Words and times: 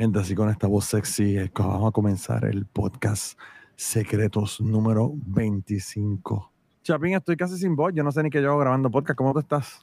Gente, 0.00 0.18
así 0.18 0.34
con 0.34 0.48
esta 0.48 0.66
voz 0.66 0.86
sexy, 0.86 1.36
eh, 1.36 1.50
vamos 1.54 1.90
a 1.90 1.92
comenzar 1.92 2.46
el 2.46 2.64
podcast 2.64 3.38
Secretos 3.76 4.58
número 4.58 5.12
25. 5.14 6.50
Chapín, 6.82 7.12
estoy 7.12 7.36
casi 7.36 7.58
sin 7.58 7.76
voz. 7.76 7.92
Yo 7.94 8.02
no 8.02 8.10
sé 8.10 8.22
ni 8.22 8.30
qué 8.30 8.40
llevo 8.40 8.56
grabando 8.56 8.90
podcast. 8.90 9.18
¿Cómo 9.18 9.34
tú 9.34 9.40
estás? 9.40 9.82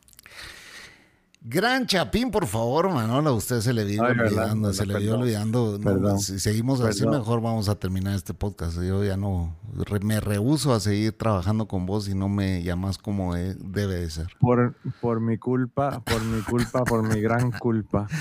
Gran 1.40 1.86
Chapín, 1.86 2.32
por 2.32 2.48
favor, 2.48 2.90
Manolo, 2.92 3.36
usted 3.36 3.60
se 3.60 3.72
le 3.74 3.84
vio 3.86 4.02
olvidando, 4.02 4.74
se 4.74 4.88
le 4.88 4.98
vio 4.98 5.20
olvidando. 5.20 5.78
No, 5.78 5.84
Perdón. 5.84 6.20
si 6.20 6.40
seguimos 6.40 6.82
así, 6.82 7.06
mejor 7.06 7.40
vamos 7.40 7.70
a 7.70 7.76
terminar 7.76 8.16
este 8.16 8.34
podcast. 8.34 8.82
Yo 8.82 9.04
ya 9.04 9.18
no, 9.18 9.56
re- 9.72 10.00
me 10.00 10.20
rehuso 10.20 10.74
a 10.74 10.80
seguir 10.80 11.16
trabajando 11.16 11.68
con 11.68 11.86
vos 11.86 12.10
y 12.10 12.16
no 12.16 12.28
me 12.28 12.64
llamas 12.64 12.98
como 12.98 13.36
eh, 13.36 13.56
debe 13.60 13.98
de 14.02 14.10
ser. 14.10 14.30
Por, 14.40 14.76
por 15.00 15.22
mi 15.22 15.38
culpa, 15.38 16.00
por 16.04 16.24
mi 16.24 16.42
culpa, 16.42 16.84
por 16.86 17.04
mi 17.08 17.22
gran 17.22 17.52
culpa. 17.52 18.08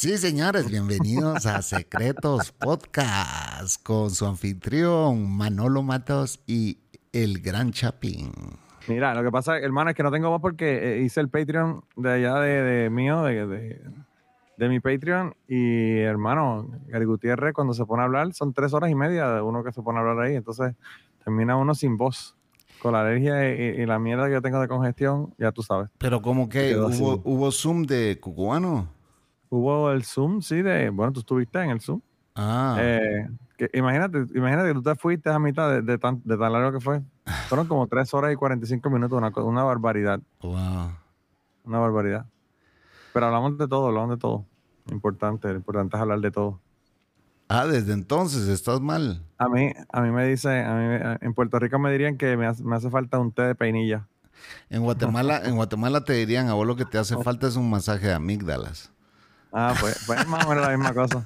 Sí, 0.00 0.16
señores, 0.16 0.70
bienvenidos 0.70 1.44
a 1.44 1.60
Secretos 1.60 2.52
Podcast 2.52 3.82
con 3.82 4.10
su 4.10 4.24
anfitrión 4.24 5.30
Manolo 5.30 5.82
Matos 5.82 6.40
y 6.46 6.78
el 7.12 7.42
Gran 7.42 7.70
Chapín. 7.70 8.32
Mira, 8.88 9.14
lo 9.14 9.22
que 9.22 9.30
pasa, 9.30 9.58
hermano, 9.58 9.90
es 9.90 9.96
que 9.96 10.02
no 10.02 10.10
tengo 10.10 10.30
voz 10.30 10.40
porque 10.40 10.94
eh, 10.94 11.02
hice 11.02 11.20
el 11.20 11.28
Patreon 11.28 11.84
de 11.96 12.12
allá 12.12 12.36
de, 12.36 12.62
de 12.62 12.88
mío, 12.88 13.24
de, 13.24 13.46
de, 13.46 13.82
de 14.56 14.68
mi 14.70 14.80
Patreon. 14.80 15.34
Y 15.46 15.98
hermano, 15.98 16.70
Gary 16.86 17.04
Gutiérrez, 17.04 17.52
cuando 17.52 17.74
se 17.74 17.84
pone 17.84 18.00
a 18.00 18.06
hablar, 18.06 18.32
son 18.32 18.54
tres 18.54 18.72
horas 18.72 18.90
y 18.90 18.94
media 18.94 19.28
de 19.28 19.42
uno 19.42 19.62
que 19.62 19.70
se 19.70 19.82
pone 19.82 19.98
a 19.98 20.00
hablar 20.00 20.24
ahí. 20.24 20.34
Entonces, 20.34 20.76
termina 21.22 21.58
uno 21.58 21.74
sin 21.74 21.98
voz. 21.98 22.34
Con 22.80 22.94
la 22.94 23.02
alergia 23.02 23.54
y, 23.54 23.82
y 23.82 23.84
la 23.84 23.98
mierda 23.98 24.28
que 24.28 24.32
yo 24.32 24.40
tengo 24.40 24.62
de 24.62 24.66
congestión, 24.66 25.34
ya 25.36 25.52
tú 25.52 25.62
sabes. 25.62 25.90
Pero 25.98 26.22
como 26.22 26.48
que 26.48 26.74
hubo, 26.74 27.20
hubo 27.22 27.52
Zoom 27.52 27.82
de 27.82 28.18
Cucubano. 28.18 28.98
Hubo 29.50 29.90
el 29.90 30.04
Zoom, 30.04 30.40
sí, 30.40 30.62
de. 30.62 30.90
Bueno, 30.90 31.12
tú 31.12 31.20
estuviste 31.20 31.60
en 31.60 31.70
el 31.70 31.80
Zoom. 31.80 32.00
Ah, 32.36 32.76
Eh, 32.80 33.28
que 33.58 33.68
imagínate, 33.74 34.24
imagínate 34.34 34.68
que 34.68 34.74
tú 34.74 34.82
te 34.82 34.94
fuiste 34.94 35.28
a 35.28 35.38
mitad 35.38 35.68
de, 35.68 35.82
de 35.82 35.98
tan, 35.98 36.22
de 36.24 36.38
tan 36.38 36.52
largo 36.52 36.72
que 36.72 36.80
fue. 36.80 37.02
Fueron 37.48 37.66
como 37.66 37.86
3 37.86 38.14
horas 38.14 38.32
y 38.32 38.36
45 38.36 38.88
minutos, 38.88 39.20
una, 39.42 39.64
barbaridad, 39.64 40.20
wow. 40.40 40.92
una 41.64 41.78
barbaridad. 41.78 42.26
Pero 43.12 43.26
hablamos 43.26 43.58
de 43.58 43.68
todo, 43.68 43.88
hablamos 43.88 44.10
de 44.10 44.16
todo. 44.16 44.46
Importante, 44.90 45.48
lo 45.48 45.56
importante 45.56 45.96
es 45.96 46.00
hablar 46.00 46.20
de 46.20 46.30
todo. 46.30 46.60
Ah, 47.48 47.66
desde 47.66 47.92
entonces 47.92 48.46
estás 48.46 48.80
mal. 48.80 49.24
A 49.36 49.48
mí, 49.48 49.72
a 49.92 50.00
mí 50.02 50.10
me 50.12 50.24
dice, 50.26 50.62
a 50.62 50.74
mí, 50.74 51.18
en 51.20 51.34
Puerto 51.34 51.58
Rico 51.58 51.78
me 51.80 51.90
dirían 51.90 52.16
que 52.16 52.36
me 52.36 52.46
hace, 52.46 52.62
me 52.62 52.76
hace 52.76 52.88
falta 52.88 53.18
un 53.18 53.32
té 53.32 53.42
de 53.42 53.54
peinilla. 53.56 54.06
En 54.70 54.82
Guatemala, 54.82 55.42
en 55.44 55.56
Guatemala 55.56 56.04
te 56.04 56.12
dirían, 56.12 56.48
a 56.48 56.54
vos 56.54 56.66
lo 56.66 56.76
que 56.76 56.84
te 56.84 56.96
hace 56.96 57.16
falta 57.24 57.48
es 57.48 57.56
un 57.56 57.68
masaje 57.68 58.06
de 58.06 58.14
amígdalas. 58.14 58.92
Ah, 59.52 59.74
pues, 59.80 60.02
pues 60.06 60.20
es 60.20 60.26
más 60.28 60.44
o 60.44 60.48
menos 60.48 60.64
la 60.64 60.70
misma 60.76 60.92
cosa. 60.94 61.24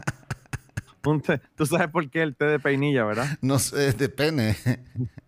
Un 1.05 1.21
té- 1.21 1.41
tú 1.55 1.67
sabes 1.67 1.89
por 1.89 2.09
qué 2.09 2.23
el 2.23 2.35
té 2.35 2.47
de 2.47 2.59
peinilla, 2.59 3.05
¿verdad? 3.05 3.27
No 3.43 3.59
sé, 3.59 3.93
depende. 3.93 4.57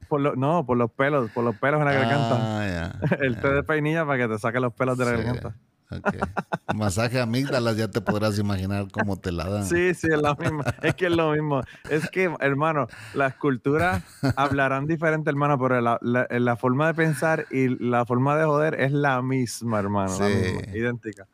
Por 0.09 0.21
lo- 0.21 0.35
no, 0.37 0.65
por 0.65 0.77
los 0.79 0.91
pelos, 0.91 1.31
por 1.33 1.45
los 1.45 1.57
pelos 1.59 1.81
en 1.81 1.87
la 1.87 1.93
garganta. 1.93 2.37
Ah, 2.61 2.67
ya. 2.67 3.17
El 3.21 3.39
té 3.41 3.49
de 3.49 3.63
peinilla 3.63 4.07
para 4.07 4.23
que 4.27 4.33
te 4.33 4.39
saque 4.39 4.61
los 4.61 4.73
pelos 4.73 4.97
de 4.97 5.05
la 5.05 5.11
Sí, 5.11 5.17
garganta. 5.19 5.55
Ok. 5.91 6.75
Masaje 6.75 7.21
amígdalas, 7.21 7.77
ya 7.77 7.89
te 7.89 8.01
podrás 8.01 8.39
imaginar 8.39 8.87
cómo 8.91 9.17
te 9.19 9.33
la 9.33 9.49
dan. 9.49 9.65
Sí, 9.67 9.95
sí, 9.95 10.09
es 10.11 10.21
lo 10.21 10.35
mismo. 10.37 10.63
Es 10.83 10.95
que 10.95 11.07
es 11.07 11.13
lo 11.13 11.33
mismo. 11.33 11.63
Es 11.89 12.11
que, 12.11 12.35
hermano, 12.41 12.87
las 13.15 13.35
culturas 13.37 14.03
hablarán 14.37 14.87
diferente, 14.87 15.31
hermano, 15.31 15.59
pero 15.59 15.81
la, 15.81 15.99
la- 16.03 16.27
la 16.31 16.57
forma 16.57 16.89
de 16.89 16.95
pensar 16.95 17.47
y 17.51 17.69
la 17.85 18.05
forma 18.05 18.37
de 18.37 18.45
joder 18.45 18.81
es 18.81 18.93
la 18.93 19.23
misma, 19.23 19.79
hermano. 19.79 20.19
La 20.19 20.27
Sí. 20.29 20.35
misma, 20.35 20.77
idéntica. 20.77 21.27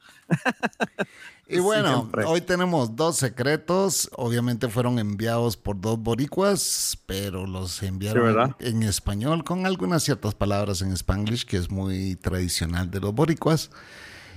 Y 1.48 1.58
bueno, 1.60 1.96
Siempre. 2.00 2.24
hoy 2.24 2.40
tenemos 2.40 2.94
dos 2.96 3.16
secretos. 3.16 4.10
Obviamente 4.16 4.68
fueron 4.68 4.98
enviados 4.98 5.56
por 5.56 5.80
dos 5.80 5.98
boricuas, 5.98 6.98
pero 7.06 7.46
los 7.46 7.82
enviaron 7.82 8.22
Sí, 8.22 8.34
¿verdad? 8.34 8.56
en 8.60 8.82
español 8.84 9.44
con 9.44 9.66
algunas 9.66 10.02
ciertas 10.04 10.34
palabras 10.34 10.82
en 10.82 10.92
spanglish, 10.92 11.44
que 11.44 11.56
es 11.56 11.70
muy 11.70 12.16
tradicional 12.16 12.90
de 12.90 13.00
los 13.00 13.14
boricuas. 13.14 13.70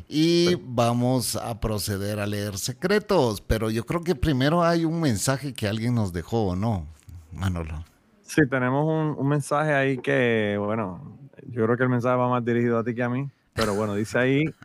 Y 0.07 0.55
vamos 0.63 1.35
a 1.35 1.59
proceder 1.59 2.19
a 2.19 2.27
leer 2.27 2.57
secretos, 2.57 3.41
pero 3.41 3.69
yo 3.71 3.85
creo 3.85 4.03
que 4.03 4.15
primero 4.15 4.63
hay 4.63 4.85
un 4.85 4.99
mensaje 5.01 5.53
que 5.53 5.67
alguien 5.67 5.95
nos 5.95 6.13
dejó, 6.13 6.47
¿o 6.49 6.55
no, 6.55 6.87
Manolo? 7.31 7.83
Sí, 8.21 8.41
tenemos 8.49 8.85
un, 8.85 9.15
un 9.19 9.27
mensaje 9.27 9.73
ahí 9.73 9.97
que, 9.97 10.57
bueno, 10.59 11.17
yo 11.47 11.65
creo 11.65 11.77
que 11.77 11.83
el 11.83 11.89
mensaje 11.89 12.15
va 12.17 12.29
más 12.29 12.43
dirigido 12.45 12.77
a 12.79 12.83
ti 12.83 12.93
que 12.93 13.03
a 13.03 13.09
mí, 13.09 13.29
pero 13.53 13.73
bueno, 13.73 13.95
dice 13.95 14.17
ahí. 14.19 14.45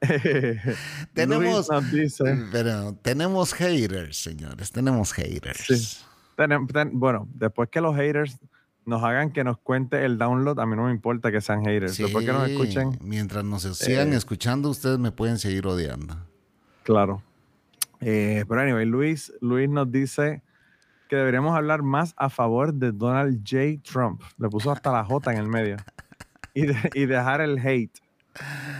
Tenemos- 1.14 1.68
dice. 1.92 2.24
Pero 2.50 2.94
tenemos 3.02 3.52
haters, 3.52 4.16
señores, 4.16 4.72
tenemos 4.72 5.12
haters. 5.12 5.58
Sí. 5.66 5.98
Ten- 6.36 6.66
bueno, 6.98 7.28
después 7.34 7.68
que 7.68 7.80
los 7.82 7.94
haters 7.94 8.38
nos 8.86 9.02
hagan 9.04 9.30
que 9.32 9.44
nos 9.44 9.58
cuente 9.58 10.04
el 10.04 10.18
download, 10.18 10.58
a 10.58 10.66
mí 10.66 10.74
no 10.76 10.84
me 10.84 10.90
importa 10.90 11.30
que 11.30 11.40
sean 11.40 11.64
haters. 11.64 11.96
Después 11.98 12.24
que 12.24 12.32
nos 12.32 12.46
Sí, 12.46 12.52
escuchen, 12.52 12.98
Mientras 13.02 13.44
nos 13.44 13.62
sigan 13.62 14.12
Eh. 14.12 14.16
escuchando, 14.16 14.70
ustedes 14.70 14.98
me 14.98 15.12
pueden 15.12 15.38
seguir 15.38 15.66
odiando. 15.66 16.16
claro. 16.84 17.22
Eh, 18.02 18.44
pero 18.48 18.62
anyway, 18.62 18.86
Luis, 18.86 19.30
Luis 19.42 19.68
nos 19.68 19.92
dice 19.92 20.42
que 21.08 21.16
deberíamos 21.16 21.54
hablar 21.54 21.82
más 21.82 22.14
a 22.16 22.30
favor 22.30 22.72
de 22.72 22.92
Donald 22.92 23.40
J. 23.46 23.82
Trump. 23.82 24.22
Le 24.38 24.48
puso 24.48 24.70
hasta 24.72 24.90
la 24.90 25.04
J 25.04 25.32
en 25.32 25.38
el 25.38 25.48
medio. 25.48 25.76
Y, 26.54 26.66
de- 26.66 26.90
y 26.94 27.06
dejar 27.06 27.40
el 27.42 27.58
hate. 27.64 27.96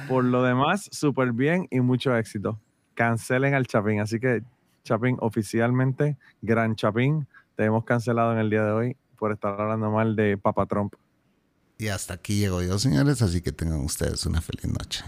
Por 0.09 0.25
lo 0.25 0.43
demás, 0.43 0.89
súper 0.91 1.33
bien 1.33 1.69
y 1.71 1.81
mucho 1.81 2.17
éxito. 2.17 2.59
Cancelen 2.95 3.55
al 3.55 3.67
Chapín. 3.67 4.01
Así 4.01 4.19
que, 4.19 4.43
Chapín, 4.83 5.17
oficialmente, 5.21 6.17
Gran 6.43 6.75
Chapín, 6.75 7.29
te 7.55 7.65
hemos 7.65 7.85
cancelado 7.85 8.33
en 8.33 8.39
el 8.39 8.51
día 8.51 8.65
de 8.65 8.73
hoy 8.73 8.97
por 9.21 9.31
estar 9.33 9.61
hablando 9.61 9.91
mal 9.91 10.17
de 10.17 10.37
Papa 10.37 10.67
Trump. 10.67 10.95
Y 11.79 11.89
hasta 11.89 12.15
aquí 12.15 12.41
llego 12.41 12.61
yo, 12.63 12.79
señores, 12.79 13.23
así 13.23 13.41
que 13.41 13.53
tengan 13.53 13.81
ustedes 13.81 14.27
una 14.27 14.41
feliz 14.41 14.67
noche. 14.67 15.05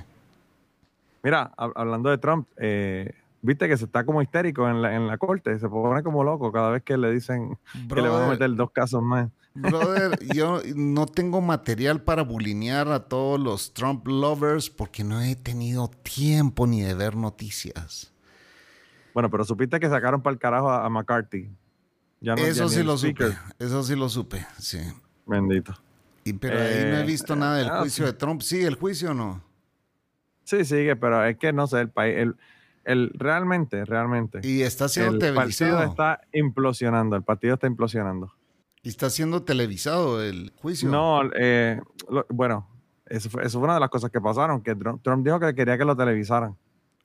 Mira, 1.22 1.52
hab- 1.56 1.72
hablando 1.74 2.10
de 2.10 2.18
Trump, 2.18 2.46
eh, 2.56 3.12
viste 3.42 3.68
que 3.68 3.76
se 3.76 3.84
está 3.86 4.04
como 4.04 4.22
histérico 4.22 4.68
en 4.68 4.80
la, 4.82 4.94
en 4.94 5.06
la 5.06 5.18
corte, 5.18 5.58
se 5.58 5.68
pone 5.68 6.02
como 6.02 6.24
loco 6.24 6.50
cada 6.52 6.70
vez 6.70 6.82
que 6.82 6.96
le 6.96 7.10
dicen 7.12 7.58
que 7.88 8.00
le 8.02 8.08
van 8.08 8.22
a 8.22 8.28
meter 8.28 8.54
dos 8.54 8.70
casos 8.70 9.02
más. 9.02 9.28
brother, 9.54 10.18
yo 10.34 10.60
no 10.74 11.06
tengo 11.06 11.40
material 11.40 12.02
para 12.02 12.22
bulinear 12.22 12.88
a 12.88 13.00
todos 13.00 13.38
los 13.38 13.72
Trump 13.74 14.06
lovers 14.06 14.68
porque 14.70 15.04
no 15.04 15.20
he 15.20 15.36
tenido 15.36 15.88
tiempo 16.02 16.66
ni 16.66 16.80
de 16.82 16.94
ver 16.94 17.16
noticias. 17.16 18.12
Bueno, 19.14 19.28
pero 19.30 19.44
supiste 19.44 19.78
que 19.78 19.90
sacaron 19.90 20.22
para 20.22 20.32
el 20.32 20.40
carajo 20.40 20.70
a, 20.70 20.86
a 20.86 20.88
McCarthy. 20.88 21.50
Ya 22.22 22.34
no- 22.36 22.42
ya 22.42 22.48
Eso 22.48 22.68
sí 22.68 22.80
el 22.80 22.86
lo 22.86 22.96
speaker. 22.96 23.32
supe, 23.32 23.64
eso 23.64 23.82
sí 23.82 23.96
lo 23.96 24.08
supe, 24.08 24.46
sí. 24.58 24.78
Bendito. 25.26 25.74
Y, 26.24 26.32
pero 26.34 26.56
ahí 26.60 26.84
no 26.84 26.96
he 26.98 27.00
Eh, 27.02 27.04
visto 27.04 27.34
nada 27.34 27.56
del 27.56 27.68
ah, 27.68 27.80
juicio 27.80 28.06
sí. 28.06 28.12
de 28.12 28.16
Trump. 28.16 28.40
Sí, 28.42 28.62
el 28.62 28.76
juicio 28.76 29.12
no. 29.12 29.42
Sí, 30.44 30.64
sigue, 30.64 30.94
pero 30.96 31.24
es 31.24 31.36
que 31.36 31.52
no 31.52 31.66
sé, 31.66 31.80
el 31.80 31.88
país, 31.90 32.16
el, 32.16 32.36
el, 32.84 33.10
realmente, 33.14 33.84
realmente, 33.84 34.40
Y 34.42 34.62
está 34.62 34.88
siendo 34.88 35.14
el 35.14 35.18
televisado. 35.18 35.78
partido 35.78 35.90
está 35.90 36.20
implosionando, 36.32 37.16
el 37.16 37.22
partido 37.22 37.54
está 37.54 37.66
implosionando. 37.66 38.32
Y 38.84 38.88
está 38.88 39.10
siendo 39.10 39.42
televisado 39.42 40.22
el 40.22 40.52
juicio. 40.56 40.88
No, 40.88 41.22
eh, 41.36 41.80
lo- 42.08 42.26
bueno, 42.28 42.68
eso 43.06 43.30
fue, 43.30 43.44
eso 43.44 43.58
fue 43.58 43.64
una 43.66 43.74
de 43.74 43.80
las 43.80 43.90
cosas 43.90 44.10
que 44.10 44.20
pasaron, 44.20 44.60
que 44.62 44.74
Trump, 44.74 45.02
Trump 45.02 45.24
dijo 45.24 45.38
que 45.40 45.54
quería 45.54 45.76
que 45.78 45.84
lo 45.84 45.96
televisaran. 45.96 46.56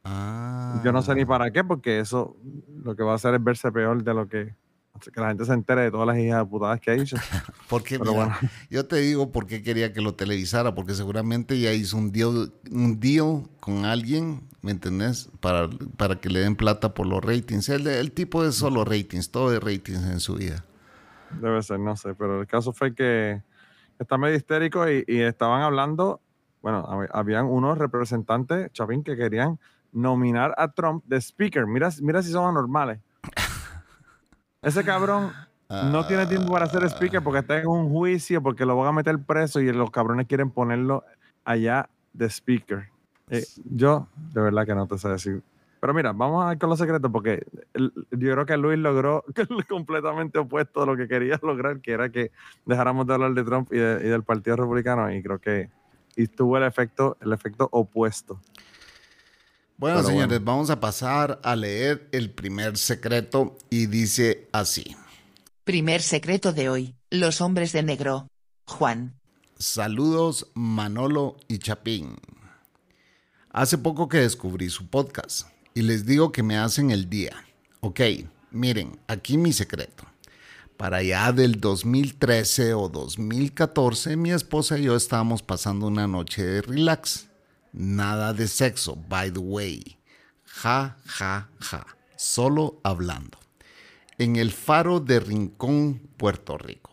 Ah. 0.04 0.82
Yo 0.84 0.92
no 0.92 1.02
sé 1.02 1.14
ni 1.16 1.26
para 1.26 1.52
qué, 1.52 1.64
porque 1.64 2.00
eso 2.00 2.36
lo 2.84 2.96
que 2.96 3.04
va 3.04 3.14
a 3.14 3.16
hacer 3.16 3.34
es 3.36 3.44
verse 3.44 3.72
peor 3.72 4.04
de 4.04 4.14
lo 4.14 4.28
que 4.28 4.56
que 5.00 5.22
la 5.22 5.28
gente 5.30 5.46
se 5.46 5.54
entere 5.54 5.82
de 5.84 5.92
todas 5.92 6.08
las 6.08 6.18
hijas 6.18 6.40
de 6.40 6.46
putadas 6.46 6.80
que 6.80 6.92
ha 6.92 6.94
dicho. 6.96 7.16
Porque 7.70 8.00
Pero 8.00 8.12
mira, 8.12 8.26
bueno. 8.26 8.38
yo 8.70 8.86
te 8.86 8.96
digo 8.98 9.32
por 9.32 9.46
qué 9.46 9.62
quería 9.62 9.92
que 9.94 10.02
lo 10.02 10.14
televisara, 10.16 10.74
porque 10.74 10.94
seguramente 10.94 11.60
ya 11.60 11.74
hizo 11.74 11.98
un 11.98 12.12
deal, 12.12 12.54
un 12.72 13.00
deal 13.00 13.44
con 13.60 13.84
alguien, 13.86 14.42
¿me 14.62 14.72
entendés? 14.72 15.30
Para, 15.42 15.70
para 15.98 16.16
que 16.16 16.30
le 16.30 16.40
den 16.40 16.56
plata 16.56 16.94
por 16.94 17.06
los 17.08 17.24
ratings. 17.24 17.68
El, 17.70 17.86
el 17.88 18.12
tipo 18.14 18.46
es 18.46 18.56
solo 18.56 18.86
ratings, 18.86 19.30
todo 19.32 19.54
es 19.54 19.62
ratings 19.62 20.04
en 20.06 20.20
su 20.22 20.36
vida. 20.36 20.64
Debe 21.30 21.62
ser, 21.62 21.80
no 21.80 21.96
sé, 21.98 22.14
pero 22.16 22.40
el 22.40 22.48
caso 22.48 22.72
fue 22.72 22.96
que 22.96 23.42
está 24.00 24.18
medio 24.18 24.36
histérico 24.36 24.90
y, 24.90 25.04
y 25.08 25.20
estaban 25.20 25.62
hablando, 25.62 26.22
bueno, 26.62 26.86
hab- 26.88 27.10
habían 27.12 27.48
unos 27.48 27.78
representantes, 27.78 28.72
Chapín, 28.72 29.04
que 29.04 29.18
querían 29.18 29.60
nominar 29.92 30.54
a 30.58 30.72
Trump 30.72 31.04
de 31.06 31.18
speaker. 31.20 31.66
Mira, 31.68 31.90
mira 32.02 32.22
si 32.24 32.32
son 32.32 32.48
anormales. 32.48 33.00
Ese 34.62 34.84
cabrón 34.84 35.32
no 35.92 36.06
tiene 36.08 36.26
tiempo 36.26 36.52
para 36.52 36.68
ser 36.68 36.84
speaker 36.90 37.22
porque 37.22 37.40
está 37.40 37.60
en 37.60 37.68
un 37.68 37.90
juicio, 37.90 38.42
porque 38.42 38.66
lo 38.66 38.76
van 38.78 38.88
a 38.88 38.92
meter 38.92 39.20
preso 39.20 39.60
y 39.60 39.72
los 39.72 39.92
cabrones 39.92 40.28
quieren 40.28 40.50
ponerlo 40.50 41.04
allá 41.46 41.90
de 42.14 42.26
speaker. 42.30 42.90
Eh, 43.30 43.44
yo, 43.66 44.08
de 44.34 44.42
verdad 44.42 44.66
que 44.66 44.74
no 44.76 44.88
te 44.88 44.98
sé 44.98 45.10
decir. 45.10 45.44
Pero 45.80 45.94
mira, 45.94 46.12
vamos 46.12 46.44
a 46.44 46.50
ver 46.50 46.58
con 46.58 46.70
los 46.72 46.80
secretos 46.80 47.12
porque 47.12 47.46
yo 47.76 48.32
creo 48.34 48.46
que 48.46 48.58
Luis 48.58 48.80
logró 48.80 49.24
completamente 49.70 50.40
opuesto 50.40 50.82
a 50.82 50.86
lo 50.86 50.98
que 50.98 51.08
quería 51.08 51.40
lograr, 51.44 51.80
que 51.82 51.92
era 51.92 52.10
que 52.10 52.32
dejáramos 52.66 53.06
de 53.06 53.14
hablar 53.14 53.34
de 53.34 53.44
Trump 53.44 53.72
y, 53.72 53.78
de- 53.78 54.08
y 54.08 54.10
del 54.10 54.24
Partido 54.24 54.56
Republicano 54.56 55.12
y 55.14 55.22
creo 55.22 55.40
que 55.40 55.70
tuvo 56.36 56.58
el 56.58 56.64
efecto, 56.64 57.16
el 57.22 57.32
efecto 57.32 57.70
opuesto. 57.72 58.40
Bueno, 59.78 59.98
Pero 59.98 60.08
señores, 60.08 60.40
bueno. 60.40 60.46
vamos 60.46 60.70
a 60.72 60.80
pasar 60.80 61.40
a 61.44 61.56
leer 61.56 62.10
el 62.12 62.32
primer 62.32 62.78
secreto 62.78 63.58
y 63.70 63.86
dice 63.86 64.50
así. 64.52 64.96
Primer 65.64 66.02
secreto 66.02 66.52
de 66.52 66.70
hoy, 66.70 66.96
los 67.12 67.42
hombres 67.42 67.74
de 67.74 67.84
negro. 67.84 68.28
Juan. 68.66 69.14
Saludos 69.60 70.48
Manolo 70.56 71.38
y 71.48 71.60
Chapín. 71.60 72.16
Hace 73.52 73.78
poco 73.78 74.08
que 74.10 74.18
descubrí 74.18 74.70
su 74.70 74.88
podcast 74.88 75.48
y 75.74 75.82
les 75.84 76.06
digo 76.06 76.32
que 76.32 76.44
me 76.44 76.58
hacen 76.58 76.90
el 76.92 77.10
día. 77.10 77.46
Ok, 77.82 78.02
miren, 78.52 79.00
aquí 79.08 79.38
mi 79.38 79.54
secreto. 79.54 80.06
Para 80.76 80.98
allá 80.98 81.32
del 81.32 81.60
2013 81.60 82.74
o 82.74 82.88
2014, 82.90 84.16
mi 84.16 84.32
esposa 84.32 84.78
y 84.78 84.84
yo 84.84 84.96
estábamos 84.96 85.42
pasando 85.42 85.88
una 85.88 86.08
noche 86.08 86.44
de 86.44 86.62
relax. 86.62 87.27
Nada 87.80 88.34
de 88.34 88.48
sexo, 88.48 88.96
by 88.96 89.32
the 89.32 89.40
way. 89.40 90.00
Ja, 90.46 90.98
ja, 91.06 91.48
ja. 91.60 91.86
Solo 92.16 92.82
hablando. 92.84 93.38
En 94.18 94.36
el 94.36 94.52
faro 94.52 95.00
de 95.00 95.20
Rincón, 95.20 96.02
Puerto 96.18 96.58
Rico. 96.58 96.92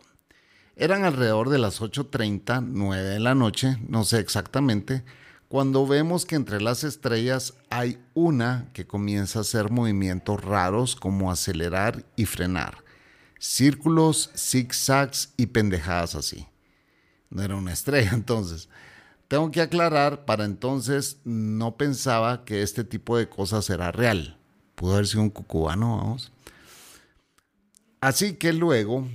Eran 0.77 1.05
alrededor 1.05 1.49
de 1.49 1.57
las 1.57 1.81
8.30, 1.81 2.63
9 2.69 3.03
de 3.03 3.19
la 3.19 3.35
noche, 3.35 3.79
no 3.89 4.05
sé 4.05 4.19
exactamente, 4.19 5.05
cuando 5.49 5.87
vemos 5.87 6.27
que 6.27 6.35
entre 6.35 6.61
las 6.61 6.85
estrellas 6.85 7.55
hay 7.71 7.99
una 8.13 8.69
que 8.75 8.87
comienza 8.87 9.39
a 9.39 9.43
hacer 9.43 9.71
movimientos 9.71 10.45
raros 10.45 10.97
como 10.97 11.31
acelerar 11.31 12.05
y 12.15 12.27
frenar. 12.27 12.85
Círculos, 13.39 14.31
zigzags 14.37 15.33
y 15.39 15.47
pendejadas 15.47 16.15
así. 16.15 16.47
No 17.31 17.43
era 17.43 17.57
una 17.57 17.73
estrella 17.73 18.11
entonces. 18.15 18.69
Tengo 19.29 19.51
que 19.51 19.61
aclarar, 19.61 20.25
para 20.25 20.45
entonces 20.45 21.21
no 21.25 21.77
pensaba 21.77 22.45
que 22.45 22.63
este 22.63 22.85
tipo 22.85 23.17
de 23.17 23.29
cosas 23.29 23.69
era 23.71 23.91
real. 23.93 24.39
Pudo 24.75 24.95
haber 24.95 25.07
sido 25.07 25.23
un 25.23 25.31
cucubano, 25.31 25.97
vamos. 25.99 26.33
Así 28.01 28.37
que 28.37 28.53
luego 28.53 29.09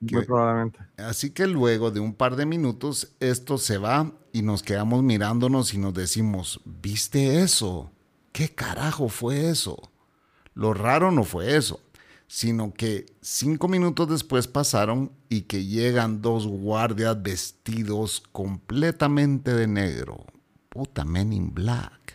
Muy 0.00 0.24
probablemente. 0.24 0.80
Así 0.96 1.30
que 1.30 1.46
luego 1.46 1.90
de 1.90 2.00
un 2.00 2.14
par 2.14 2.36
de 2.36 2.46
minutos 2.46 3.14
esto 3.20 3.58
se 3.58 3.78
va 3.78 4.12
y 4.32 4.42
nos 4.42 4.62
quedamos 4.62 5.02
mirándonos 5.02 5.74
y 5.74 5.78
nos 5.78 5.94
decimos, 5.94 6.60
¿viste 6.64 7.42
eso? 7.42 7.90
¿Qué 8.32 8.54
carajo 8.54 9.08
fue 9.08 9.50
eso? 9.50 9.90
Lo 10.54 10.74
raro 10.74 11.10
no 11.10 11.24
fue 11.24 11.56
eso, 11.56 11.80
sino 12.30 12.72
que 12.72 13.06
cinco 13.20 13.66
minutos 13.66 14.08
después 14.08 14.46
pasaron 14.46 15.10
y 15.28 15.42
que 15.42 15.66
llegan 15.66 16.22
dos 16.22 16.46
guardias 16.46 17.20
vestidos 17.20 18.22
completamente 18.30 19.52
de 19.52 19.66
negro. 19.66 20.26
Puta, 20.68 21.04
men 21.04 21.32
in 21.32 21.52
black. 21.52 22.14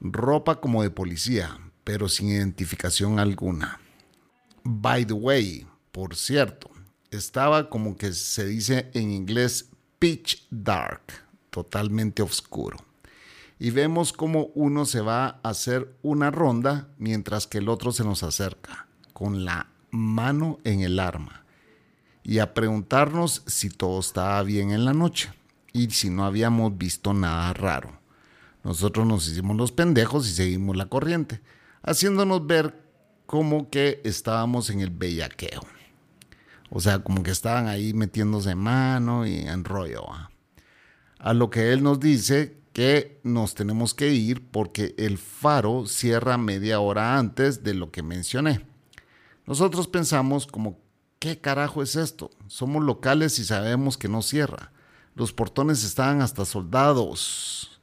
Ropa 0.00 0.60
como 0.60 0.84
de 0.84 0.90
policía, 0.90 1.58
pero 1.82 2.08
sin 2.08 2.28
identificación 2.28 3.18
alguna. 3.18 3.80
By 4.62 5.04
the 5.04 5.14
way, 5.14 5.66
por 5.90 6.14
cierto, 6.14 6.70
estaba 7.10 7.68
como 7.68 7.96
que 7.96 8.12
se 8.12 8.46
dice 8.46 8.88
en 8.94 9.10
inglés 9.10 9.68
pitch 9.98 10.46
dark, 10.48 11.02
totalmente 11.50 12.22
oscuro. 12.22 12.76
Y 13.64 13.70
vemos 13.70 14.12
como 14.12 14.50
uno 14.54 14.84
se 14.84 15.00
va 15.00 15.40
a 15.42 15.48
hacer 15.48 15.96
una 16.02 16.30
ronda 16.30 16.88
mientras 16.98 17.46
que 17.46 17.56
el 17.56 17.70
otro 17.70 17.92
se 17.92 18.04
nos 18.04 18.22
acerca, 18.22 18.88
con 19.14 19.46
la 19.46 19.68
mano 19.90 20.58
en 20.64 20.82
el 20.82 21.00
arma, 21.00 21.46
y 22.22 22.40
a 22.40 22.52
preguntarnos 22.52 23.42
si 23.46 23.70
todo 23.70 24.00
estaba 24.00 24.42
bien 24.42 24.70
en 24.70 24.84
la 24.84 24.92
noche 24.92 25.32
y 25.72 25.88
si 25.92 26.10
no 26.10 26.26
habíamos 26.26 26.76
visto 26.76 27.14
nada 27.14 27.54
raro. 27.54 27.98
Nosotros 28.64 29.06
nos 29.06 29.26
hicimos 29.28 29.56
los 29.56 29.72
pendejos 29.72 30.28
y 30.28 30.34
seguimos 30.34 30.76
la 30.76 30.90
corriente, 30.90 31.40
haciéndonos 31.80 32.46
ver 32.46 32.78
como 33.24 33.70
que 33.70 34.02
estábamos 34.04 34.68
en 34.68 34.80
el 34.80 34.90
bellaqueo. 34.90 35.62
O 36.68 36.80
sea, 36.80 36.98
como 36.98 37.22
que 37.22 37.30
estaban 37.30 37.68
ahí 37.68 37.94
metiéndose 37.94 38.56
mano 38.56 39.26
y 39.26 39.38
en 39.38 39.64
rollo. 39.64 40.04
A 41.18 41.32
lo 41.32 41.48
que 41.48 41.72
él 41.72 41.82
nos 41.82 41.98
dice 41.98 42.62
que 42.74 43.20
nos 43.22 43.54
tenemos 43.54 43.94
que 43.94 44.12
ir 44.12 44.50
porque 44.50 44.94
el 44.98 45.16
faro 45.16 45.86
cierra 45.86 46.36
media 46.36 46.80
hora 46.80 47.16
antes 47.16 47.62
de 47.62 47.72
lo 47.72 47.92
que 47.92 48.02
mencioné. 48.02 48.66
Nosotros 49.46 49.86
pensamos 49.86 50.46
como, 50.46 50.80
¿qué 51.20 51.40
carajo 51.40 51.82
es 51.82 51.94
esto? 51.94 52.32
Somos 52.48 52.82
locales 52.82 53.38
y 53.38 53.44
sabemos 53.44 53.96
que 53.96 54.08
no 54.08 54.22
cierra. 54.22 54.72
Los 55.14 55.32
portones 55.32 55.84
estaban 55.84 56.20
hasta 56.20 56.44
soldados. 56.44 57.80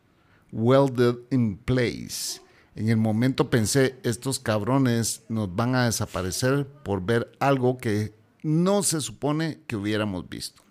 Welded 0.52 1.20
in 1.32 1.58
place. 1.58 2.42
En 2.76 2.90
el 2.90 2.98
momento 2.98 3.50
pensé, 3.50 3.98
estos 4.04 4.40
cabrones 4.40 5.24
nos 5.30 5.56
van 5.56 5.74
a 5.74 5.86
desaparecer 5.86 6.68
por 6.68 7.06
ver 7.06 7.32
algo 7.40 7.78
que 7.78 8.14
no 8.44 8.84
se 8.84 9.00
supone 9.00 9.62
que 9.68 9.78
hubiéramos 9.78 10.28
visto. 10.28 10.64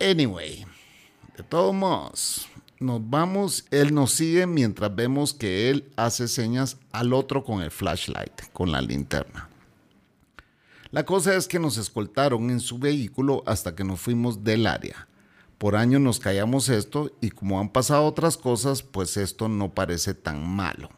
Anyway, 0.00 0.66
de 1.36 1.44
todos 1.44 1.72
modos, 1.72 2.48
nos 2.82 3.08
vamos, 3.08 3.64
él 3.70 3.94
nos 3.94 4.12
sigue 4.12 4.46
mientras 4.46 4.94
vemos 4.94 5.32
que 5.34 5.70
él 5.70 5.90
hace 5.96 6.28
señas 6.28 6.76
al 6.90 7.12
otro 7.12 7.44
con 7.44 7.62
el 7.62 7.70
flashlight, 7.70 8.50
con 8.52 8.72
la 8.72 8.80
linterna. 8.80 9.48
La 10.90 11.04
cosa 11.04 11.34
es 11.34 11.48
que 11.48 11.58
nos 11.58 11.78
escoltaron 11.78 12.50
en 12.50 12.60
su 12.60 12.78
vehículo 12.78 13.42
hasta 13.46 13.74
que 13.74 13.84
nos 13.84 14.00
fuimos 14.00 14.44
del 14.44 14.66
área. 14.66 15.08
Por 15.56 15.76
años 15.76 16.00
nos 16.00 16.20
callamos 16.20 16.68
esto 16.68 17.16
y 17.20 17.30
como 17.30 17.60
han 17.60 17.70
pasado 17.70 18.04
otras 18.04 18.36
cosas, 18.36 18.82
pues 18.82 19.16
esto 19.16 19.48
no 19.48 19.72
parece 19.72 20.12
tan 20.12 20.46
malo. 20.46 20.90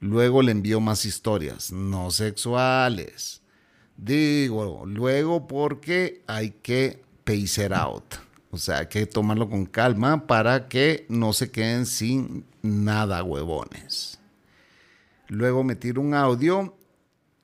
Luego 0.00 0.42
le 0.42 0.52
envío 0.52 0.80
más 0.80 1.04
historias, 1.04 1.70
no 1.70 2.10
sexuales. 2.10 3.42
Digo, 3.96 4.84
luego 4.86 5.46
porque 5.46 6.22
hay 6.26 6.50
que 6.50 7.02
pacer 7.24 7.74
out. 7.74 8.27
O 8.50 8.56
sea, 8.56 8.78
hay 8.78 8.86
que 8.86 9.06
tomarlo 9.06 9.48
con 9.48 9.66
calma 9.66 10.26
para 10.26 10.68
que 10.68 11.06
no 11.08 11.32
se 11.32 11.50
queden 11.50 11.84
sin 11.86 12.44
nada, 12.62 13.22
huevones. 13.22 14.18
Luego 15.28 15.62
me 15.64 15.76
tiro 15.76 16.00
un 16.00 16.14
audio. 16.14 16.74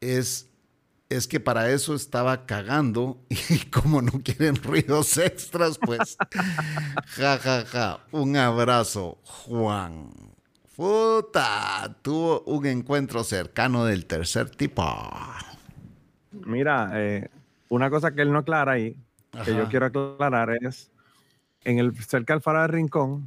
Es, 0.01 0.49
es 1.11 1.29
que 1.29 1.41
para 1.41 1.71
eso 1.71 1.95
estaba 1.95 2.47
cagando 2.47 3.19
y 3.29 3.59
como 3.67 4.01
no 4.01 4.13
quieren 4.23 4.57
ruidos 4.57 5.19
extras, 5.19 5.79
pues 5.79 6.17
ja, 7.07 7.39
ja, 7.39 7.65
ja. 7.67 8.01
Un 8.11 8.37
abrazo, 8.37 9.19
Juan. 9.25 10.11
Puta, 10.77 11.97
tuvo 12.03 12.41
un 12.47 12.67
encuentro 12.67 13.23
cercano 13.23 13.85
del 13.85 14.07
tercer 14.07 14.51
tipo. 14.51 14.85
Mira, 16.33 16.91
eh, 16.95 17.31
una 17.69 17.91
cosa 17.91 18.13
que 18.13 18.23
él 18.23 18.33
no 18.33 18.41
aclara 18.41 18.73
ahí, 18.73 18.97
que 19.45 19.55
yo 19.55 19.69
quiero 19.69 19.87
aclarar 19.87 20.51
es, 20.61 20.91
en 21.65 21.79
el, 21.79 21.97
cerca 22.05 22.33
del 22.35 22.43
Faro 22.43 22.61
de 22.63 22.69
Rincón 22.69 23.27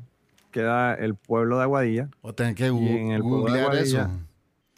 queda 0.51 0.93
el 0.93 1.15
pueblo 1.15 1.57
de 1.57 1.63
Aguadilla. 1.63 2.09
O 2.21 2.33
tener 2.33 2.55
que 2.55 2.67
Y 2.67 2.87
en 2.97 3.11
el 3.11 3.21
pueblo 3.21 3.69
de 3.69 3.81
eso. 3.81 4.09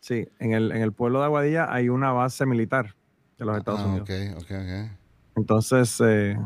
Sí, 0.01 0.27
en 0.39 0.53
el, 0.53 0.71
en 0.71 0.81
el 0.81 0.91
pueblo 0.93 1.19
de 1.19 1.25
Aguadilla 1.25 1.71
hay 1.71 1.89
una 1.89 2.11
base 2.11 2.45
militar 2.45 2.95
de 3.37 3.45
los 3.45 3.57
Estados 3.57 3.81
Ah, 3.81 3.87
Unidos. 3.87 4.09
ok, 4.09 4.41
ok, 4.43 4.51
ok. 4.51 4.91
Entonces, 5.35 6.01
eh, 6.05 6.37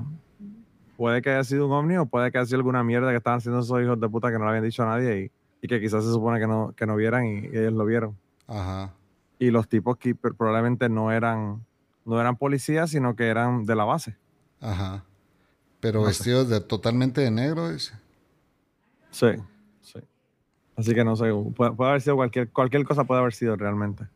puede 0.98 1.22
que 1.22 1.30
haya 1.32 1.44
sido 1.44 1.68
un 1.68 1.72
ovni 1.74 1.98
o 1.98 2.06
puede 2.06 2.32
que 2.32 2.38
haya 2.38 2.46
sido 2.46 2.58
alguna 2.58 2.84
mierda 2.84 3.10
que 3.12 3.18
estaban 3.18 3.38
haciendo 3.38 3.60
esos 3.62 3.82
hijos 3.82 4.00
de 4.00 4.10
puta 4.10 4.32
que 4.32 4.38
no 4.38 4.44
le 4.46 4.50
habían 4.50 4.64
dicho 4.64 4.84
a 4.84 4.88
nadie 4.88 5.24
y, 5.26 5.32
y 5.66 5.68
que 5.68 5.80
quizás 5.80 6.04
se 6.04 6.12
supone 6.12 6.40
que 6.40 6.48
no, 6.48 6.74
que 6.76 6.86
no 6.86 6.96
vieran 6.96 7.26
y, 7.26 7.40
y 7.46 7.58
ellos 7.58 7.74
lo 7.74 7.86
vieron. 7.86 8.18
Ajá. 8.48 8.92
y 9.40 9.50
los 9.52 9.68
tipos 9.70 9.98
que 9.98 10.16
pr- 10.16 10.36
probablemente 10.36 10.90
no 10.90 11.12
eran, 11.12 11.66
no 12.06 12.20
eran 12.20 12.36
policías, 12.36 12.90
sino 12.90 13.16
que 13.16 13.28
eran 13.30 13.66
de 13.66 13.76
la 13.76 13.86
base. 13.86 14.18
Ajá. 14.60 15.04
Pero 15.84 16.00
No 16.00 16.06
sé. 16.06 16.10
vestidos 16.12 16.48
de 16.50 16.62
totalmente 16.62 17.20
de 17.22 17.30
negro, 17.30 17.70
dice. 17.70 17.94
Sí, 19.12 19.28
sí. 19.82 20.00
Así 20.78 20.96
que 20.96 21.04
no 21.04 21.16
sé, 21.18 21.26
puede, 21.56 21.74
puede 21.74 21.90
haber 21.92 22.02
sido 22.02 22.16
cualquier, 22.16 22.50
cualquier 22.50 22.86
cosa 22.86 23.04
puede 23.04 23.20
haber 23.22 23.34
sido 23.34 23.56
realmente. 23.58 24.08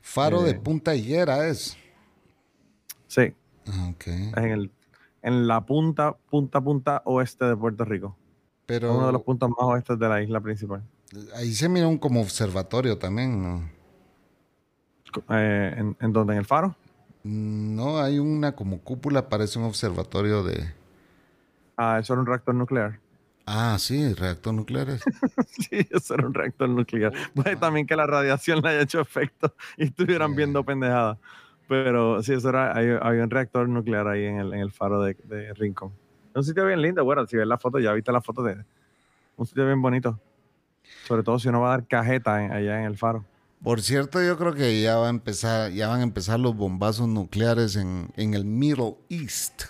Faro 0.00 0.42
de 0.42 0.52
Eh. 0.52 0.54
Punta 0.54 0.94
Higuera 0.96 1.46
es. 1.48 1.76
Sí, 3.06 3.34
Ah, 3.66 3.90
Ok. 3.92 4.06
es 4.08 4.36
en, 4.38 4.44
el, 4.50 4.70
en 5.22 5.46
la 5.46 5.60
punta, 5.64 6.16
punta, 6.30 6.60
punta 6.62 7.02
oeste 7.04 7.44
de 7.44 7.56
Puerto 7.56 7.84
Rico. 7.84 8.16
Pero 8.66 8.94
Uno 8.96 9.06
de 9.06 9.12
los 9.12 9.22
puntos 9.22 9.50
más 9.50 9.58
oestes 9.60 9.98
de 9.98 10.08
la 10.08 10.22
isla 10.22 10.40
principal. 10.40 10.82
ahí 11.36 11.52
se 11.52 11.68
mira 11.68 11.86
un 11.86 11.98
como 11.98 12.20
observatorio 12.22 12.96
también, 12.98 13.42
¿no? 13.42 13.70
Eh, 15.28 15.74
en, 15.76 15.96
en 16.00 16.12
donde, 16.12 16.32
en 16.32 16.38
el 16.40 16.46
faro. 16.46 16.74
No, 17.24 17.98
hay 18.00 18.20
una 18.20 18.54
como 18.54 18.78
cúpula, 18.80 19.28
parece 19.28 19.58
un 19.58 19.64
observatorio 19.64 20.44
de... 20.44 20.72
Ah, 21.76 21.98
eso 22.00 22.12
era 22.14 22.20
un 22.20 22.26
reactor 22.26 22.54
nuclear. 22.54 23.00
Ah, 23.46 23.78
sí, 23.78 24.12
reactor 24.14 24.52
nucleares. 24.54 25.08
sí, 25.46 25.86
eso 25.90 26.14
era 26.14 26.26
un 26.26 26.34
reactor 26.34 26.68
nuclear. 26.68 27.12
Puede 27.34 27.56
también 27.56 27.86
que 27.86 27.96
la 27.96 28.06
radiación 28.06 28.60
le 28.62 28.68
haya 28.70 28.82
hecho 28.82 29.00
efecto 29.00 29.54
y 29.76 29.84
estuvieran 29.84 30.34
viendo 30.34 30.64
pendejadas. 30.64 31.18
Pero 31.66 32.22
sí, 32.22 32.34
eso 32.34 32.48
era, 32.50 32.76
hay- 32.76 32.96
había 33.00 33.24
un 33.24 33.30
reactor 33.30 33.68
nuclear 33.68 34.06
ahí 34.08 34.24
en 34.24 34.38
el, 34.38 34.52
en 34.54 34.60
el 34.60 34.72
faro 34.72 35.02
de, 35.02 35.14
de 35.24 35.54
Rincón. 35.54 35.92
Es 36.30 36.36
un 36.36 36.44
sitio 36.44 36.66
bien 36.66 36.82
lindo, 36.82 37.04
bueno, 37.04 37.26
si 37.26 37.36
ves 37.36 37.46
la 37.46 37.58
foto, 37.58 37.78
ya 37.78 37.92
viste 37.92 38.12
la 38.12 38.20
foto 38.20 38.42
de 38.42 38.64
un 39.36 39.46
sitio 39.46 39.66
bien 39.66 39.82
bonito. 39.82 40.20
Sobre 41.02 41.22
todo 41.24 41.38
si 41.38 41.48
uno 41.48 41.60
va 41.62 41.68
a 41.74 41.78
dar 41.78 41.86
cajeta 41.88 42.44
en- 42.44 42.52
allá 42.52 42.80
en 42.80 42.86
el 42.86 42.98
faro. 42.98 43.26
Por 43.64 43.80
cierto, 43.80 44.22
yo 44.22 44.36
creo 44.36 44.52
que 44.52 44.82
ya 44.82 44.98
va 44.98 45.06
a 45.06 45.10
empezar, 45.10 45.72
ya 45.72 45.88
van 45.88 46.00
a 46.00 46.02
empezar 46.02 46.38
los 46.38 46.54
bombazos 46.54 47.08
nucleares 47.08 47.76
en, 47.76 48.10
en 48.14 48.34
el 48.34 48.44
Middle 48.44 48.96
East, 49.08 49.62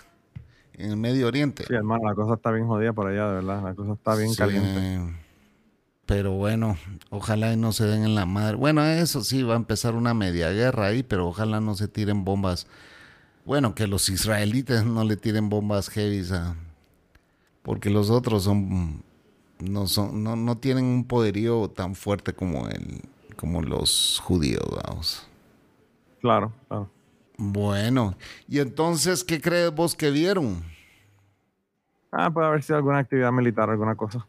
en 0.73 0.91
el 0.91 0.97
Medio 0.97 1.27
Oriente. 1.27 1.63
Sí, 1.65 1.73
hermano, 1.73 2.09
la 2.09 2.13
cosa 2.13 2.33
está 2.33 2.51
bien 2.51 2.67
jodida 2.67 2.91
por 2.91 3.07
allá, 3.07 3.29
de 3.29 3.35
verdad. 3.35 3.63
La 3.63 3.73
cosa 3.73 3.93
está 3.93 4.15
bien 4.17 4.31
Sí, 4.31 4.35
caliente. 4.35 5.15
Pero 6.05 6.33
bueno, 6.33 6.77
ojalá 7.09 7.53
y 7.53 7.55
no 7.55 7.71
se 7.71 7.85
den 7.85 8.03
en 8.03 8.15
la 8.15 8.25
madre. 8.25 8.57
Bueno, 8.57 8.83
eso 8.83 9.23
sí, 9.23 9.43
va 9.43 9.53
a 9.53 9.57
empezar 9.57 9.95
una 9.95 10.13
media 10.13 10.51
guerra 10.51 10.87
ahí, 10.87 11.01
pero 11.01 11.29
ojalá 11.29 11.61
no 11.61 11.73
se 11.75 11.87
tiren 11.87 12.25
bombas. 12.25 12.67
Bueno, 13.45 13.75
que 13.75 13.87
los 13.87 14.09
israelitas 14.09 14.85
no 14.85 15.05
le 15.05 15.15
tiren 15.15 15.47
bombas 15.47 15.87
heavy 15.87 16.21
a... 16.33 16.57
Porque 17.61 17.89
los 17.89 18.09
otros 18.09 18.43
son... 18.43 19.05
No, 19.59 19.87
son, 19.87 20.21
no, 20.21 20.35
no 20.35 20.57
tienen 20.57 20.83
un 20.83 21.05
poderío 21.05 21.69
tan 21.69 21.95
fuerte 21.95 22.33
como, 22.33 22.67
el, 22.67 22.99
como 23.35 23.61
los 23.61 24.21
judíos, 24.23 24.65
vamos. 24.83 25.27
Claro, 26.21 26.51
claro. 26.67 26.89
Bueno, 27.37 28.15
y 28.47 28.59
entonces, 28.59 29.23
¿qué 29.23 29.41
crees 29.41 29.73
vos 29.73 29.95
que 29.95 30.09
vieron? 30.09 30.63
Ah, 32.11 32.31
puede 32.31 32.47
haber 32.47 32.63
sido 32.63 32.77
alguna 32.77 32.99
actividad 32.99 33.31
militar, 33.31 33.69
alguna 33.69 33.95
cosa. 33.95 34.25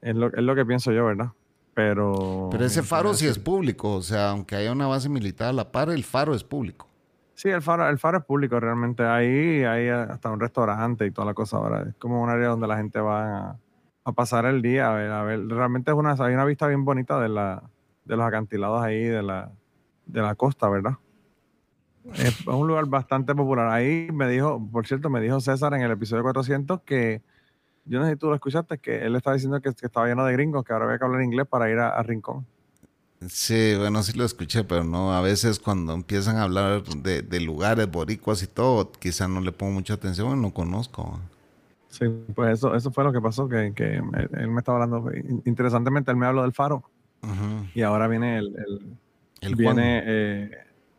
Es 0.00 0.14
lo, 0.14 0.28
es 0.28 0.42
lo 0.42 0.54
que 0.54 0.64
pienso 0.64 0.92
yo, 0.92 1.06
¿verdad? 1.06 1.32
Pero. 1.74 2.48
Pero 2.52 2.64
ese 2.64 2.82
faro 2.82 3.12
sí 3.14 3.26
es 3.26 3.38
público, 3.38 3.94
o 3.94 4.02
sea, 4.02 4.30
aunque 4.30 4.54
haya 4.54 4.70
una 4.70 4.86
base 4.86 5.08
militar 5.08 5.48
a 5.48 5.52
la 5.52 5.72
par, 5.72 5.90
el 5.90 6.04
faro 6.04 6.34
es 6.34 6.44
público. 6.44 6.88
Sí, 7.34 7.48
el 7.48 7.62
faro, 7.62 7.88
el 7.88 7.98
faro 7.98 8.18
es 8.18 8.24
público 8.24 8.60
realmente. 8.60 9.02
Ahí 9.04 9.64
hay 9.64 9.88
hasta 9.88 10.30
un 10.30 10.38
restaurante 10.38 11.04
y 11.04 11.10
toda 11.10 11.26
la 11.26 11.34
cosa 11.34 11.56
ahora. 11.56 11.82
Es 11.88 11.96
como 11.96 12.22
un 12.22 12.30
área 12.30 12.48
donde 12.48 12.68
la 12.68 12.76
gente 12.76 13.00
va 13.00 13.50
a, 13.50 13.58
a 14.04 14.12
pasar 14.12 14.46
el 14.46 14.62
día. 14.62 14.92
A 14.92 14.94
ver, 14.94 15.10
a 15.10 15.24
ver. 15.24 15.46
Realmente 15.48 15.90
es 15.90 15.96
una, 15.96 16.12
hay 16.12 16.34
una 16.34 16.44
vista 16.44 16.68
bien 16.68 16.84
bonita 16.84 17.18
de, 17.18 17.28
la, 17.28 17.64
de 18.04 18.16
los 18.16 18.26
acantilados 18.26 18.82
ahí 18.82 19.02
de 19.04 19.22
la, 19.22 19.50
de 20.06 20.22
la 20.22 20.34
costa, 20.34 20.68
¿verdad? 20.68 20.94
Es, 22.14 22.46
un 22.46 22.66
lugar 22.66 22.86
bastante 22.86 23.34
popular. 23.34 23.68
Ahí 23.68 24.08
me 24.12 24.28
dijo, 24.28 24.60
por 24.70 24.86
cierto, 24.86 25.08
me 25.08 25.20
dijo 25.20 25.40
César 25.40 25.72
en 25.74 25.82
el 25.82 25.90
episodio 25.90 26.22
400 26.22 26.82
que, 26.82 27.22
yo 27.86 27.98
no 27.98 28.04
sé 28.04 28.12
si 28.12 28.18
tú 28.18 28.28
lo 28.28 28.34
escuchaste, 28.34 28.78
que 28.78 29.04
él 29.04 29.16
estaba 29.16 29.34
diciendo 29.34 29.60
que, 29.60 29.72
que 29.72 29.86
estaba 29.86 30.06
lleno 30.06 30.24
de 30.24 30.32
gringos, 30.34 30.64
que 30.64 30.72
ahora 30.72 30.86
había 30.86 30.98
que 30.98 31.04
hablar 31.04 31.22
inglés 31.22 31.46
para 31.46 31.70
ir 31.70 31.78
a, 31.78 31.88
a 31.88 32.02
Rincón. 32.02 32.46
Sí, 33.26 33.74
bueno, 33.78 34.02
sí 34.02 34.12
lo 34.18 34.24
escuché, 34.24 34.64
pero 34.64 34.84
no, 34.84 35.14
a 35.14 35.22
veces 35.22 35.58
cuando 35.58 35.94
empiezan 35.94 36.36
a 36.36 36.42
hablar 36.42 36.82
de, 36.82 37.22
de 37.22 37.40
lugares 37.40 37.90
boricuas 37.90 38.42
y 38.42 38.46
todo, 38.46 38.92
quizá 38.92 39.28
no 39.28 39.40
le 39.40 39.50
pongo 39.50 39.72
mucha 39.72 39.94
atención, 39.94 40.26
bueno, 40.26 40.42
no 40.42 40.52
conozco. 40.52 41.20
Sí, 41.88 42.04
pues 42.34 42.58
eso, 42.58 42.74
eso 42.74 42.90
fue 42.90 43.02
lo 43.02 43.12
que 43.12 43.22
pasó, 43.22 43.48
que, 43.48 43.72
que 43.74 43.94
él, 43.94 44.30
él 44.36 44.48
me 44.48 44.58
estaba 44.58 44.82
hablando. 44.82 45.10
Interesantemente, 45.46 46.10
él 46.10 46.18
me 46.18 46.26
habló 46.26 46.42
del 46.42 46.52
faro 46.52 46.82
Y 47.74 47.82
ahora 47.82 48.08
viene 48.08 48.38
el, 48.38 48.46
el- 48.56 48.96
El 49.40 49.54
viene 49.56 50.02
eh, 50.04 50.50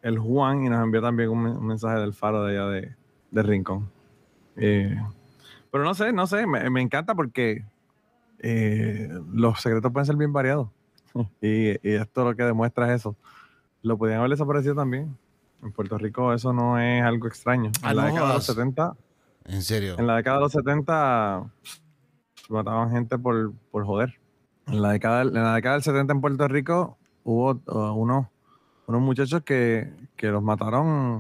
el 0.02 0.20
Juan 0.20 0.64
y 0.66 0.70
nos 0.70 0.84
envió 0.84 1.02
también 1.02 1.30
un, 1.30 1.42
men- 1.44 1.58
un 1.58 1.66
mensaje 1.68 2.00
del 2.00 2.14
faro 2.14 2.44
de 2.44 2.58
allá 2.58 2.70
de, 2.70 2.96
de 3.32 3.44
Rincón. 3.44 3.90
Eh, 4.58 4.96
pero 5.72 5.84
no 5.84 5.94
sé, 5.94 6.14
no 6.14 6.28
sé, 6.28 6.46
me, 6.48 6.70
me 6.70 6.82
encanta 6.82 7.16
porque 7.16 7.66
eh, 8.40 9.10
los 9.34 9.60
secretos 9.62 9.92
pueden 9.92 10.06
ser 10.06 10.16
bien 10.16 10.32
variados. 10.34 10.70
y, 11.42 11.70
y 11.88 11.94
esto 11.96 12.24
lo 12.24 12.36
que 12.36 12.44
demuestra 12.44 12.88
es 12.94 13.02
eso. 13.02 13.16
Lo 13.82 13.98
podían 13.98 14.20
haber 14.20 14.32
desaparecido 14.32 14.76
también. 14.76 15.18
En 15.64 15.72
Puerto 15.72 15.98
Rico 15.98 16.34
eso 16.34 16.54
no 16.54 16.78
es 16.80 17.02
algo 17.04 17.28
extraño. 17.28 17.72
Ah, 17.82 17.92
En 17.92 17.96
la 17.98 18.02
no 18.04 18.08
década 18.10 18.28
de 18.30 18.34
los 18.36 18.46
jodas. 18.46 18.56
70 18.58 18.96
En 19.46 19.62
serio. 19.64 19.96
en 19.98 20.06
la 20.08 20.18
década 20.18 20.38
de 20.38 20.44
los 20.44 20.52
70 20.52 21.44
pff, 21.64 21.80
mataban 22.50 22.92
gente 22.92 23.18
por, 23.18 23.54
por 23.72 23.86
joder. 23.86 24.20
En 24.68 24.82
la, 24.82 24.92
década, 24.92 25.20
del- 25.20 25.36
en 25.36 25.44
la 25.44 25.56
década 25.56 25.76
del 25.76 25.84
70 25.84 26.14
en 26.14 26.22
Puerto 26.22 26.48
Rico 26.48 26.98
hubo 27.24 27.52
uh, 27.68 27.92
unos, 27.94 28.28
unos 28.88 29.02
muchachos 29.02 29.42
que, 29.44 29.92
que 30.16 30.28
los 30.28 30.42
mataron 30.42 31.20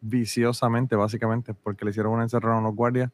viciosamente, 0.00 0.96
básicamente, 0.96 1.54
porque 1.54 1.84
le 1.84 1.90
hicieron 1.90 2.12
una 2.12 2.22
encerrada 2.22 2.56
a 2.56 2.60
unos 2.60 2.74
guardias 2.74 3.10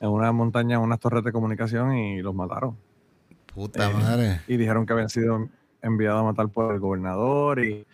en 0.00 0.08
una 0.10 0.32
montaña, 0.32 0.76
en 0.76 0.82
unas 0.82 1.00
torres 1.00 1.24
de 1.24 1.32
comunicación 1.32 1.96
y 1.96 2.20
los 2.20 2.34
mataron. 2.34 2.76
Puta 3.54 3.90
eh, 3.90 3.94
madre. 3.94 4.40
Y 4.46 4.56
dijeron 4.56 4.84
que 4.86 4.92
habían 4.92 5.08
sido 5.08 5.48
enviados 5.82 6.20
a 6.20 6.24
matar 6.24 6.48
por 6.48 6.74
el 6.74 6.80
gobernador 6.80 7.64
y 7.64 7.86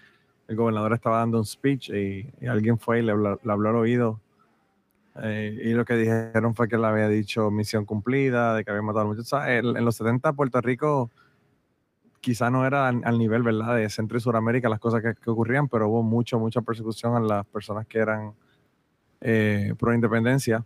el 0.48 0.56
gobernador 0.56 0.92
estaba 0.94 1.18
dando 1.18 1.38
un 1.38 1.44
speech 1.46 1.90
y, 1.90 2.28
y 2.40 2.46
alguien 2.46 2.78
fue 2.78 2.98
y 3.00 3.02
le 3.02 3.12
habló, 3.12 3.38
le 3.42 3.52
habló 3.52 3.68
al 3.70 3.76
oído. 3.76 4.20
Eh, 5.22 5.60
y 5.64 5.72
lo 5.72 5.84
que 5.84 5.94
dijeron 5.96 6.54
fue 6.54 6.68
que 6.68 6.78
le 6.78 6.86
había 6.86 7.08
dicho 7.08 7.50
misión 7.50 7.84
cumplida, 7.84 8.54
de 8.54 8.64
que 8.64 8.70
había 8.70 8.82
matado 8.82 9.06
a 9.06 9.08
muchos. 9.08 9.32
En, 9.32 9.76
en 9.76 9.84
los 9.84 9.96
70 9.96 10.32
Puerto 10.34 10.60
Rico 10.60 11.10
quizá 12.20 12.50
no 12.50 12.66
era 12.66 12.88
al, 12.88 13.00
al 13.04 13.18
nivel, 13.18 13.42
¿verdad? 13.42 13.76
De 13.76 13.88
Centro 13.88 14.18
y 14.18 14.20
Suramérica 14.20 14.68
las 14.68 14.80
cosas 14.80 15.02
que, 15.02 15.14
que 15.14 15.30
ocurrían, 15.30 15.68
pero 15.68 15.88
hubo 15.88 16.02
mucho, 16.02 16.38
mucha 16.38 16.60
persecución 16.60 17.16
a 17.16 17.20
las 17.20 17.46
personas 17.46 17.86
que 17.86 17.98
eran 17.98 18.34
eh, 19.20 19.74
pro 19.78 19.94
independencia 19.94 20.64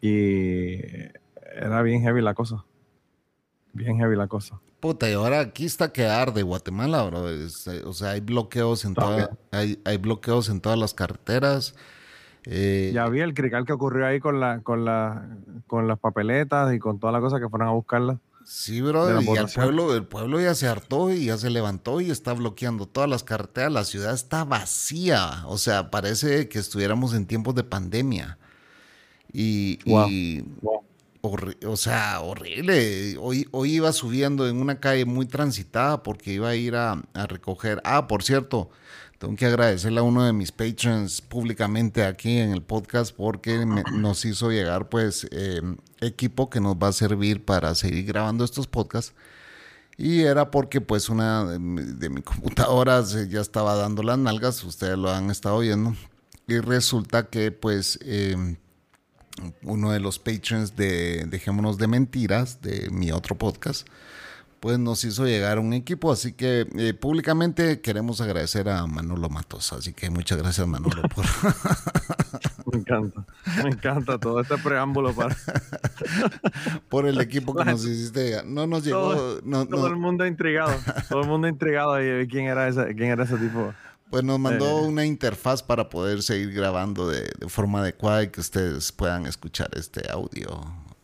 y 0.00 0.76
era 1.54 1.82
bien 1.82 2.02
heavy 2.02 2.20
la 2.20 2.34
cosa. 2.34 2.64
Bien 3.72 3.98
heavy 3.98 4.16
la 4.16 4.26
cosa. 4.26 4.60
Puta, 4.80 5.08
y 5.08 5.14
ahora 5.14 5.40
aquí 5.40 5.64
está 5.64 5.92
que 5.92 6.06
arde 6.06 6.42
Guatemala, 6.42 7.02
bro. 7.04 7.28
Es, 7.28 7.66
eh, 7.66 7.82
o 7.84 7.92
sea, 7.92 8.10
hay 8.10 8.20
bloqueos 8.20 8.84
en 8.84 8.94
toda, 8.94 9.30
hay, 9.50 9.80
hay 9.84 9.96
bloqueos 9.96 10.48
en 10.48 10.60
todas 10.60 10.78
las 10.78 10.94
carreteras. 10.94 11.74
Eh, 12.46 12.92
Ya 12.94 13.08
vi 13.08 13.20
el 13.20 13.34
crical 13.34 13.64
que 13.66 13.72
ocurrió 13.72 14.06
ahí 14.06 14.20
con, 14.20 14.40
la, 14.40 14.60
con, 14.60 14.84
la, 14.84 15.26
con 15.66 15.86
las 15.88 15.98
papeletas 15.98 16.72
y 16.74 16.78
con 16.78 16.98
toda 16.98 17.12
la 17.12 17.20
cosa 17.20 17.38
que 17.40 17.48
fueron 17.48 17.68
a 17.68 17.72
buscarlas. 17.72 18.18
Sí, 18.44 18.76
de 18.80 18.82
bro, 18.82 19.10
la 19.10 19.20
y 19.22 19.28
el 19.36 19.46
pueblo, 19.52 19.92
el 19.92 20.04
pueblo 20.04 20.40
ya 20.40 20.54
se 20.54 20.68
hartó 20.68 21.12
y 21.12 21.24
ya 21.26 21.36
se 21.36 21.50
levantó 21.50 22.00
y 22.00 22.12
está 22.12 22.32
bloqueando 22.32 22.86
todas 22.86 23.10
las 23.10 23.24
carreteras. 23.24 23.72
La 23.72 23.82
ciudad 23.84 24.14
está 24.14 24.44
vacía. 24.44 25.42
O 25.46 25.58
sea, 25.58 25.90
parece 25.90 26.48
que 26.48 26.60
estuviéramos 26.60 27.12
en 27.12 27.26
tiempos 27.26 27.56
de 27.56 27.64
pandemia. 27.64 28.38
Y, 29.32 29.80
Wow. 29.90 30.08
y 30.08 30.44
Wow. 30.62 30.82
horri- 31.22 31.66
o 31.66 31.76
sea, 31.76 32.20
horrible. 32.20 33.16
Hoy, 33.18 33.48
hoy 33.50 33.72
iba 33.74 33.92
subiendo 33.92 34.48
en 34.48 34.58
una 34.58 34.78
calle 34.78 35.04
muy 35.04 35.26
transitada 35.26 36.04
porque 36.04 36.32
iba 36.34 36.48
a 36.48 36.54
ir 36.54 36.76
a, 36.76 37.02
a 37.14 37.26
recoger. 37.26 37.80
Ah, 37.84 38.06
por 38.06 38.22
cierto, 38.22 38.70
tengo 39.18 39.34
que 39.36 39.46
agradecerle 39.46 40.00
a 40.00 40.02
uno 40.02 40.24
de 40.24 40.32
mis 40.32 40.52
patrons 40.52 41.20
públicamente 41.22 42.04
aquí 42.04 42.38
en 42.38 42.50
el 42.52 42.62
podcast 42.62 43.14
porque 43.16 43.64
me- 43.64 43.82
nos 43.92 44.24
hizo 44.24 44.50
llegar 44.50 44.88
pues 44.88 45.26
eh, 45.30 45.60
equipo 46.00 46.50
que 46.50 46.60
nos 46.60 46.74
va 46.76 46.88
a 46.88 46.92
servir 46.92 47.44
para 47.44 47.74
seguir 47.74 48.04
grabando 48.06 48.44
estos 48.44 48.66
podcasts. 48.66 49.14
Y 49.98 50.20
era 50.22 50.50
porque 50.50 50.82
pues 50.82 51.08
una 51.08 51.44
de, 51.46 51.58
mi- 51.58 51.82
de 51.82 52.10
mi 52.10 52.20
computadora 52.22 53.02
ya 53.28 53.40
estaba 53.40 53.74
dando 53.76 54.02
las 54.02 54.18
nalgas, 54.18 54.62
ustedes 54.64 54.98
lo 54.98 55.10
han 55.10 55.30
estado 55.30 55.60
viendo. 55.60 55.94
Y 56.46 56.58
resulta 56.58 57.28
que 57.28 57.50
pues 57.50 57.98
eh, 58.02 58.56
uno 59.62 59.90
de 59.92 60.00
los 60.00 60.18
patrons 60.18 60.76
de 60.76 61.24
Dejémonos 61.26 61.78
de 61.78 61.86
Mentiras, 61.88 62.60
de 62.62 62.88
mi 62.90 63.10
otro 63.10 63.36
podcast, 63.36 63.86
pues 64.66 64.80
nos 64.80 65.04
hizo 65.04 65.24
llegar 65.26 65.60
un 65.60 65.72
equipo. 65.74 66.10
Así 66.10 66.32
que 66.32 66.66
eh, 66.76 66.92
públicamente 66.92 67.80
queremos 67.80 68.20
agradecer 68.20 68.68
a 68.68 68.84
Manolo 68.88 69.28
Matos. 69.28 69.72
Así 69.72 69.92
que 69.92 70.10
muchas 70.10 70.38
gracias 70.38 70.66
Manolo 70.66 71.02
por... 71.14 71.24
Me 72.72 72.78
encanta, 72.80 73.24
me 73.62 73.70
encanta 73.70 74.18
todo 74.18 74.40
este 74.40 74.58
preámbulo 74.58 75.14
para 75.14 75.36
Por 76.88 77.06
el 77.06 77.20
equipo 77.20 77.54
que 77.54 77.64
nos 77.64 77.84
hiciste. 77.84 78.42
No 78.44 78.66
nos 78.66 78.82
llegó. 78.84 79.14
Todo- 79.14 79.40
no- 79.44 79.66
todo 79.68 79.82
no- 79.82 79.86
el 79.86 79.94
mundo 80.00 80.26
intrigado, 80.26 80.74
todo 81.08 81.22
el 81.22 81.28
mundo 81.28 81.46
intrigado 81.46 81.92
ver 81.92 82.26
quién 82.26 82.46
era 82.46 82.66
ese, 82.66 82.86
quién 82.96 83.10
era 83.10 83.22
ese 83.22 83.36
tipo. 83.36 83.72
pues 84.10 84.24
nos 84.24 84.40
mandó 84.40 84.80
Eh. 84.80 84.88
una 84.88 85.04
interfaz 85.04 85.62
para 85.62 85.88
poder 85.88 86.24
seguir 86.24 86.52
grabando 86.52 87.08
de, 87.08 87.30
de 87.38 87.48
forma 87.48 87.82
adecuada 87.82 88.24
y 88.24 88.30
que 88.30 88.40
ustedes 88.40 88.90
puedan 88.90 89.26
escuchar 89.26 89.70
este 89.76 90.10
audio. 90.10 90.60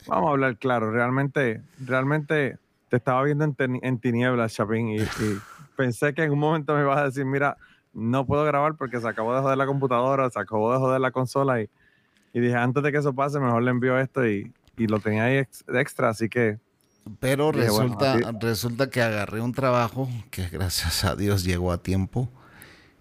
Vamos 0.08 0.30
a 0.30 0.32
hablar 0.32 0.58
claro, 0.58 0.90
realmente, 0.90 1.62
realmente 1.78 2.58
te 2.92 2.98
estaba 2.98 3.22
viendo 3.22 3.42
en, 3.46 3.54
en 3.82 3.98
tinieblas, 3.98 4.52
Chapín, 4.52 4.88
y, 4.90 4.96
y 5.00 5.06
pensé 5.78 6.12
que 6.12 6.24
en 6.24 6.32
un 6.32 6.38
momento 6.38 6.74
me 6.74 6.82
ibas 6.82 6.98
a 6.98 7.04
decir, 7.04 7.24
mira, 7.24 7.56
no 7.94 8.26
puedo 8.26 8.44
grabar 8.44 8.76
porque 8.76 9.00
se 9.00 9.08
acabó 9.08 9.34
de 9.34 9.40
joder 9.40 9.56
la 9.56 9.64
computadora, 9.64 10.28
se 10.28 10.38
acabó 10.38 10.70
de 10.74 10.78
joder 10.78 11.00
la 11.00 11.10
consola 11.10 11.62
y, 11.62 11.70
y 12.34 12.40
dije, 12.40 12.54
antes 12.54 12.82
de 12.82 12.92
que 12.92 12.98
eso 12.98 13.14
pase, 13.14 13.40
mejor 13.40 13.62
le 13.62 13.70
envío 13.70 13.98
esto 13.98 14.26
y, 14.28 14.52
y 14.76 14.88
lo 14.88 15.00
tenía 15.00 15.24
ahí 15.24 15.38
ex- 15.38 15.64
extra, 15.68 16.10
así 16.10 16.28
que 16.28 16.58
Pero 17.18 17.50
Dije, 17.50 17.70
bueno, 17.70 17.86
resulta, 17.86 18.12
así- 18.12 18.38
resulta 18.42 18.90
que 18.90 19.00
agarré 19.00 19.40
un 19.40 19.52
trabajo 19.54 20.10
que 20.30 20.48
gracias 20.50 21.02
a 21.06 21.16
Dios 21.16 21.44
llegó 21.44 21.72
a 21.72 21.78
tiempo. 21.78 22.28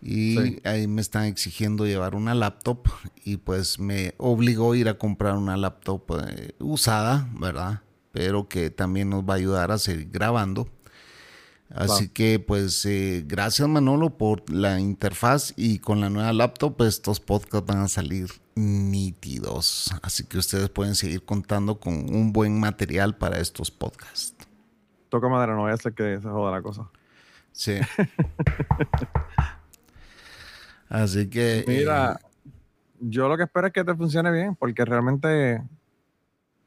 Y 0.02 0.36
Sí. 0.38 0.62
ahí 0.64 0.88
me 0.88 1.02
están 1.02 1.26
exigiendo 1.26 1.86
llevar 1.86 2.16
una 2.16 2.34
laptop 2.34 2.88
y 3.26 3.36
pues 3.38 3.78
me 3.78 4.14
obligó 4.20 4.72
a 4.72 4.78
ir 4.78 4.88
a 4.88 4.94
comprar 4.98 5.36
una 5.36 5.58
laptop 5.58 6.04
eh, 6.30 6.54
usada, 6.60 7.28
¿verdad? 7.38 7.82
Pero 8.12 8.48
que 8.48 8.70
también 8.70 9.10
nos 9.10 9.24
va 9.24 9.34
a 9.34 9.38
ayudar 9.38 9.72
a 9.72 9.78
seguir 9.78 10.10
grabando. 10.12 10.68
Así 11.74 12.10
que 12.10 12.40
pues 12.40 12.86
eh, 12.86 13.24
gracias 13.26 13.68
Manolo 13.68 14.18
por 14.18 14.50
la 14.50 14.80
interfaz 14.80 15.54
y 15.56 15.80
con 15.80 16.02
la 16.02 16.10
nueva 16.10 16.34
laptop 16.34 16.76
pues, 16.76 16.96
estos 16.96 17.22
podcasts 17.22 17.66
van 17.66 17.80
a 17.80 17.88
salir 17.88 18.28
nítidos. 18.56 19.94
Así 20.02 20.26
que 20.26 20.38
ustedes 20.38 20.70
pueden 20.70 20.96
seguir 20.96 21.24
contando 21.24 21.80
con 21.80 22.14
un 22.14 22.34
buen 22.34 22.60
material 22.60 23.16
para 23.16 23.40
estos 23.40 23.72
podcasts. 23.72 24.36
toca 25.10 25.30
madera, 25.30 25.56
no 25.56 25.62
voy 25.62 25.72
a 25.72 25.76
hacer 25.76 25.94
que 25.94 26.20
se 26.20 26.28
joda 26.28 26.52
la 26.52 26.62
cosa. 26.62 26.90
Sí. 27.54 27.80
Así 30.90 31.30
que... 31.30 31.64
Mira, 31.68 32.20
eh, 32.20 32.50
yo 33.00 33.30
lo 33.30 33.38
que 33.38 33.44
espero 33.44 33.68
es 33.68 33.74
que 33.74 33.84
te 33.84 33.96
funcione 33.96 34.32
bien, 34.32 34.56
porque 34.56 34.84
realmente 34.84 35.64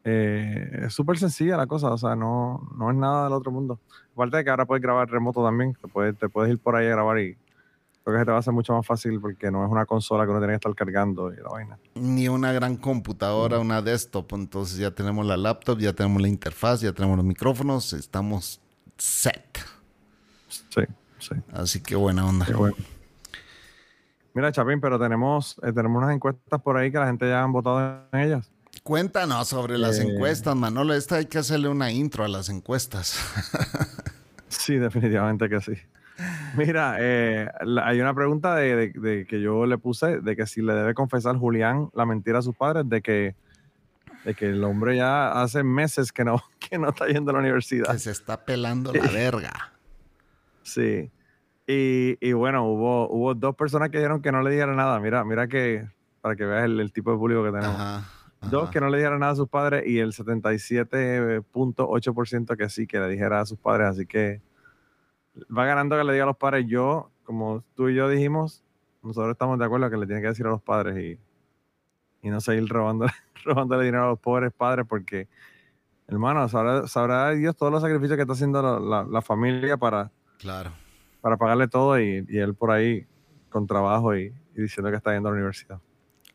eh, 0.05 0.85
es 0.87 0.93
súper 0.93 1.19
sencilla 1.19 1.57
la 1.57 1.67
cosa, 1.67 1.91
o 1.91 1.99
sea, 1.99 2.15
no, 2.15 2.69
no 2.77 2.91
es 2.91 2.97
nada 2.97 3.25
del 3.25 3.33
otro 3.33 3.51
mundo. 3.51 3.81
Aparte 4.13 4.37
de 4.39 4.45
que 4.45 4.51
ahora 4.51 4.67
puedes 4.67 4.83
grabar 4.83 5.09
remoto 5.11 5.43
también, 5.43 5.75
te 5.81 5.89
puedes, 5.89 6.17
te 6.19 6.29
puedes 6.29 6.53
ir 6.53 6.59
por 6.59 6.77
ahí 6.77 6.87
a 6.87 6.91
grabar 6.91 7.19
y 7.19 7.37
creo 8.05 8.17
que 8.17 8.19
se 8.21 8.25
te 8.27 8.31
va 8.31 8.37
a 8.37 8.41
hacer 8.41 8.53
mucho 8.53 8.75
más 8.75 8.87
fácil 8.87 9.19
porque 9.19 9.51
no 9.51 9.65
es 9.65 9.71
una 9.71 9.87
consola 9.87 10.25
que 10.25 10.31
uno 10.31 10.41
tiene 10.41 10.53
que 10.53 10.57
estar 10.57 10.75
cargando 10.75 11.33
y 11.33 11.37
la 11.37 11.49
vaina. 11.49 11.79
ni 11.95 12.29
una 12.29 12.53
gran 12.53 12.77
computadora, 12.77 13.59
una 13.59 13.81
desktop. 13.81 14.35
Entonces 14.35 14.77
ya 14.79 14.91
tenemos 14.91 15.25
la 15.25 15.39
laptop, 15.39 15.79
ya 15.79 15.95
tenemos 15.95 16.21
la 16.21 16.29
interfaz, 16.29 16.83
ya 16.83 16.93
tenemos 16.93 17.17
los 17.17 17.25
micrófonos, 17.27 17.95
estamos 17.95 18.61
set. 18.99 19.59
Sí, 20.49 20.83
sí, 21.19 21.35
Así 21.53 21.81
que 21.83 21.97
buena 21.97 22.27
onda. 22.27 22.45
qué 22.45 22.55
bueno. 22.55 22.77
Mira, 24.35 24.51
Chapín, 24.53 24.81
pero 24.81 24.99
tenemos, 24.99 25.59
eh, 25.63 25.73
tenemos 25.73 26.03
unas 26.03 26.15
encuestas 26.15 26.61
por 26.61 26.77
ahí 26.77 26.91
que 26.91 26.99
la 26.99 27.07
gente 27.07 27.29
ya 27.29 27.43
han 27.43 27.53
votado 27.53 28.03
en 28.13 28.21
ellas. 28.21 28.51
Cuéntanos 28.85 29.49
sobre 29.49 29.79
las 29.79 29.99
Eh. 29.99 30.03
encuestas, 30.03 30.55
Manolo. 30.55 30.93
Esta 30.93 31.17
hay 31.17 31.25
que 31.25 31.39
hacerle 31.39 31.69
una 31.69 31.91
intro 31.91 32.23
a 32.25 32.29
las 32.29 32.49
encuestas. 32.51 33.19
Sí, 34.49 34.77
definitivamente 34.77 35.49
que 35.49 35.61
sí. 35.61 35.73
Mira, 36.57 36.97
eh, 37.01 37.51
la- 37.63 37.89
hay 37.89 38.01
una 38.01 38.15
pregunta 38.15 38.55
de, 38.55 38.77
de- 38.77 39.01
de 39.01 39.27
que 39.27 39.41
yo 39.41 39.67
le 39.67 39.77
puse 39.79 40.21
de 40.21 40.37
que 40.37 40.47
si 40.47 40.63
le 40.63 40.73
debe 40.75 40.95
confesar 40.95 41.37
Julián 41.37 41.91
la 41.93 42.07
mentira 42.07 42.39
a 42.39 42.43
sus 42.43 42.55
padres 42.55 42.89
de 42.89 43.03
que, 43.03 43.35
de 44.25 44.35
que 44.35 44.47
el 44.51 44.63
hombre 44.63 44.97
ya 44.97 45.43
hace 45.43 45.65
meses 45.65 46.13
que 46.13 46.25
no, 46.25 46.41
que 46.71 46.79
no 46.79 46.91
está 46.91 47.07
yendo 47.09 47.31
a 47.31 47.35
la 47.35 47.41
universidad. 47.41 47.91
que 47.93 47.99
se 47.99 48.13
está 48.13 48.45
pelando 48.45 48.93
la 48.93 49.01
verga. 49.13 49.73
Sí. 50.63 51.11
Y, 51.67 52.17
y 52.21 52.33
bueno, 52.33 52.65
hubo, 52.67 53.09
hubo 53.11 53.35
dos 53.35 53.57
personas 53.57 53.91
que 53.91 53.97
dijeron 53.99 54.23
que 54.23 54.31
no 54.31 54.41
le 54.43 54.51
dijera 54.51 54.73
nada. 54.75 55.01
Mira, 55.01 55.25
mira 55.25 55.49
que, 55.49 55.89
para 56.21 56.37
que 56.37 56.45
veas 56.45 56.65
el, 56.67 56.79
el 56.81 56.93
tipo 56.93 57.11
de 57.11 57.19
público 57.19 57.43
que 57.43 57.51
tenemos. 57.51 57.75
Ajá. 57.81 58.05
Dos 58.51 58.71
que 58.71 58.81
no 58.81 58.89
le 58.89 58.99
dijera 58.99 59.19
nada 59.19 59.33
a 59.33 59.37
sus 59.37 59.49
padres 59.49 59.85
y 59.87 59.99
el 59.99 60.13
77.8% 60.13 62.57
que 62.57 62.69
sí, 62.69 62.87
que 62.87 62.99
le 62.99 63.09
dijera 63.09 63.41
a 63.41 63.47
sus 63.47 63.59
padres. 63.59 63.89
Así 63.89 64.07
que 64.07 64.41
va 65.57 65.65
ganando 65.65 65.97
que 65.97 66.05
le 66.05 66.13
diga 66.13 66.25
a 66.25 66.29
los 66.29 66.37
padres. 66.37 66.67
Yo, 66.69 67.11
como 67.25 67.63
tú 67.75 67.89
y 67.89 67.95
yo 67.95 68.09
dijimos, 68.09 68.65
nosotros 69.03 69.33
estamos 69.33 69.59
de 69.59 69.65
acuerdo 69.65 69.91
que 69.91 69.97
le 69.97 70.07
tiene 70.07 70.21
que 70.23 70.29
decir 70.29 70.47
a 70.47 70.51
los 70.51 70.63
padres 70.63 70.97
y, 70.99 71.19
y 72.27 72.31
no 72.31 72.41
seguir 72.41 72.69
robándole, 72.69 73.13
robándole 73.45 73.85
dinero 73.85 74.05
a 74.05 74.09
los 74.09 74.19
pobres 74.19 74.53
padres 74.53 74.87
porque, 74.89 75.29
hermano, 76.09 76.49
sabrá, 76.49 76.87
sabrá 76.87 77.31
Dios 77.31 77.57
todos 77.57 77.73
los 77.73 77.83
sacrificios 77.83 78.17
que 78.17 78.23
está 78.23 78.35
haciendo 78.35 78.63
la, 78.63 78.79
la- 78.81 79.05
la 79.11 79.23
familia 79.23 79.77
para, 79.77 80.11
Claro. 80.39 80.71
para 81.21 81.37
pagarle 81.37 81.69
todo 81.69 81.99
y, 82.01 82.25
y 82.29 82.39
él 82.39 82.55
por 82.55 82.71
ahí 82.71 83.07
con 83.49 83.67
trabajo 83.67 84.17
y, 84.17 84.33
y 84.57 84.63
diciendo 84.63 84.91
que 84.91 84.97
está 84.97 85.13
yendo 85.15 85.29
a 85.29 85.33
la 85.33 85.37
universidad. 85.37 85.81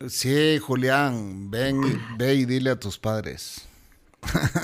Sí, 0.08 0.58
Julián, 0.58 1.50
ven, 1.50 1.80
ve 2.18 2.34
y 2.34 2.44
dile 2.46 2.70
a 2.70 2.76
tus 2.80 2.98
padres. 2.98 3.66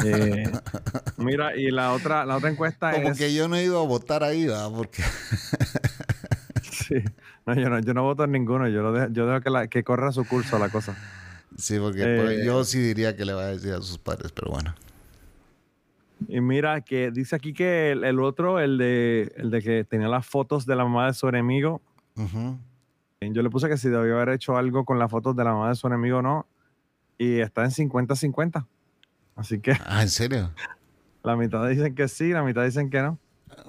Eh, 0.05 0.51
mira, 1.17 1.57
y 1.57 1.71
la 1.71 1.93
otra, 1.93 2.25
la 2.27 2.37
otra 2.37 2.51
encuesta 2.51 2.93
Como 2.93 3.11
es... 3.11 3.19
que 3.19 3.33
yo 3.35 3.49
no 3.49 3.57
he 3.57 3.65
ido 3.65 3.81
a 3.83 3.87
votar 3.87 4.23
ahí, 4.23 4.47
¿verdad? 4.47 4.71
Porque 4.75 5.03
Sí. 6.63 6.97
No, 7.47 7.55
yo 7.55 7.69
no, 7.71 7.79
yo 7.81 7.95
no 7.95 8.03
voto 8.03 8.25
en 8.25 8.33
ninguno. 8.33 8.69
Yo, 8.69 8.83
lo 8.83 8.93
dejo, 8.93 9.13
yo 9.13 9.27
dejo 9.27 9.41
que, 9.41 9.51
la- 9.51 9.67
que 9.69 9.83
corra 9.85 10.13
su 10.13 10.25
curso 10.27 10.59
la 10.59 10.69
cosa. 10.69 10.97
sí, 11.57 11.79
porque 11.79 12.03
Eh. 12.03 12.21
pues, 12.23 12.45
yo 12.45 12.65
sí 12.65 12.79
diría 12.81 13.17
que 13.17 13.25
le 13.25 13.33
va 13.33 13.43
a 13.43 13.47
decir 13.47 13.73
a 13.73 13.79
sus 13.83 13.99
padres, 13.99 14.33
pero 14.33 14.51
bueno. 14.51 14.75
Y 16.29 16.41
mira, 16.41 16.81
que 16.81 17.11
dice 17.11 17.37
aquí 17.37 17.53
que 17.53 17.93
el, 17.93 18.05
el 18.05 18.21
otro, 18.21 18.59
el 18.61 18.79
de, 18.79 19.33
el 19.37 19.51
de 19.51 19.63
que 19.63 19.85
tenía 19.85 20.09
las 20.09 20.27
fotos 20.27 20.65
de 20.67 20.75
la 20.77 20.85
mamá 20.85 21.07
de 21.09 21.15
su 21.15 21.29
enemigo, 21.29 21.83
yo 23.21 23.43
le 23.43 23.51
puse 23.51 23.69
que 23.69 23.77
si 23.77 23.89
debió 23.89 24.17
haber 24.17 24.31
hecho 24.31 24.57
algo 24.57 24.85
con 24.85 24.99
las 24.99 25.11
fotos 25.11 25.35
de 25.37 25.45
la 25.45 25.53
mamá 25.53 25.71
de 25.71 25.75
su 25.75 25.87
enemigo 25.87 26.19
o 26.19 26.23
no. 26.23 26.47
Y 27.19 27.41
está 27.41 27.65
en 27.65 27.71
50-50. 27.71 28.67
Así 29.37 29.61
que 29.61 29.73
Ah, 29.87 30.03
¿en 30.03 30.11
serio? 30.11 30.51
la 31.23 31.35
mitad 31.37 31.67
dicen 31.69 31.95
que 31.95 32.09
sí, 32.09 32.31
la 32.31 32.43
mitad 32.43 32.65
dicen 32.65 32.89
que 32.91 33.01
no. 33.03 33.19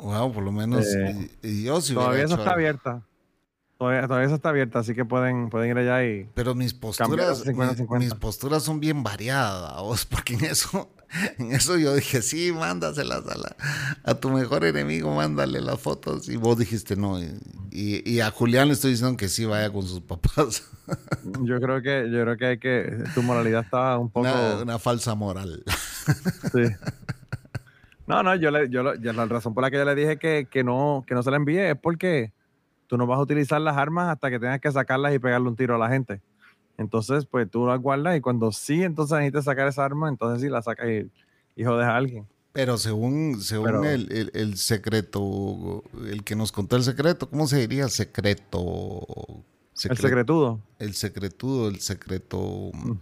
Wow, 0.01 0.31
por 0.33 0.43
lo 0.43 0.51
menos 0.51 0.85
Eh, 0.85 1.29
y, 1.41 1.63
yo 1.63 1.79
Todavía 1.81 2.23
eso 2.23 2.33
está 2.35 2.43
algo. 2.43 2.53
abierta. 2.55 3.01
Todavía, 3.77 4.01
todavía 4.07 4.25
eso 4.25 4.35
está 4.35 4.49
abierta, 4.49 4.79
así 4.79 4.93
que 4.95 5.05
pueden, 5.05 5.49
pueden 5.49 5.69
ir 5.71 5.77
allá 5.77 6.03
y... 6.03 6.27
Pero 6.33 6.55
mis 6.55 6.73
posturas, 6.73 7.41
a 7.41 7.43
50, 7.43 7.71
mi- 7.73 7.77
50. 7.77 8.05
mis 8.05 8.13
posturas 8.15 8.63
son 8.63 8.79
bien 8.79 9.03
variadas, 9.03 9.79
vos, 9.81 10.05
porque 10.09 10.33
en 10.33 10.45
eso, 10.45 10.89
en 11.37 11.51
eso 11.53 11.77
yo 11.77 11.95
dije, 11.95 12.21
sí, 12.21 12.51
mándaselas 12.51 13.25
a, 13.27 13.37
la, 13.37 13.55
a 14.03 14.15
tu 14.15 14.29
mejor 14.29 14.65
enemigo, 14.65 15.13
mándale 15.15 15.61
las 15.61 15.79
fotos. 15.79 16.27
Y 16.29 16.35
vos 16.37 16.57
dijiste 16.57 16.95
no. 16.95 17.19
Y, 17.19 17.31
y- 17.71 18.09
y 18.09 18.19
a 18.21 18.31
Julián 18.31 18.67
le 18.67 18.73
estoy 18.73 18.91
diciendo 18.91 19.15
que 19.17 19.27
sí 19.29 19.45
vaya 19.45 19.71
con 19.71 19.83
sus 19.87 20.01
papás. 20.01 20.63
Yo 21.41 21.59
creo 21.59 21.81
que, 21.81 22.09
yo 22.09 22.21
creo 22.23 22.37
que 22.37 22.45
hay 22.45 22.57
que... 22.59 23.03
Tu 23.13 23.21
moralidad 23.21 23.61
está 23.65 23.97
un 23.97 24.09
poco... 24.09 24.21
Una, 24.29 24.61
una 24.63 24.79
falsa 24.79 25.15
moral. 25.15 25.63
Sí. 26.53 26.63
No, 28.05 28.23
no, 28.23 28.33
yo 28.35 28.51
le, 28.51 28.69
yo, 28.69 28.83
lo- 28.83 28.93
la 28.95 29.25
razón 29.25 29.53
por 29.53 29.61
la 29.63 29.69
que 29.69 29.75
yo 29.75 29.83
le 29.83 29.93
dije 29.95 30.17
que, 30.17 30.47
que 30.49 30.63
no, 30.63 31.03
que 31.05 31.13
no 31.13 31.21
se 31.23 31.29
la 31.31 31.35
envíe 31.35 31.59
es 31.59 31.75
porque 31.77 32.31
tú 32.87 32.97
no 32.97 33.05
vas 33.05 33.17
a 33.17 33.21
utilizar 33.21 33.59
las 33.59 33.75
armas 33.75 34.07
hasta 34.09 34.29
que 34.29 34.39
tengas 34.39 34.61
que 34.61 34.71
sacarlas 34.71 35.13
y 35.13 35.19
pegarle 35.19 35.49
un 35.49 35.57
tiro 35.57 35.75
a 35.75 35.77
la 35.77 35.89
gente. 35.89 36.21
Entonces, 36.77 37.25
pues 37.25 37.49
tú 37.49 37.65
las 37.65 37.79
guardas 37.81 38.15
y 38.17 38.21
cuando 38.21 38.51
sí, 38.51 38.83
entonces 38.83 39.17
necesitas 39.17 39.45
sacar 39.45 39.67
esa 39.67 39.83
arma, 39.85 40.09
entonces 40.09 40.41
sí 40.41 40.49
la 40.49 40.61
sacas 40.61 40.87
y, 40.89 41.11
y 41.59 41.63
jodes 41.65 41.85
a 41.87 41.95
alguien. 41.95 42.27
Pero 42.53 42.77
según, 42.77 43.41
según 43.41 43.65
Pero- 43.65 43.83
el, 43.85 44.11
el- 44.11 44.31
el 44.33 44.57
secreto, 44.57 45.83
el 46.07 46.23
que 46.23 46.35
nos 46.35 46.51
contó 46.51 46.75
el 46.75 46.83
secreto, 46.83 47.29
¿cómo 47.29 47.47
se 47.47 47.59
diría? 47.59 47.87
Secreto. 47.87 49.05
El 49.83 49.91
secre- 49.91 50.01
secretudo. 50.01 50.59
El 50.79 50.93
secretudo, 50.95 51.67
el 51.69 51.79
secreto 51.81 52.71
Mm. 52.73 52.93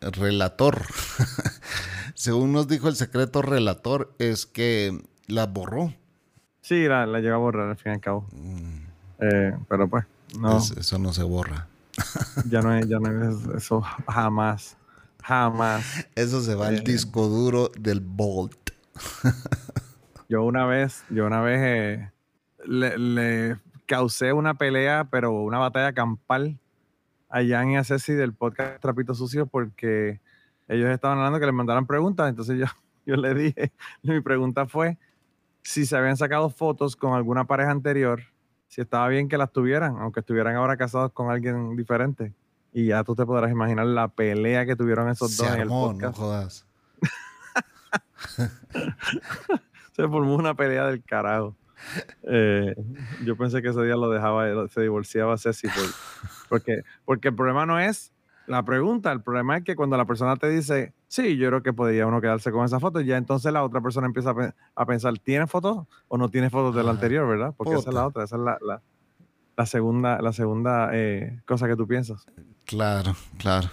relator. 0.00 0.82
Según 2.14 2.52
nos 2.52 2.68
dijo 2.68 2.88
el 2.88 2.96
secreto 2.96 3.42
relator, 3.42 4.14
es 4.18 4.46
que 4.46 5.00
la 5.26 5.46
borró. 5.46 5.92
Sí, 6.60 6.84
la, 6.86 7.06
la 7.06 7.18
llegó 7.20 7.34
a 7.34 7.38
borrar 7.38 7.68
al 7.70 7.76
fin 7.76 7.92
y 7.92 7.94
al 7.96 8.00
cabo. 8.00 8.26
Eh, 9.20 9.52
pero 9.68 9.88
pues, 9.88 10.04
no, 10.38 10.58
Es- 10.58 10.70
eso 10.72 10.98
no 10.98 11.12
se 11.12 11.22
borra. 11.24 11.66
Ya 12.48 12.62
no 12.62 12.74
es, 12.74 12.88
ya 12.88 12.98
no 12.98 13.30
es 13.30 13.46
eso 13.56 13.80
jamás. 14.08 14.76
Jamás. 15.22 16.06
Eso 16.14 16.40
se 16.40 16.54
va 16.54 16.68
al 16.68 16.78
Eh. 16.78 16.82
disco 16.84 17.28
duro 17.28 17.70
del 17.78 18.00
Bolt. 18.00 18.70
Yo 20.28 20.42
una 20.44 20.64
vez, 20.66 21.04
yo 21.10 21.26
una 21.26 21.40
vez 21.42 21.60
eh, 21.62 22.10
le, 22.66 22.98
le 22.98 23.56
causé 23.86 24.32
una 24.32 24.54
pelea, 24.54 25.06
pero 25.10 25.32
una 25.32 25.58
batalla 25.58 25.92
campal 25.92 26.58
allá 27.28 27.62
en 27.62 27.76
Acesi 27.76 28.14
del 28.14 28.32
podcast 28.34 28.80
Trapito 28.80 29.14
Sucio 29.14 29.46
porque 29.46 30.20
ellos 30.68 30.90
estaban 30.90 31.18
hablando 31.18 31.38
que 31.38 31.46
les 31.46 31.54
mandaran 31.54 31.86
preguntas. 31.86 32.28
Entonces 32.28 32.58
yo, 32.58 32.66
yo 33.06 33.16
le 33.16 33.34
dije, 33.34 33.72
mi 34.02 34.20
pregunta 34.20 34.66
fue 34.66 34.98
si 35.62 35.86
se 35.86 35.96
habían 35.96 36.16
sacado 36.16 36.50
fotos 36.50 36.96
con 36.96 37.12
alguna 37.14 37.44
pareja 37.44 37.70
anterior, 37.70 38.22
si 38.72 38.80
estaba 38.80 39.06
bien 39.08 39.28
que 39.28 39.36
las 39.36 39.52
tuvieran, 39.52 39.98
aunque 39.98 40.20
estuvieran 40.20 40.56
ahora 40.56 40.78
casados 40.78 41.12
con 41.12 41.30
alguien 41.30 41.76
diferente. 41.76 42.32
Y 42.72 42.86
ya 42.86 43.04
tú 43.04 43.14
te 43.14 43.26
podrás 43.26 43.50
imaginar 43.50 43.84
la 43.84 44.08
pelea 44.08 44.64
que 44.64 44.74
tuvieron 44.76 45.10
esos 45.10 45.30
Se 45.36 45.42
dos 45.42 45.52
en 45.52 45.60
el 45.60 45.68
armó, 45.68 45.88
no 45.88 45.92
podcast. 45.92 46.16
jodas. 46.16 46.66
Se 49.94 50.08
formó 50.08 50.34
una 50.36 50.54
pelea 50.54 50.86
del 50.86 51.02
carajo. 51.04 51.54
Eh, 52.22 52.74
yo 53.24 53.36
pensé 53.36 53.60
que 53.60 53.68
ese 53.68 53.82
día 53.82 53.96
lo 53.96 54.08
dejaba, 54.08 54.68
se 54.68 54.80
divorciaba 54.80 55.36
Ceci 55.36 55.66
por- 55.68 55.84
porque, 56.48 56.82
porque 57.04 57.28
el 57.28 57.34
problema 57.34 57.66
no 57.66 57.78
es 57.78 58.11
la 58.46 58.64
pregunta, 58.64 59.12
el 59.12 59.22
problema 59.22 59.56
es 59.56 59.64
que 59.64 59.76
cuando 59.76 59.96
la 59.96 60.04
persona 60.04 60.36
te 60.36 60.48
dice, 60.48 60.92
sí, 61.08 61.36
yo 61.36 61.48
creo 61.48 61.62
que 61.62 61.72
podría 61.72 62.06
uno 62.06 62.20
quedarse 62.20 62.50
con 62.50 62.64
esa 62.64 62.80
foto, 62.80 63.00
ya 63.00 63.16
entonces 63.16 63.52
la 63.52 63.62
otra 63.64 63.80
persona 63.80 64.06
empieza 64.06 64.30
a, 64.30 64.34
pe- 64.34 64.52
a 64.74 64.86
pensar, 64.86 65.18
¿tiene 65.18 65.46
fotos 65.46 65.86
o 66.08 66.18
no 66.18 66.28
tiene 66.28 66.50
fotos 66.50 66.74
del 66.74 66.88
Ah, 66.88 66.92
anterior, 66.92 67.26
verdad? 67.28 67.54
Porque 67.56 67.74
esa 67.74 67.90
es 67.90 67.94
la 67.94 68.06
otra, 68.06 68.24
esa 68.24 68.36
es 68.36 68.42
la, 68.42 68.58
la- 68.60 68.82
la 69.56 69.66
segunda, 69.66 70.20
la 70.22 70.32
segunda 70.32 70.90
eh, 70.92 71.40
cosa 71.46 71.68
que 71.68 71.76
tú 71.76 71.86
piensas. 71.86 72.24
Claro, 72.64 73.14
claro. 73.38 73.68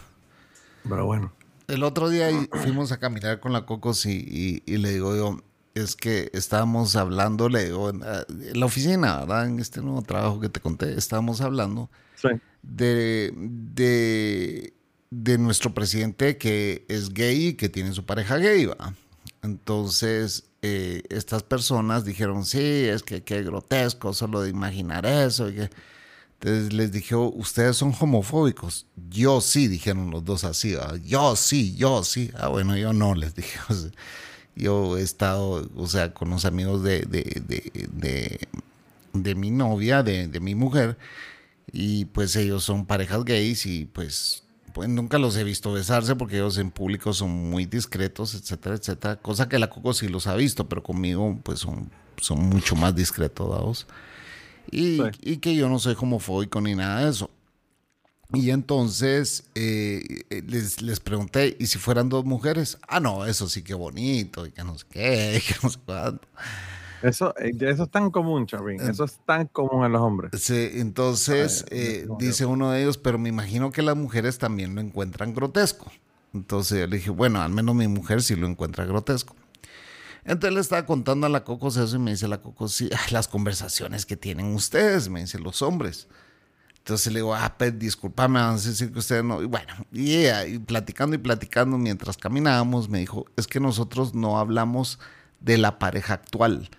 Pero 0.87 1.05
bueno. 1.05 1.31
El 1.67 1.83
otro 1.83 2.09
día 2.09 2.29
fuimos 2.63 2.91
a 2.91 2.99
caminar 2.99 3.39
con 3.39 3.53
la 3.53 3.65
Cocos 3.65 4.05
y, 4.05 4.17
y- 4.27 4.63
y 4.65 4.77
le 4.77 4.91
digo 4.91 5.15
yo, 5.15 5.39
es 5.75 5.95
que 5.95 6.29
estábamos 6.33 6.95
hablando, 6.95 7.47
le 7.47 7.65
digo, 7.65 7.89
ah, 8.03 8.23
en 8.29 8.59
la 8.59 8.65
oficina, 8.65 9.19
¿verdad? 9.19 9.45
En 9.47 9.59
este 9.59 9.81
nuevo 9.81 10.01
trabajo 10.01 10.39
que 10.39 10.49
te 10.49 10.59
conté, 10.59 10.97
estábamos 10.97 11.41
hablando 11.41 11.89
Sí. 12.15 12.29
De, 12.61 13.33
de, 13.35 14.73
de 15.09 15.37
nuestro 15.37 15.73
presidente 15.73 16.37
que 16.37 16.85
es 16.87 17.13
gay 17.13 17.47
y 17.47 17.53
que 17.53 17.69
tiene 17.69 17.93
su 17.93 18.05
pareja 18.05 18.37
gay, 18.37 18.65
¿va? 18.65 18.93
Entonces, 19.41 20.45
eh, 20.61 21.03
estas 21.09 21.43
personas 21.43 22.03
dijeron, 22.03 22.45
sí, 22.45 22.59
es 22.59 23.03
que 23.03 23.23
qué 23.23 23.43
grotesco 23.43 24.13
solo 24.13 24.41
de 24.41 24.49
imaginar 24.49 25.05
eso. 25.05 25.47
Entonces 25.47 26.73
les 26.73 26.91
dije, 26.91 27.15
ustedes 27.15 27.77
son 27.77 27.93
homofóbicos. 27.99 28.85
Yo 29.09 29.41
sí, 29.41 29.67
dijeron 29.67 30.11
los 30.11 30.25
dos 30.25 30.43
así, 30.43 30.73
¿va? 30.73 30.97
yo 30.97 31.35
sí, 31.35 31.75
yo 31.75 32.03
sí. 32.03 32.31
Ah, 32.37 32.49
bueno, 32.49 32.75
yo 32.77 32.93
no, 32.93 33.15
les 33.15 33.35
dije. 33.35 33.59
Yo 34.55 34.97
he 34.97 35.01
estado, 35.03 35.69
o 35.77 35.87
sea, 35.87 36.13
con 36.13 36.31
los 36.31 36.43
amigos 36.43 36.83
de, 36.83 37.03
de, 37.03 37.41
de, 37.47 37.87
de, 37.93 38.39
de 39.13 39.35
mi 39.35 39.51
novia, 39.51 40.03
de 40.03 40.27
mi 40.41 40.53
mujer, 40.53 40.97
y 41.71 42.05
pues 42.05 42.35
ellos 42.35 42.63
son 42.63 42.85
parejas 42.85 43.23
gays 43.25 43.65
y 43.65 43.85
pues, 43.85 44.43
pues 44.73 44.89
nunca 44.89 45.17
los 45.17 45.35
he 45.37 45.43
visto 45.43 45.71
besarse 45.73 46.15
porque 46.15 46.37
ellos 46.37 46.57
en 46.57 46.71
público 46.71 47.13
son 47.13 47.29
muy 47.49 47.65
discretos, 47.65 48.33
etcétera, 48.35 48.75
etcétera. 48.75 49.15
Cosa 49.17 49.49
que 49.49 49.59
la 49.59 49.69
Coco 49.69 49.93
sí 49.93 50.07
los 50.07 50.27
ha 50.27 50.35
visto, 50.35 50.67
pero 50.69 50.83
conmigo 50.83 51.39
pues 51.43 51.59
son, 51.59 51.89
son 52.21 52.39
mucho 52.49 52.75
más 52.75 52.95
discretos, 52.95 53.49
dados. 53.49 53.87
Y, 54.71 54.97
Sí. 54.97 55.01
y 55.21 55.37
que 55.37 55.55
yo 55.55 55.67
no 55.69 55.79
soy 55.79 55.95
homofóbico 55.99 56.61
ni 56.61 56.75
nada 56.75 57.03
de 57.05 57.09
eso. 57.11 57.29
Y 58.31 58.51
entonces 58.51 59.45
eh, 59.55 60.21
eh, 60.29 60.43
les, 60.45 60.83
les 60.83 60.99
pregunté, 60.99 61.57
¿y 61.59 61.65
si 61.65 61.79
fueran 61.79 62.09
dos 62.09 62.25
mujeres? 62.25 62.77
Ah, 62.87 62.99
no, 62.99 63.25
eso 63.25 63.49
sí 63.49 63.63
que 63.63 63.73
bonito, 63.73 64.45
y 64.45 64.51
que 64.51 64.63
no 64.63 64.77
sé 64.77 64.85
qué, 64.91 65.37
y 65.37 65.47
que 65.47 65.55
no 65.63 65.69
sé 65.71 65.79
cuánto. 65.83 66.27
Eso, 67.01 67.33
eh, 67.37 67.51
eso 67.59 67.83
es 67.83 67.89
tan 67.89 68.11
común, 68.11 68.45
Chavín. 68.45 68.79
Eso 68.81 69.03
es 69.03 69.19
tan 69.25 69.47
común 69.47 69.85
en 69.85 69.91
los 69.91 70.01
hombres. 70.01 70.31
Sí, 70.41 70.69
entonces 70.73 71.65
Ay, 71.71 71.77
eh, 71.77 72.07
dice 72.17 72.45
uno 72.45 72.71
de 72.71 72.81
ellos, 72.81 72.97
pero 72.97 73.17
me 73.17 73.29
imagino 73.29 73.71
que 73.71 73.81
las 73.81 73.95
mujeres 73.95 74.37
también 74.37 74.75
lo 74.75 74.81
encuentran 74.81 75.33
grotesco. 75.33 75.91
Entonces 76.33 76.79
yo 76.79 76.87
le 76.87 76.97
dije, 76.97 77.09
bueno, 77.09 77.41
al 77.41 77.51
menos 77.51 77.75
mi 77.75 77.87
mujer 77.87 78.21
sí 78.21 78.35
lo 78.35 78.47
encuentra 78.47 78.85
grotesco. 78.85 79.35
Entonces 80.25 80.53
le 80.53 80.61
estaba 80.61 80.85
contando 80.85 81.25
a 81.25 81.29
la 81.29 81.43
Cocos 81.43 81.77
eso 81.77 81.95
y 81.95 81.99
me 81.99 82.11
dice 82.11 82.27
la 82.27 82.41
Cocos, 82.41 82.73
sí, 82.73 82.89
ay, 82.91 83.11
las 83.11 83.27
conversaciones 83.27 84.05
que 84.05 84.17
tienen 84.17 84.53
ustedes, 84.53 85.09
me 85.09 85.21
dice 85.21 85.39
los 85.39 85.61
hombres. 85.61 86.07
Entonces 86.79 87.13
le 87.13 87.19
digo, 87.19 87.35
ah, 87.35 87.55
pues 87.57 87.77
disculpame, 87.77 88.39
vamos 88.39 88.65
a 88.65 88.69
decir 88.69 88.91
que 88.91 88.99
ustedes 88.99 89.23
no. 89.23 89.41
Y 89.41 89.45
bueno, 89.45 89.73
y, 89.91 90.15
ella, 90.15 90.45
y 90.45 90.59
platicando 90.59 91.15
y 91.15 91.19
platicando 91.19 91.77
mientras 91.77 92.17
caminábamos, 92.17 92.89
me 92.89 92.99
dijo, 92.99 93.25
es 93.37 93.47
que 93.47 93.59
nosotros 93.59 94.15
no 94.15 94.39
hablamos 94.39 94.99
de 95.39 95.57
la 95.57 95.79
pareja 95.79 96.15
actual. 96.15 96.69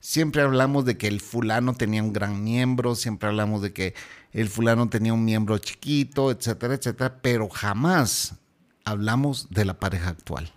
Siempre 0.00 0.42
hablamos 0.42 0.84
de 0.84 0.96
que 0.96 1.08
el 1.08 1.20
fulano 1.20 1.74
tenía 1.74 2.02
un 2.02 2.12
gran 2.12 2.42
miembro, 2.44 2.94
siempre 2.94 3.28
hablamos 3.28 3.62
de 3.62 3.72
que 3.72 3.94
el 4.32 4.48
fulano 4.48 4.88
tenía 4.88 5.12
un 5.12 5.24
miembro 5.24 5.58
chiquito, 5.58 6.30
etcétera, 6.30 6.74
etcétera, 6.74 7.18
pero 7.20 7.48
jamás 7.48 8.34
hablamos 8.84 9.48
de 9.50 9.64
la 9.64 9.74
pareja 9.78 10.10
actual. 10.10 10.52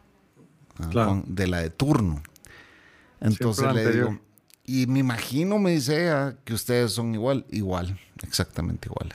Claro. 0.91 1.23
De 1.25 1.47
la 1.47 1.59
de 1.59 1.69
turno. 1.69 2.21
Entonces 3.19 3.63
le 3.63 3.69
anterior. 3.81 4.09
digo, 4.09 4.21
y 4.65 4.87
me 4.87 4.99
imagino, 4.99 5.57
me 5.59 5.71
dice 5.71 6.03
ella, 6.05 6.37
que 6.43 6.53
ustedes 6.53 6.91
son 6.93 7.13
igual, 7.13 7.45
igual, 7.49 7.99
exactamente 8.23 8.87
igual. 8.89 9.13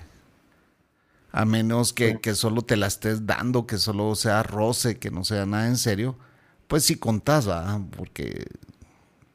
A 1.32 1.44
menos 1.44 1.92
que, 1.92 2.12
Sí. 2.12 2.18
que 2.22 2.34
solo 2.34 2.62
te 2.62 2.76
la 2.76 2.86
estés 2.86 3.26
dando, 3.26 3.66
que 3.66 3.78
solo 3.78 4.14
sea 4.14 4.42
roce, 4.42 4.98
que 4.98 5.10
no 5.10 5.24
sea 5.24 5.44
nada 5.46 5.66
en 5.66 5.76
serio, 5.76 6.16
pues 6.66 6.84
sí 6.84 6.96
contás, 6.96 7.48
¿va? 7.48 7.80
Porque, 7.96 8.46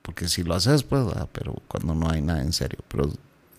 porque 0.02 0.28
si 0.28 0.44
lo 0.44 0.56
haces, 0.56 0.84
pues, 0.84 1.08
¿va? 1.08 1.28
pero 1.32 1.56
cuando 1.68 1.94
no 1.96 2.10
hay 2.10 2.22
nada 2.22 2.42
en 2.42 2.54
serio. 2.54 2.80
Pero 2.88 3.10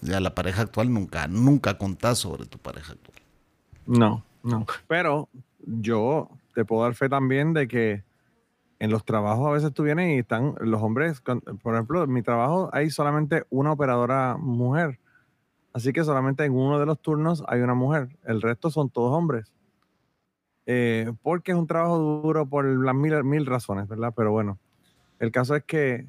ya 0.00 0.20
la 0.20 0.34
pareja 0.34 0.62
actual 0.62 0.92
nunca, 0.92 1.28
nunca 1.28 1.78
contás 1.78 2.18
sobre 2.18 2.46
tu 2.46 2.58
pareja 2.58 2.92
actual. 2.92 3.18
No, 3.86 4.24
no. 4.42 4.66
Pero 4.88 5.28
yo 5.64 6.28
te 6.54 6.64
puedo 6.64 6.82
dar 6.82 6.94
fe 6.94 7.08
también 7.08 7.52
de 7.52 7.68
que 7.68 8.04
en 8.78 8.90
los 8.90 9.04
trabajos 9.04 9.46
a 9.46 9.52
veces 9.52 9.72
tú 9.72 9.84
vienes 9.84 10.16
y 10.16 10.18
están 10.18 10.54
los 10.60 10.82
hombres, 10.82 11.20
por 11.20 11.74
ejemplo, 11.74 12.02
en 12.02 12.12
mi 12.12 12.22
trabajo 12.22 12.68
hay 12.72 12.90
solamente 12.90 13.44
una 13.50 13.72
operadora 13.72 14.36
mujer. 14.36 14.98
Así 15.72 15.92
que 15.92 16.04
solamente 16.04 16.44
en 16.44 16.52
uno 16.52 16.78
de 16.78 16.86
los 16.86 17.00
turnos 17.00 17.44
hay 17.46 17.60
una 17.60 17.74
mujer. 17.74 18.08
El 18.24 18.42
resto 18.42 18.70
son 18.70 18.90
todos 18.90 19.16
hombres. 19.16 19.52
Eh, 20.66 21.12
porque 21.22 21.52
es 21.52 21.58
un 21.58 21.66
trabajo 21.66 21.98
duro 21.98 22.46
por 22.46 22.64
las 22.64 22.94
mil, 22.94 23.24
mil 23.24 23.46
razones, 23.46 23.88
¿verdad? 23.88 24.12
Pero 24.16 24.32
bueno, 24.32 24.58
el 25.18 25.30
caso 25.30 25.56
es 25.56 25.64
que, 25.64 26.06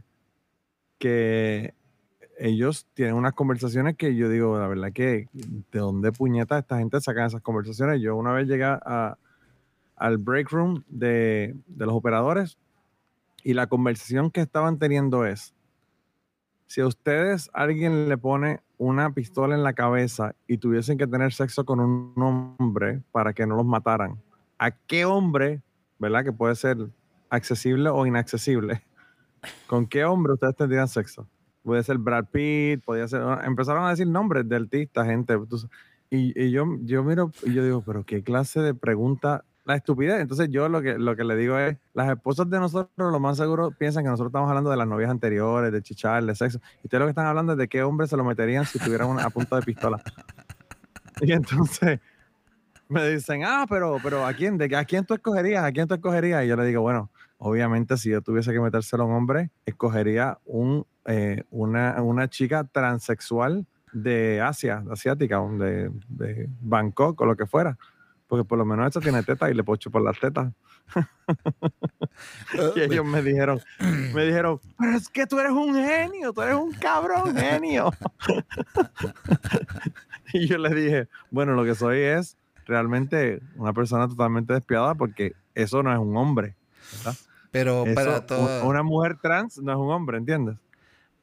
que 1.04 1.74
ellos 2.40 2.88
tienen 2.94 3.16
unas 3.16 3.34
conversaciones 3.34 3.98
que 3.98 4.16
yo 4.16 4.30
digo, 4.30 4.58
la 4.58 4.70
verdad 4.70 4.94
que 4.94 5.28
de 5.34 5.80
dónde 5.80 6.14
puñeta 6.14 6.58
esta 6.58 6.78
gente 6.78 7.02
saca 7.02 7.26
esas 7.26 7.42
conversaciones. 7.42 8.00
Yo 8.00 8.16
una 8.16 8.32
vez 8.32 8.48
llegué 8.48 8.64
a, 8.64 9.18
al 9.98 10.18
break 10.18 10.50
room 10.50 10.86
de, 10.88 11.58
de 11.68 11.86
los 11.86 11.94
operadores 11.94 12.58
y 13.44 13.54
la 13.54 13.68
conversación 13.68 14.32
que 14.32 14.40
estaban 14.40 14.80
teniendo 14.80 15.26
es, 15.26 15.54
si 16.68 16.80
a 16.80 16.88
ustedes 16.88 17.50
alguien 17.52 18.08
le 18.08 18.18
pone 18.18 18.62
una 18.78 19.14
pistola 19.14 19.56
en 19.56 19.64
la 19.64 19.74
cabeza 19.74 20.36
y 20.48 20.58
tuviesen 20.58 20.98
que 20.98 21.06
tener 21.06 21.34
sexo 21.34 21.66
con 21.66 21.82
un 21.82 22.14
hombre 22.58 23.02
para 23.12 23.34
que 23.34 23.46
no 23.46 23.58
los 23.58 23.66
mataran, 23.66 24.22
¿a 24.58 24.72
qué 24.72 25.04
hombre, 25.04 25.62
verdad, 26.00 26.24
que 26.24 26.32
puede 26.32 26.56
ser 26.56 26.78
accesible 27.30 27.90
o 27.90 28.06
inaccesible, 28.06 28.84
con 29.68 29.88
qué 29.88 30.06
hombre 30.06 30.34
ustedes 30.34 30.56
tendrían 30.56 30.88
sexo? 30.88 31.28
Puede 31.64 31.84
ser 31.84 31.98
Brad 31.98 32.26
Pitt, 32.26 32.84
podía 32.84 33.08
ser, 33.08 33.22
empezaron 33.46 33.86
a 33.86 33.92
decir 33.92 34.08
nombres 34.08 34.48
de 34.48 34.56
artistas, 34.56 35.06
gente, 35.06 35.38
y, 36.10 36.40
y 36.40 36.52
yo, 36.52 36.66
yo 36.82 37.04
miro 37.04 37.32
y 37.44 37.54
yo 37.54 37.64
digo, 37.64 37.82
pero 37.86 38.04
qué 38.04 38.22
clase 38.22 38.60
de 38.60 38.74
pregunta, 38.74 39.46
la 39.66 39.76
estupidez. 39.76 40.22
Entonces 40.22 40.50
yo 40.50 40.70
lo 40.70 40.82
que, 40.82 40.98
lo 40.98 41.16
que 41.16 41.24
le 41.24 41.36
digo 41.36 41.58
es, 41.58 41.78
las 41.94 42.10
esposas 42.10 42.50
de 42.50 42.60
nosotros 42.60 43.12
lo 43.12 43.20
más 43.20 43.38
seguro 43.38 43.72
piensan 43.72 44.04
que 44.04 44.10
nosotros 44.10 44.30
estamos 44.30 44.50
hablando 44.50 44.70
de 44.70 44.78
las 44.78 44.88
novias 44.88 45.10
anteriores, 45.10 45.72
de 45.72 45.82
chichar, 45.82 46.24
de 46.24 46.36
sexo. 46.36 46.60
Y 46.84 46.88
ustedes 46.88 47.00
lo 47.00 47.06
que 47.06 47.12
están 47.12 47.26
hablando 47.26 47.54
es 47.54 47.58
de 47.58 47.68
qué 47.68 47.84
hombre 47.84 48.08
se 48.08 48.18
lo 48.18 48.24
meterían 48.24 48.66
si 48.66 48.80
tuvieran 48.80 49.10
una, 49.10 49.24
a 49.24 49.30
punta 49.30 49.56
de 49.56 49.62
pistola. 49.64 50.02
Y 51.22 51.32
entonces 51.32 52.00
me 52.90 53.08
dicen, 53.10 53.44
ah, 53.46 53.66
pero, 53.70 53.98
pero 54.04 54.26
¿a 54.26 54.34
quién? 54.34 54.58
¿De, 54.58 54.76
¿A 54.76 54.84
quién 54.84 55.06
tú 55.06 55.14
escogerías? 55.14 55.64
¿A 55.64 55.72
quién 55.72 55.88
tú 55.88 55.94
escogerías? 55.94 56.44
Y 56.44 56.48
yo 56.48 56.56
le 56.56 56.66
digo, 56.66 56.82
bueno, 56.82 57.10
obviamente 57.44 57.98
si 57.98 58.10
yo 58.10 58.22
tuviese 58.22 58.54
que 58.54 58.62
metérselo 58.62 59.04
a 59.04 59.06
un 59.06 59.14
hombre, 59.14 59.52
escogería 59.66 60.40
eh, 61.06 61.44
una, 61.52 62.28
chica 62.30 62.64
transexual 62.64 63.66
de 63.92 64.42
Asia, 64.42 64.84
asiática, 64.90 65.42
de, 65.60 66.50
Bangkok 66.62 67.20
o 67.20 67.26
lo 67.26 67.36
que 67.36 67.46
fuera. 67.46 67.78
Porque 68.28 68.46
por 68.46 68.58
lo 68.58 68.66
menos 68.66 68.88
esta 68.88 69.02
tiene 69.02 69.22
tetas 69.24 69.52
y 69.52 69.54
le 69.54 69.64
puedo 69.64 69.76
chupar 69.76 70.02
las 70.02 70.20
tetas. 70.20 70.54
Y 72.76 72.82
ellos 72.82 73.06
me 73.06 73.24
dijeron, 73.24 73.60
me 74.14 74.26
dijeron, 74.26 74.60
pero 74.78 74.96
es 74.96 75.10
que 75.10 75.26
tú 75.26 75.40
eres 75.40 75.52
un 75.52 75.74
genio, 75.74 76.32
tú 76.32 76.44
eres 76.44 76.56
un 76.56 76.72
cabrón 76.74 77.36
genio. 77.36 77.92
y 80.34 80.48
yo 80.48 80.60
les 80.60 80.76
dije, 80.76 81.08
bueno, 81.32 81.54
lo 81.54 81.64
que 81.64 81.74
soy 81.74 82.02
es 82.02 82.38
realmente 82.66 83.42
una 83.56 83.74
persona 83.74 84.08
totalmente 84.08 84.54
despiadada 84.54 84.94
porque 84.94 85.34
eso 85.56 85.82
no 85.82 85.92
es 85.92 85.98
un 85.98 86.16
hombre. 86.16 86.56
¿verdad? 86.98 87.18
Pero 87.54 87.86
Eso, 87.86 87.96
para 87.96 88.26
toda, 88.26 88.64
Una 88.66 88.84
mujer 88.84 89.18
trans 89.22 89.58
no 89.60 89.72
es 89.72 89.78
un 89.78 89.90
hombre, 89.92 90.18
¿entiendes? 90.18 90.58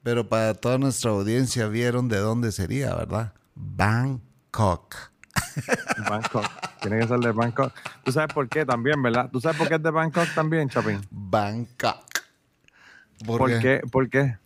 pero 0.02 0.26
para 0.26 0.54
toda 0.54 0.78
nuestra 0.78 1.10
audiencia 1.10 1.66
vieron 1.68 2.08
de 2.08 2.16
dónde 2.16 2.52
sería, 2.52 2.94
¿verdad? 2.94 3.34
Bangkok. 3.54 4.94
Bangkok. 6.08 6.46
Tiene 6.80 7.00
que 7.00 7.06
ser 7.08 7.18
de 7.18 7.32
Bangkok. 7.32 7.72
¿Tú 8.04 8.10
sabes 8.12 8.32
por 8.32 8.48
qué 8.48 8.64
también, 8.64 9.02
verdad? 9.02 9.28
¿Tú 9.30 9.40
sabes 9.42 9.58
por 9.58 9.68
qué 9.68 9.74
es 9.74 9.82
de 9.82 9.90
Bangkok 9.90 10.32
también, 10.34 10.70
Chapín? 10.70 11.00
Bangkok. 11.10 12.06
¿Por 13.26 13.38
¿Por 13.38 13.50
qué? 13.50 13.58
qué? 13.58 13.80
¿Por 13.90 14.08
qué? 14.08 14.38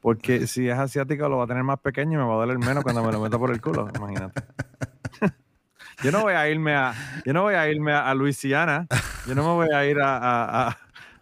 Porque 0.00 0.46
si 0.46 0.68
es 0.68 0.76
asiático 0.78 1.28
lo 1.28 1.36
va 1.36 1.44
a 1.44 1.46
tener 1.46 1.62
más 1.62 1.78
pequeño 1.78 2.14
y 2.18 2.22
me 2.22 2.26
va 2.28 2.34
a 2.34 2.38
doler 2.38 2.58
menos 2.58 2.82
cuando 2.82 3.04
me 3.04 3.12
lo 3.12 3.20
meta 3.20 3.38
por 3.38 3.50
el 3.52 3.60
culo, 3.60 3.86
imagínate. 3.94 4.42
Yo 6.02 6.10
no 6.10 6.22
voy 6.22 6.32
a 6.32 6.48
irme 6.48 6.74
a, 6.74 6.94
yo 7.26 7.34
no 7.34 7.42
voy 7.42 7.54
a 7.54 7.68
irme 7.68 7.92
a, 7.92 8.08
a 8.08 8.14
Luisiana. 8.14 8.86
Yo 9.26 9.34
no 9.34 9.42
me 9.44 9.52
voy 9.66 9.68
a 9.74 9.84
ir 9.84 10.00
a, 10.00 10.16
a- 10.16 10.68
a- 10.70 10.78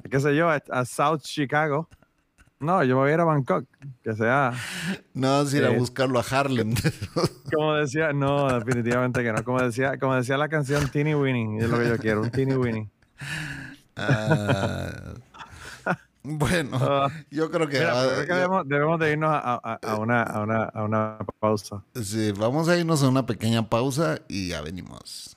qué 0.09 0.21
sé 0.21 0.35
yo, 0.37 0.49
a, 0.51 0.63
a 0.71 0.85
South 0.85 1.21
Chicago. 1.23 1.89
No, 2.61 2.83
yo 2.83 2.97
me 2.97 3.03
voy 3.03 3.11
a 3.11 3.15
ir 3.15 3.21
a 3.21 3.25
Bangkok, 3.25 3.67
que 4.03 4.15
sea, 4.15 4.53
No 5.15 5.41
a 5.41 5.43
ir 5.57 5.65
a 5.65 5.71
Eh. 5.71 5.79
buscarlo 5.79 6.19
a 6.19 6.23
Harlem. 6.29 6.75
como 7.55 7.75
decía, 7.75 8.13
no, 8.13 8.49
definitivamente 8.59 9.23
que 9.23 9.33
no. 9.33 9.45
Como 9.45 9.63
decía, 9.63 9.97
como 9.99 10.17
decía 10.17 10.37
la 10.37 10.49
canción 10.49 10.89
Teeny 10.91 11.15
Winning, 11.15 11.63
es 11.63 11.69
lo 11.71 11.79
que 11.79 11.89
yo 11.89 11.99
quiero, 11.99 12.23
un 12.23 12.31
Teeny 12.31 12.55
Winning. 12.57 12.91
Ah, 13.97 14.91
bueno, 16.23 16.71
Ah, 16.81 17.09
yo 17.31 17.51
creo 17.51 17.69
que, 17.69 17.79
Mira, 17.79 17.93
ah, 17.93 18.03
pero 18.05 18.15
creo 18.15 18.23
que 18.25 18.29
ya- 18.29 18.35
debemos, 18.37 18.69
debemos 18.69 19.01
de 19.01 19.13
irnos 19.13 19.31
a, 19.33 19.39
a- 19.63 19.79
a 19.83 19.97
una, 19.97 20.23
a, 20.25 20.41
una, 20.43 20.65
a 20.65 20.83
una 20.85 21.19
pausa. 21.39 21.83
sí, 22.03 22.33
vamos 22.33 22.69
a 22.69 22.77
irnos 22.77 23.03
a 23.03 23.09
una 23.09 23.25
pequeña 23.25 23.69
pausa 23.69 24.19
y 24.29 24.49
ya 24.49 24.61
venimos. 24.63 25.37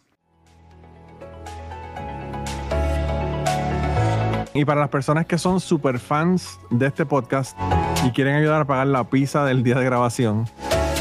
Y 4.54 4.66
para 4.66 4.82
las 4.82 4.90
personas 4.90 5.26
que 5.26 5.38
son 5.38 5.60
super 5.62 5.98
fans 5.98 6.60
de 6.70 6.88
este 6.88 7.06
podcast 7.06 7.58
y 8.06 8.12
quieren 8.12 8.36
ayudar 8.36 8.62
a 8.62 8.66
pagar 8.66 8.88
la 8.88 9.10
pizza 9.10 9.46
del 9.46 9.64
día 9.64 9.76
de 9.76 9.86
grabación, 9.86 10.46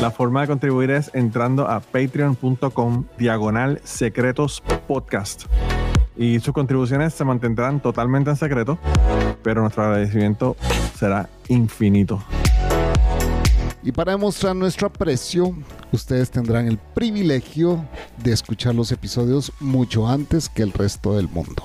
la 0.00 0.12
forma 0.12 0.42
de 0.42 0.46
contribuir 0.46 0.90
es 0.92 1.10
entrando 1.14 1.68
a 1.68 1.80
patreon.com 1.80 3.04
diagonal 3.18 3.80
secretos 3.82 4.62
podcast. 4.86 5.46
Y 6.16 6.38
sus 6.40 6.54
contribuciones 6.54 7.12
se 7.14 7.24
mantendrán 7.24 7.80
totalmente 7.80 8.30
en 8.30 8.36
secreto, 8.36 8.78
pero 9.42 9.62
nuestro 9.62 9.84
agradecimiento 9.84 10.56
será 10.96 11.28
infinito. 11.48 12.22
Y 13.82 13.92
para 13.92 14.12
demostrar 14.12 14.54
nuestro 14.54 14.88
aprecio, 14.88 15.56
ustedes 15.90 16.30
tendrán 16.30 16.68
el 16.68 16.78
privilegio 16.78 17.84
de 18.22 18.32
escuchar 18.32 18.74
los 18.74 18.92
episodios 18.92 19.52
mucho 19.58 20.06
antes 20.06 20.48
que 20.48 20.62
el 20.62 20.72
resto 20.72 21.16
del 21.16 21.28
mundo. 21.28 21.64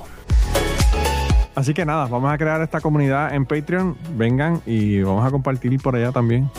Así 1.55 1.73
que 1.73 1.85
nada, 1.85 2.07
vamos 2.07 2.31
a 2.31 2.37
crear 2.37 2.61
esta 2.61 2.81
comunidad 2.81 3.33
en 3.33 3.45
Patreon. 3.45 3.97
Vengan 4.17 4.61
y 4.65 5.01
vamos 5.01 5.25
a 5.25 5.31
compartir 5.31 5.79
por 5.81 5.95
allá 5.95 6.11
también. 6.11 6.49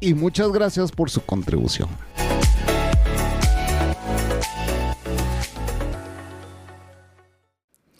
Y 0.00 0.14
muchas 0.14 0.50
gracias 0.50 0.90
por 0.90 1.08
su 1.08 1.24
contribución. 1.24 1.88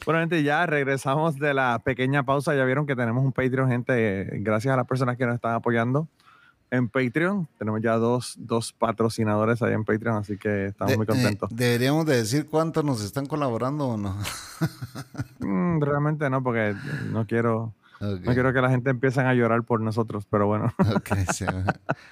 Bueno, 0.04 0.20
gente, 0.20 0.42
ya 0.42 0.66
regresamos 0.66 1.38
de 1.38 1.54
la 1.54 1.80
pequeña 1.84 2.24
pausa. 2.24 2.54
Ya 2.56 2.64
vieron 2.64 2.86
que 2.86 2.96
tenemos 2.96 3.24
un 3.24 3.32
Patreon, 3.32 3.68
gente. 3.68 4.28
Gracias 4.40 4.74
a 4.74 4.76
las 4.76 4.86
personas 4.86 5.16
que 5.16 5.24
nos 5.24 5.36
están 5.36 5.54
apoyando 5.54 6.08
en 6.70 6.88
Patreon. 6.88 7.48
Tenemos 7.58 7.80
ya 7.80 7.96
dos, 7.96 8.34
dos 8.38 8.72
patrocinadores 8.72 9.62
ahí 9.62 9.72
en 9.72 9.84
Patreon, 9.84 10.16
así 10.18 10.36
que 10.36 10.66
estamos 10.66 10.92
De- 10.92 10.96
muy 10.96 11.06
contentos. 11.06 11.50
eh, 11.50 11.54
deberíamos 11.56 12.04
de 12.06 12.16
decir 12.16 12.46
cuánto 12.46 12.82
nos 12.82 13.02
están 13.02 13.26
colaborando 13.26 13.88
o 13.88 13.96
no. 13.96 14.16
Mm, 15.40 15.80
realmente 15.80 16.28
no, 16.28 16.42
porque 16.42 16.74
no 17.10 17.26
quiero, 17.26 17.72
no 18.00 18.32
quiero 18.34 18.52
que 18.52 18.60
la 18.60 18.68
gente 18.70 18.90
empiece 18.90 19.20
a 19.20 19.32
llorar 19.34 19.62
por 19.62 19.80
nosotros, 19.80 20.26
pero 20.28 20.46
bueno. 20.46 20.74
sí. 21.32 21.46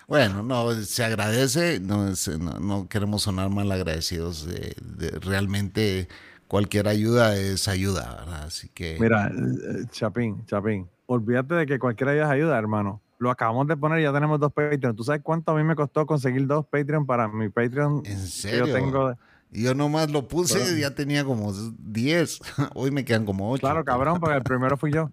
Bueno, 0.06 0.42
no, 0.42 0.72
se 0.72 1.04
agradece, 1.04 1.80
no, 1.80 2.08
es- 2.08 2.28
no, 2.38 2.88
queremos 2.88 3.22
sonar 3.22 3.50
mal 3.50 3.70
agradecidos. 3.72 4.46
de- 4.46 4.74
de- 4.80 5.10
realmente 5.20 6.08
cualquier 6.48 6.86
ayuda 6.88 7.36
es 7.36 7.66
ayuda, 7.68 8.14
¿verdad? 8.20 8.44
Así 8.44 8.68
que... 8.68 8.96
Mira, 9.00 9.26
eh, 9.28 9.84
Chapín, 9.90 10.44
Chapín, 10.46 10.88
olvídate 11.06 11.54
de 11.56 11.66
que 11.66 11.78
cualquiera 11.80 12.12
de 12.12 12.18
ellas 12.18 12.30
ayuda, 12.30 12.56
hermano. 12.56 13.00
Lo 13.18 13.30
acabamos 13.30 13.66
de 13.66 13.76
poner 13.76 14.00
y 14.00 14.02
ya 14.02 14.12
tenemos 14.12 14.38
dos 14.38 14.52
Patreon. 14.52 14.94
¿Tú 14.94 15.04
sabes 15.04 15.22
cuánto 15.22 15.52
a 15.52 15.54
mí 15.54 15.64
me 15.64 15.74
costó 15.74 16.06
conseguir 16.06 16.46
dos 16.46 16.66
Patreon 16.66 17.06
para 17.06 17.28
mi 17.28 17.48
Patreon 17.48 17.96
¿En 17.98 18.02
que 18.02 18.16
serio? 18.16 18.66
yo 18.66 18.74
tengo? 18.74 19.14
Yo 19.50 19.74
nomás 19.74 20.10
lo 20.10 20.28
puse 20.28 20.76
y 20.76 20.80
ya 20.80 20.94
tenía 20.94 21.24
como 21.24 21.52
10. 21.52 22.40
Hoy 22.74 22.90
me 22.90 23.04
quedan 23.04 23.24
como 23.24 23.50
8. 23.50 23.60
Claro, 23.60 23.84
cabrón, 23.84 24.20
porque 24.20 24.36
el 24.36 24.42
primero 24.42 24.76
fui 24.76 24.92
yo. 24.92 25.10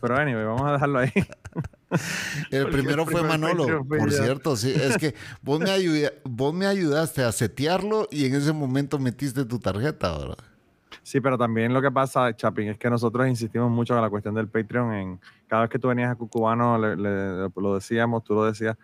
Pero 0.00 0.16
anyway, 0.16 0.44
vamos 0.44 0.62
a 0.68 0.72
dejarlo 0.72 0.98
ahí. 1.00 1.12
El 2.52 2.68
primero 2.68 3.02
el 3.02 3.08
fue 3.08 3.22
Manolo, 3.24 3.84
por 3.84 4.10
yo. 4.10 4.16
cierto, 4.16 4.56
sí. 4.56 4.72
Es 4.72 4.96
que 4.96 5.16
vos 5.42 5.58
me, 5.58 5.68
vos 6.24 6.54
me 6.54 6.66
ayudaste 6.66 7.24
a 7.24 7.32
setearlo 7.32 8.06
y 8.12 8.26
en 8.26 8.36
ese 8.36 8.52
momento 8.52 9.00
metiste 9.00 9.44
tu 9.44 9.58
tarjeta, 9.58 10.16
¿verdad? 10.16 10.38
Sí, 11.10 11.20
pero 11.20 11.36
también 11.36 11.74
lo 11.74 11.82
que 11.82 11.90
pasa, 11.90 12.36
Chapín, 12.36 12.68
es 12.68 12.78
que 12.78 12.88
nosotros 12.88 13.26
insistimos 13.26 13.68
mucho 13.68 13.96
en 13.96 14.00
la 14.00 14.08
cuestión 14.08 14.32
del 14.32 14.46
Patreon. 14.46 14.92
En, 14.94 15.20
cada 15.48 15.62
vez 15.62 15.70
que 15.70 15.80
tú 15.80 15.88
venías 15.88 16.08
a 16.12 16.14
Cucubano, 16.14 16.78
le- 16.78 16.94
le- 16.94 17.48
lo 17.56 17.74
decíamos, 17.74 18.22
tú 18.22 18.34
lo 18.34 18.44
decías. 18.44 18.76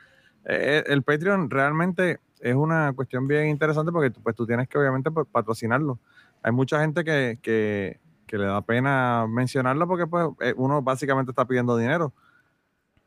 Eh, 0.44 0.82
el 0.88 1.04
Patreon 1.04 1.48
realmente 1.48 2.18
es 2.40 2.54
una 2.56 2.92
cuestión 2.94 3.28
bien 3.28 3.46
interesante 3.46 3.92
porque 3.92 4.10
tú, 4.10 4.20
pues, 4.24 4.34
tú 4.34 4.44
tienes 4.44 4.66
que 4.68 4.76
obviamente 4.76 5.08
pues, 5.12 5.28
patrocinarlo. 5.30 6.00
Hay 6.42 6.50
mucha 6.50 6.80
gente 6.80 7.04
que, 7.04 7.38
que- 7.40 8.00
que 8.26 8.38
le 8.38 8.46
da 8.46 8.60
pena 8.60 9.26
mencionarlo 9.28 9.86
porque 9.86 10.08
pues, 10.08 10.26
eh, 10.40 10.52
uno 10.56 10.82
básicamente 10.82 11.30
está 11.30 11.44
pidiendo 11.44 11.76
dinero. 11.76 12.12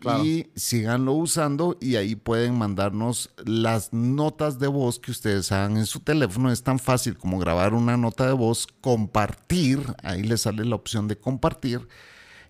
Claro. 0.03 0.25
Y 0.25 0.51
síganlo 0.57 1.13
usando 1.13 1.79
y 1.81 1.95
ahí 1.97 2.17
pueden 2.17 2.59
mandarnos 2.59 3.31
las 3.45 3.93
notas 3.93 4.59
de 4.59 4.67
voz 4.67 4.99
que 4.99 5.13
ustedes 5.13 5.53
hagan 5.53 5.77
en 5.77 5.87
su 5.87 6.01
teléfono. 6.01 6.51
Es 6.51 6.63
tan 6.65 6.79
fácil 6.81 7.17
como 7.17 7.39
grabar 7.39 7.73
una 7.73 7.97
nota 7.97 8.27
de 8.27 8.33
voz, 8.33 8.67
compartir, 8.81 9.81
ahí 10.03 10.23
les 10.25 10.41
sale 10.43 10.65
la 10.65 10.75
opción 10.75 11.07
de 11.07 11.17
compartir 11.17 11.87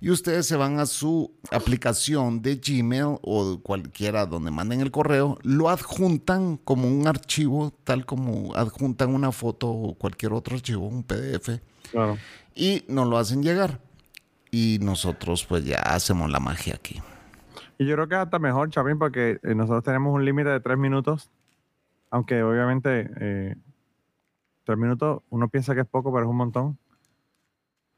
y 0.00 0.10
ustedes 0.10 0.46
se 0.46 0.56
van 0.56 0.80
a 0.80 0.86
su 0.86 1.30
aplicación 1.52 2.42
de 2.42 2.56
Gmail 2.56 3.18
o 3.22 3.60
cualquiera 3.62 4.26
donde 4.26 4.50
manden 4.50 4.80
el 4.80 4.90
correo, 4.90 5.38
lo 5.42 5.68
adjuntan 5.68 6.56
como 6.56 6.88
un 6.88 7.06
archivo, 7.06 7.72
tal 7.84 8.04
como 8.04 8.52
adjuntan 8.56 9.14
una 9.14 9.30
foto 9.30 9.68
o 9.70 9.94
cualquier 9.94 10.32
otro 10.32 10.56
archivo, 10.56 10.88
un 10.88 11.04
PDF, 11.04 11.60
Claro. 11.92 12.18
y 12.54 12.82
nos 12.88 13.06
lo 13.06 13.16
hacen 13.18 13.42
llegar. 13.44 13.80
Y 14.50 14.78
nosotros 14.82 15.44
pues 15.46 15.64
ya 15.64 15.78
hacemos 15.78 16.30
la 16.30 16.40
magia 16.40 16.74
aquí. 16.74 17.00
Y 17.82 17.86
yo 17.86 17.96
creo 17.96 18.06
que 18.08 18.14
hasta 18.14 18.38
mejor, 18.38 18.70
Chapín, 18.70 18.96
porque 18.98 19.40
eh, 19.42 19.54
nosotros 19.56 19.82
tenemos 19.82 20.14
un 20.14 20.24
límite 20.24 20.50
de 20.50 20.60
tres 20.60 20.78
minutos, 20.78 21.30
aunque 22.10 22.40
obviamente 22.44 23.10
eh, 23.18 23.56
tres 24.64 24.78
minutos 24.78 25.22
uno 25.30 25.48
piensa 25.48 25.74
que 25.74 25.80
es 25.80 25.86
poco, 25.88 26.12
pero 26.12 26.24
es 26.26 26.30
un 26.30 26.36
montón. 26.36 26.78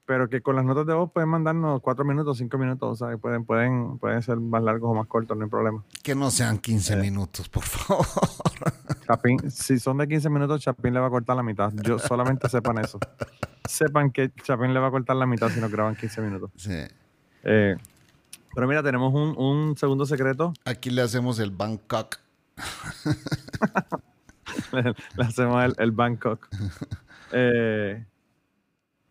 Pero 0.06 0.28
que 0.30 0.40
con 0.40 0.56
las 0.56 0.64
notas 0.64 0.86
de 0.86 0.94
voz 0.94 1.10
pueden 1.12 1.28
mandarnos 1.28 1.82
cuatro 1.82 2.04
minutos, 2.04 2.38
cinco 2.38 2.56
minutos, 2.56 3.02
o 3.02 3.06
sea, 3.08 3.16
pueden, 3.18 3.44
pueden, 3.44 3.98
pueden 3.98 4.22
ser 4.22 4.38
más 4.38 4.62
largos 4.62 4.90
o 4.90 4.94
más 4.94 5.06
cortos, 5.06 5.36
no 5.36 5.44
hay 5.44 5.50
problema. 5.50 5.84
Que 6.02 6.14
no 6.14 6.30
sean 6.30 6.58
15 6.58 6.94
Eh. 6.94 6.96
minutos, 6.96 7.48
por 7.50 7.62
favor. 7.64 8.06
Chapín, 9.06 9.50
si 9.50 9.78
son 9.78 9.98
de 9.98 10.08
15 10.08 10.30
minutos, 10.30 10.62
Chapín 10.62 10.94
le 10.94 11.00
va 11.00 11.08
a 11.08 11.10
cortar 11.10 11.36
la 11.36 11.42
mitad. 11.42 11.70
Yo 11.82 11.98
solamente 11.98 12.48
sepan 12.48 12.78
eso. 12.78 12.98
Sepan 13.68 14.10
que 14.12 14.30
Chapín 14.42 14.72
le 14.74 14.80
va 14.80 14.88
a 14.88 14.90
cortar 14.90 15.16
la 15.16 15.26
mitad 15.26 15.48
si 15.48 15.58
no 15.60 15.68
graban 15.70 15.94
15 15.96 16.20
minutos. 16.22 16.50
Sí. 16.56 16.72
Eh, 17.44 17.76
pero 18.54 18.66
mira, 18.68 18.82
tenemos 18.82 19.12
un, 19.14 19.36
un 19.36 19.76
segundo 19.76 20.06
secreto. 20.06 20.52
Aquí 20.64 20.90
le 20.90 21.02
hacemos 21.02 21.38
el 21.38 21.50
Bangkok. 21.50 22.16
Le 24.72 25.24
hacemos 25.24 25.64
el, 25.64 25.74
el 25.78 25.90
Bangkok. 25.92 26.48
Eh, 27.36 28.04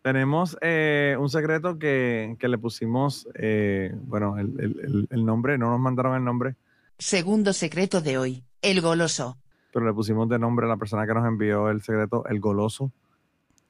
tenemos 0.00 0.56
eh, 0.62 1.14
un 1.20 1.28
secreto 1.28 1.78
que, 1.78 2.36
que 2.38 2.48
le 2.48 2.56
pusimos, 2.56 3.28
eh, 3.34 3.92
bueno, 4.06 4.38
el, 4.38 4.58
el- 4.60 4.80
el- 4.80 5.08
el 5.10 5.26
nombre, 5.26 5.58
no 5.58 5.68
nos 5.68 5.80
mandaron 5.80 6.14
el 6.16 6.24
nombre, 6.24 6.54
Segundo 6.98 7.52
secreto 7.52 8.00
de 8.00 8.16
hoy, 8.16 8.42
el 8.62 8.80
goloso. 8.80 9.36
pero 9.74 9.84
le 9.84 9.92
pusimos 9.92 10.26
de 10.30 10.38
nombre 10.38 10.64
a 10.64 10.70
la 10.70 10.78
persona 10.78 11.06
que 11.06 11.12
nos 11.12 11.26
envió 11.26 11.68
el 11.68 11.82
secreto, 11.82 12.24
el 12.26 12.40
goloso. 12.40 12.92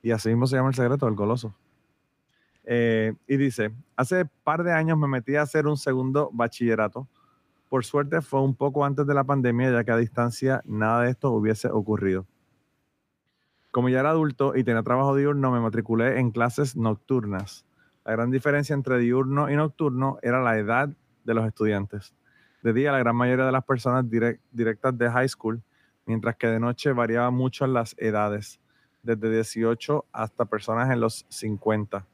Y 0.03 0.13
así 0.13 0.29
mismo 0.29 0.47
se 0.47 0.55
llama 0.57 0.69
el 0.69 0.75
secreto, 0.77 1.09
el 1.09 1.15
goloso. 1.15 1.53
Eh, 2.67 3.13
y 3.27 3.37
dice, 3.37 3.73
hace 3.97 4.25
par 4.43 4.65
de 4.65 4.73
años 4.73 4.97
me 4.99 5.07
metí 5.07 5.37
a 5.37 5.43
hacer 5.43 5.67
un 5.67 5.77
segundo 5.77 6.31
bachillerato. 6.33 7.09
Por 7.69 7.85
suerte 7.85 8.21
fue 8.23 8.41
un 8.41 8.55
poco 8.55 8.85
antes 8.85 9.07
de 9.07 9.15
la 9.15 9.25
pandemia, 9.25 9.71
ya 9.71 9.85
que 9.85 9.91
a 9.91 9.97
distancia 9.97 10.63
nada 10.65 11.03
de 11.03 11.11
esto 11.11 11.31
hubiese 11.31 11.69
ocurrido. 11.69 12.27
Como 13.71 13.89
ya 13.89 14.01
era 14.01 14.11
adulto 14.11 14.55
y 14.57 14.63
tenía 14.63 14.83
trabajo 14.83 15.17
diurno, 15.17 15.51
me 15.51 15.61
matriculé 15.61 16.21
en 16.21 16.31
clases 16.31 16.77
nocturnas. 16.77 17.67
La 18.05 18.13
gran 18.13 18.31
diferencia 18.31 18.75
entre 18.75 18.99
diurno 18.99 19.51
y 19.51 19.57
nocturno 19.57 20.19
era 20.23 20.41
la 20.43 20.57
edad 20.59 20.91
de 21.25 21.35
los 21.35 21.47
estudiantes. 21.47 22.15
De 22.63 22.73
día, 22.73 22.93
la 22.93 22.99
gran 22.99 23.17
mayoría 23.17 23.45
de 23.47 23.53
las 23.53 23.65
personas 23.65 24.05
direct- 24.05 24.41
directas 24.53 24.97
de 24.97 25.11
high 25.11 25.29
school, 25.29 25.61
mientras 26.07 26.37
que 26.37 26.47
de 26.47 26.61
noche 26.61 26.93
variaba 26.93 27.31
mucho 27.31 27.67
las 27.67 27.95
edades, 27.99 28.61
desde 29.03 29.31
18 29.31 30.05
hasta 30.13 30.45
personas 30.45 30.91
en 30.91 31.01
los 31.01 31.27
50. 31.29 32.07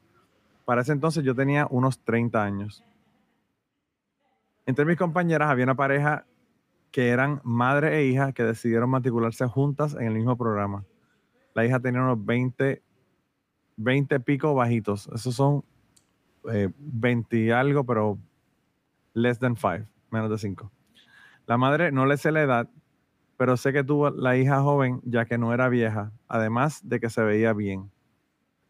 Para 0.65 0.81
ese 0.81 0.93
entonces 0.93 1.23
yo 1.23 1.35
tenía 1.35 1.67
unos 1.69 1.99
30 2.03 2.43
años. 2.43 2.83
Entre 4.65 4.85
mis 4.85 4.97
compañeras 4.97 5.49
había 5.49 5.65
una 5.65 5.75
pareja 5.75 6.25
que 6.91 7.09
eran 7.09 7.41
madre 7.43 7.97
e 7.97 8.05
hija 8.05 8.33
que 8.33 8.43
decidieron 8.43 8.89
matricularse 8.89 9.47
juntas 9.47 9.95
en 9.95 10.07
el 10.07 10.13
mismo 10.13 10.37
programa. 10.37 10.85
La 11.53 11.65
hija 11.65 11.79
tenía 11.79 12.01
unos 12.01 12.23
20, 12.23 12.81
20 13.77 14.19
pico 14.19 14.53
bajitos. 14.53 15.09
Esos 15.13 15.35
son 15.35 15.63
eh, 16.51 16.69
20 16.77 17.37
y 17.37 17.51
algo, 17.51 17.83
pero 17.85 18.17
less 19.13 19.39
than 19.39 19.55
5, 19.55 19.87
menos 20.09 20.29
de 20.29 20.37
5. 20.37 20.71
La 21.47 21.57
madre 21.57 21.91
no 21.91 22.05
le 22.05 22.17
sé 22.17 22.31
la 22.31 22.41
edad, 22.41 22.69
pero 23.37 23.57
sé 23.57 23.73
que 23.73 23.83
tuvo 23.83 24.09
la 24.09 24.37
hija 24.37 24.61
joven 24.61 25.01
ya 25.03 25.25
que 25.25 25.37
no 25.37 25.53
era 25.53 25.67
vieja, 25.69 26.11
además 26.27 26.87
de 26.87 26.99
que 26.99 27.09
se 27.09 27.23
veía 27.23 27.53
bien. 27.53 27.91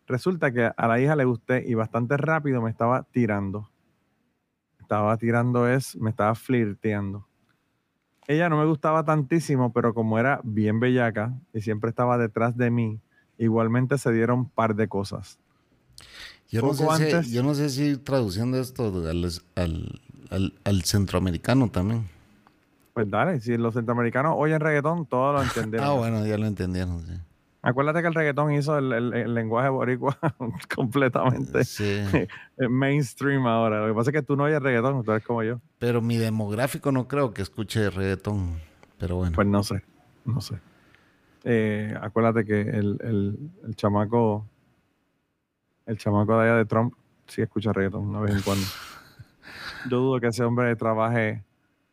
Resulta 0.08 0.52
que 0.52 0.72
a 0.76 0.88
la 0.88 1.00
hija 1.00 1.16
le 1.16 1.26
gusté 1.26 1.64
y 1.68 1.74
bastante 1.74 2.18
rápido 2.18 2.62
me 2.62 2.70
estaba 2.70 3.04
tirando. 3.12 3.70
Estaba 4.80 5.16
tirando 5.18 5.68
es, 5.70 5.96
me 5.96 6.10
estaba 6.10 6.36
flirteando. 6.36 7.26
Ella 8.28 8.50
no 8.50 8.58
me 8.58 8.66
gustaba 8.66 9.04
tantísimo, 9.04 9.72
pero 9.74 9.94
como 9.94 10.20
era 10.20 10.42
bien 10.44 10.80
bellaca 10.80 11.34
y 11.54 11.62
siempre 11.62 11.90
estaba 11.90 12.18
detrás 12.18 12.58
de 12.58 12.70
mí, 12.72 13.00
igualmente 13.38 13.98
se 13.98 14.12
dieron 14.12 14.40
un 14.40 14.50
par 14.50 14.76
de 14.76 14.88
cosas. 14.88 15.40
Yo 16.50 16.62
no, 16.62 16.74
sé 16.74 16.84
Poco 16.84 16.96
si, 16.98 17.04
antes- 17.04 17.32
yo 17.32 17.44
no 17.44 17.54
sé 17.54 17.70
si 17.70 17.98
traduciendo 17.98 18.60
esto 18.60 18.88
al, 19.10 19.24
al- 19.56 20.02
al- 20.30 20.54
al 20.66 20.82
centroamericano 20.84 21.70
también. 21.70 22.10
Pues 22.94 23.10
dale, 23.10 23.40
si 23.40 23.56
los 23.58 23.74
centroamericanos 23.74 24.34
oyen 24.38 24.60
reggaetón, 24.60 25.06
todo 25.06 25.34
lo 25.34 25.42
entendemos. 25.42 25.88
Ah, 25.90 25.94
bueno, 25.94 26.26
ya 26.26 26.38
lo 26.38 26.46
entendieron. 26.48 27.02
Sí. 27.06 27.14
Acuérdate 27.64 28.02
que 28.02 28.08
el 28.08 28.14
reggaetón 28.16 28.52
hizo 28.54 28.78
el, 28.78 28.92
el- 28.92 29.14
el 29.14 29.34
lenguaje 29.36 29.70
boricua 29.70 30.18
completamente 30.76 31.64
Sí, 31.64 31.84
eh, 32.14 32.28
mainstream 32.70 33.46
ahora. 33.46 33.82
Lo 33.82 33.88
que 33.88 33.94
pasa 33.98 34.10
es 34.10 34.16
que 34.16 34.24
tú 34.24 34.36
no 34.36 34.46
oyes 34.46 34.62
reggaetón, 34.62 35.04
tú 35.04 35.12
eres 35.12 35.24
como 35.24 35.44
yo. 35.44 35.60
pero 35.78 36.02
mi 36.02 36.18
demográfico 36.18 36.92
no 36.92 37.08
creo 37.08 37.34
que 37.34 37.42
escuche 37.44 37.90
reggaetón. 37.92 38.60
Pero 38.98 39.18
bueno. 39.18 39.34
Pues 39.36 39.48
no 39.48 39.64
sé, 39.64 39.84
no 40.26 40.42
sé. 40.42 40.60
Eh, 41.44 41.96
acuérdate 42.02 42.46
que 42.46 42.62
el, 42.62 42.98
el- 43.02 43.38
el 43.66 43.76
chamaco, 43.76 44.46
el 45.86 45.98
chamaco 45.98 46.38
de 46.40 46.44
allá 46.46 46.56
de 46.58 46.66
Trump 46.66 46.94
sí 47.28 47.42
escucha 47.42 47.74
reggaetón 47.74 48.08
una 48.10 48.22
vez 48.22 48.36
en 48.36 48.42
cuando. 48.42 48.66
Yo 49.90 49.98
dudo 49.98 50.20
que 50.20 50.28
ese 50.28 50.44
hombre 50.44 50.76
trabaje 50.76 51.44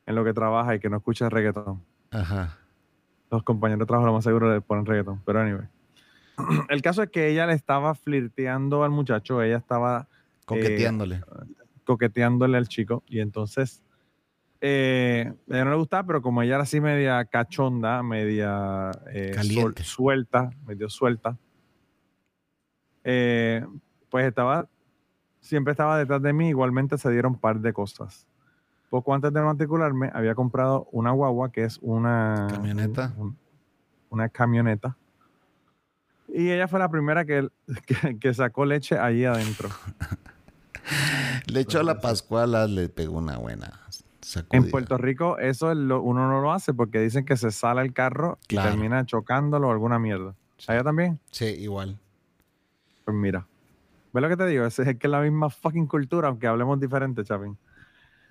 en 0.06 0.14
lo 0.14 0.24
que 0.24 0.32
trabaja 0.34 0.74
y 0.74 0.80
que 0.80 0.88
no 0.90 0.96
escuche 0.98 1.28
reggaetón. 1.28 1.82
Ajá. 2.10 2.56
Los 3.30 3.42
compañeros 3.42 3.80
de 3.80 3.86
trabajo 3.86 4.06
lo 4.06 4.14
más 4.14 4.24
seguro 4.24 4.52
le 4.52 4.60
ponen 4.60 4.86
reggaetón, 4.86 5.22
pero 5.24 5.40
anyway. 5.40 5.66
El 6.68 6.82
caso 6.82 7.02
es 7.02 7.10
que 7.10 7.28
ella 7.28 7.46
le 7.46 7.52
estaba 7.54 7.94
flirteando 7.94 8.84
al 8.84 8.90
muchacho, 8.90 9.42
ella 9.42 9.56
estaba 9.56 10.08
Coqueteándole. 10.44 11.20
coqueteándole 11.84 12.56
al 12.58 12.68
chico 12.68 13.02
y 13.06 13.20
entonces 13.20 13.82
eh, 14.60 15.32
a 15.50 15.54
ella 15.54 15.64
no 15.64 15.70
le 15.70 15.76
gustaba, 15.76 16.06
pero 16.06 16.20
como 16.22 16.42
ella 16.42 16.54
era 16.56 16.62
así 16.64 16.80
media 16.80 17.24
cachonda, 17.24 18.02
media 18.02 18.90
eh, 19.12 19.34
sol- 19.42 19.74
suelta, 19.82 20.50
medio 20.66 20.88
suelta, 20.90 21.36
eh, 23.04 23.64
pues 24.10 24.26
estaba, 24.26 24.68
siempre 25.40 25.70
estaba 25.72 25.98
detrás 25.98 26.20
de 26.22 26.32
mí, 26.34 26.48
igualmente 26.48 26.98
se 26.98 27.10
dieron 27.10 27.32
un 27.32 27.38
par 27.40 27.58
de 27.60 27.72
cosas. 27.72 28.26
Poco 28.90 29.14
antes 29.14 29.32
de 29.32 29.40
matricularme 29.42 30.10
había 30.14 30.34
comprado 30.34 30.88
una 30.92 31.10
guagua 31.10 31.52
que 31.52 31.64
es 31.64 31.78
una 31.82 32.46
Camioneta. 32.50 33.12
un- 33.18 33.36
una 34.10 34.28
camioneta. 34.30 34.96
Y 36.28 36.50
ella 36.50 36.66
fue 36.68 36.78
la 36.78 36.88
primera 36.90 37.24
que, 37.26 37.48
que, 37.86 38.18
que 38.18 38.34
sacó 38.34 38.64
leche 38.64 38.98
allí 38.98 39.24
adentro. 39.24 39.68
Le 41.46 41.60
echó 41.60 41.80
a 41.80 41.82
la 41.82 42.00
Pascuala, 42.00 42.66
le 42.66 42.88
pegó 42.88 43.18
una 43.18 43.36
buena 43.38 43.80
sacudida. 44.22 44.64
En 44.64 44.70
Puerto 44.70 44.96
Rico 44.96 45.38
eso 45.38 45.70
es 45.70 45.76
lo- 45.76 46.00
uno 46.02 46.28
no 46.28 46.40
lo 46.40 46.52
hace 46.52 46.72
porque 46.72 47.00
dicen 47.00 47.24
que 47.26 47.36
se 47.36 47.50
sale 47.50 47.82
el 47.82 47.92
carro 47.92 48.38
Claro. 48.46 48.68
y 48.68 48.72
termina 48.72 49.04
chocándolo 49.04 49.68
o 49.68 49.70
alguna 49.70 49.98
mierda. 49.98 50.34
¿Allá 50.66 50.82
también? 50.82 51.18
Sí, 51.30 51.44
igual. 51.44 51.98
Pues 53.04 53.16
mira. 53.16 53.46
¿Ves 54.12 54.22
lo 54.22 54.28
que 54.30 54.36
te 54.36 54.46
digo? 54.46 54.64
Es, 54.64 54.78
es 54.78 54.96
que 54.98 55.06
es 55.06 55.10
la 55.10 55.20
misma 55.20 55.50
fucking 55.50 55.86
cultura, 55.86 56.28
aunque 56.28 56.46
hablemos 56.46 56.80
diferente, 56.80 57.22
Chapin. 57.24 57.56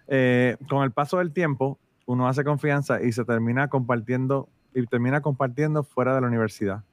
Eh, 0.07 0.57
con 0.69 0.83
el 0.83 0.91
paso 0.91 1.17
del 1.17 1.31
tiempo, 1.33 1.77
uno 2.05 2.27
hace 2.27 2.43
confianza 2.43 3.01
y 3.01 3.11
se 3.11 3.25
termina 3.25 3.67
compartiendo 3.67 4.47
y 4.73 4.85
termina 4.85 5.21
compartiendo 5.21 5.83
fuera 5.83 6.13
de 6.15 6.21
la 6.21 6.27
universidad. 6.27 6.83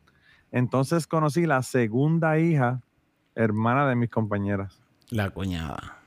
Entonces 0.50 1.06
conocí 1.06 1.46
la 1.46 1.62
segunda 1.62 2.38
hija, 2.38 2.80
hermana 3.34 3.86
de 3.88 3.94
mis 3.96 4.10
compañeras. 4.10 4.80
La 5.10 5.30
cuñada. 5.30 5.98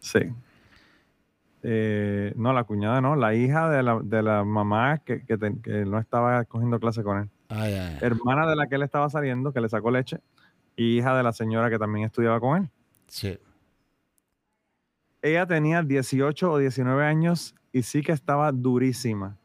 Sí. 0.00 0.32
Eh, 1.62 2.32
no, 2.36 2.52
la 2.52 2.64
cuñada 2.64 3.00
no, 3.00 3.16
la 3.16 3.34
hija 3.34 3.68
de 3.68 3.82
la, 3.82 4.00
de 4.02 4.22
la 4.22 4.44
mamá 4.44 4.98
que, 4.98 5.24
que 5.24 5.36
te- 5.36 5.60
que 5.60 5.84
no 5.84 5.98
estaba 5.98 6.44
cogiendo 6.44 6.80
clase 6.80 7.02
con 7.02 7.18
él. 7.18 7.30
Ay, 7.48 7.74
ay, 7.74 7.78
ay. 7.94 7.98
Hermana 8.00 8.48
de 8.48 8.56
la 8.56 8.66
que 8.66 8.76
él 8.76 8.82
estaba 8.82 9.10
saliendo, 9.10 9.52
que 9.52 9.60
le 9.60 9.68
sacó 9.68 9.90
leche, 9.90 10.20
y 10.76 10.98
hija 10.98 11.14
de 11.16 11.22
la 11.22 11.32
señora 11.32 11.68
que 11.68 11.78
también 11.78 12.06
estudiaba 12.06 12.40
con 12.40 12.62
él. 12.62 12.70
Sí. 13.08 13.38
Ella 15.22 15.46
tenía 15.46 15.82
18 15.82 16.50
o 16.50 16.58
19 16.58 17.04
años 17.04 17.54
y 17.72 17.82
sí 17.82 18.02
que 18.02 18.12
estaba 18.12 18.52
durísima. 18.52 19.36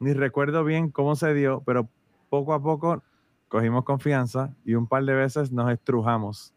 Ni 0.00 0.12
recuerdo 0.12 0.64
bien 0.64 0.90
cómo 0.90 1.14
se 1.14 1.32
dio, 1.32 1.62
pero 1.64 1.88
poco 2.28 2.54
a 2.54 2.62
poco 2.62 3.02
cogimos 3.48 3.84
confianza 3.84 4.54
y 4.64 4.74
un 4.74 4.86
par 4.86 5.04
de 5.04 5.14
veces 5.14 5.52
nos 5.52 5.70
estrujamos. 5.70 6.54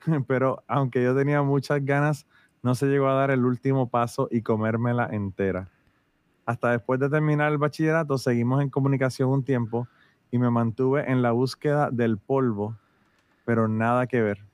Pero 0.26 0.62
aunque 0.66 1.02
yo 1.02 1.16
tenía 1.16 1.42
muchas 1.42 1.84
ganas, 1.84 2.26
no 2.62 2.74
se 2.74 2.86
llegó 2.86 3.08
a 3.08 3.14
dar 3.14 3.30
el 3.30 3.44
último 3.44 3.88
paso 3.88 4.28
y 4.30 4.42
comérmela 4.42 5.08
entera. 5.10 5.70
Hasta 6.44 6.72
después 6.72 7.00
de 7.00 7.08
terminar 7.08 7.50
el 7.50 7.58
bachillerato 7.58 8.18
seguimos 8.18 8.62
en 8.62 8.70
comunicación 8.70 9.30
un 9.30 9.44
tiempo 9.44 9.88
y 10.30 10.38
me 10.38 10.50
mantuve 10.50 11.10
en 11.10 11.22
la 11.22 11.32
búsqueda 11.32 11.90
del 11.90 12.18
polvo, 12.18 12.76
pero 13.44 13.68
nada 13.68 14.06
que 14.06 14.20
ver. 14.20 14.44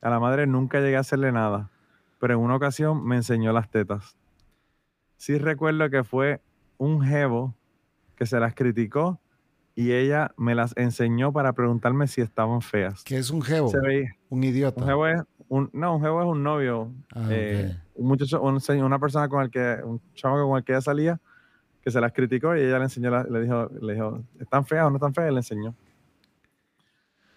A 0.00 0.10
la 0.10 0.20
madre 0.20 0.46
nunca 0.46 0.80
llegué 0.80 0.96
a 0.96 1.00
hacerle 1.00 1.32
nada, 1.32 1.70
pero 2.18 2.34
en 2.34 2.40
una 2.40 2.56
ocasión 2.56 3.04
me 3.06 3.16
enseñó 3.16 3.52
las 3.52 3.70
tetas. 3.70 4.16
Sí 5.16 5.38
recuerdo 5.38 5.88
que 5.90 6.04
fue 6.04 6.40
un 6.76 7.02
jevo 7.02 7.54
que 8.16 8.26
se 8.26 8.38
las 8.40 8.54
criticó 8.54 9.20
y 9.74 9.92
ella 9.92 10.32
me 10.36 10.54
las 10.54 10.76
enseñó 10.76 11.32
para 11.32 11.52
preguntarme 11.52 12.06
si 12.08 12.20
estaban 12.20 12.60
feas. 12.62 13.02
¿Qué 13.04 13.18
es 13.18 13.30
un 13.30 13.42
jevo? 13.42 13.68
Se 13.68 13.78
veía, 13.80 14.10
Un 14.28 14.42
idiota. 14.44 14.80
un 14.80 14.86
jevo 14.88 15.06
es 15.06 15.22
un, 15.48 15.70
no, 15.72 15.96
un 15.96 16.02
jevo 16.02 16.20
es 16.20 16.26
un 16.28 16.42
novio, 16.42 16.92
Ah, 17.14 17.28
eh, 17.30 17.72
ok. 17.74 17.82
un 18.00 18.08
muchacho, 18.08 18.42
un 18.42 18.60
se- 18.60 18.82
una 18.82 18.98
persona 18.98 19.28
con 19.28 19.42
el 19.42 19.50
que, 19.50 19.78
un 19.84 20.00
chavo 20.14 20.48
con 20.48 20.58
el 20.58 20.64
que 20.64 20.72
ella 20.72 20.80
salía, 20.80 21.20
que 21.82 21.90
se 21.90 22.00
las 22.00 22.12
criticó 22.12 22.54
y 22.56 22.60
ella 22.60 22.78
le 22.78 22.84
enseñó, 22.84 23.10
la- 23.10 23.22
le 23.24 23.40
dijo, 23.42 23.70
le 23.80 23.94
dijo, 23.94 24.20
¿están 24.40 24.66
feas 24.66 24.86
o 24.86 24.90
no 24.90 24.96
están 24.96 25.14
feas? 25.14 25.30
Y 25.30 25.32
le 25.32 25.38
enseñó. 25.38 25.74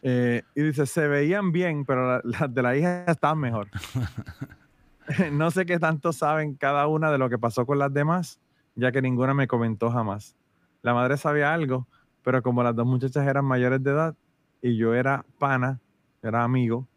Eh, 0.04 0.42
y 0.56 0.62
dice, 0.64 0.86
se 0.88 1.08
veían 1.08 1.52
bien, 1.52 1.86
pero 1.86 2.08
la- 2.08 2.22
las 2.42 2.54
de 2.54 2.62
la 2.64 2.76
hija 2.76 3.06
estaban 3.08 3.40
mejor. 3.40 3.68
no 5.32 5.52
sé 5.52 5.66
qué 5.66 5.80
tanto 5.80 6.14
saben 6.14 6.56
cada 6.56 6.88
una 6.88 7.12
de 7.12 7.18
lo 7.18 7.30
que 7.30 7.38
pasó 7.38 7.66
con 7.66 7.80
las 7.80 7.94
demás, 7.94 8.40
ya 8.76 8.92
que 8.92 9.02
ninguna 9.02 9.34
me 9.34 9.48
comentó 9.48 9.92
jamás. 9.92 10.36
La 10.82 10.94
madre 10.94 11.18
sabía 11.18 11.54
algo, 11.54 11.88
pero 12.24 12.42
como 12.42 12.64
las 12.64 12.76
dos 12.76 12.86
muchachas 12.86 13.28
eran 13.28 13.46
mayores 13.46 13.84
de 13.84 13.92
edad 13.92 14.16
y 14.62 14.78
yo 14.78 14.94
era 14.94 15.26
pana, 15.38 15.80
era 16.22 16.44
amigo, 16.44 16.88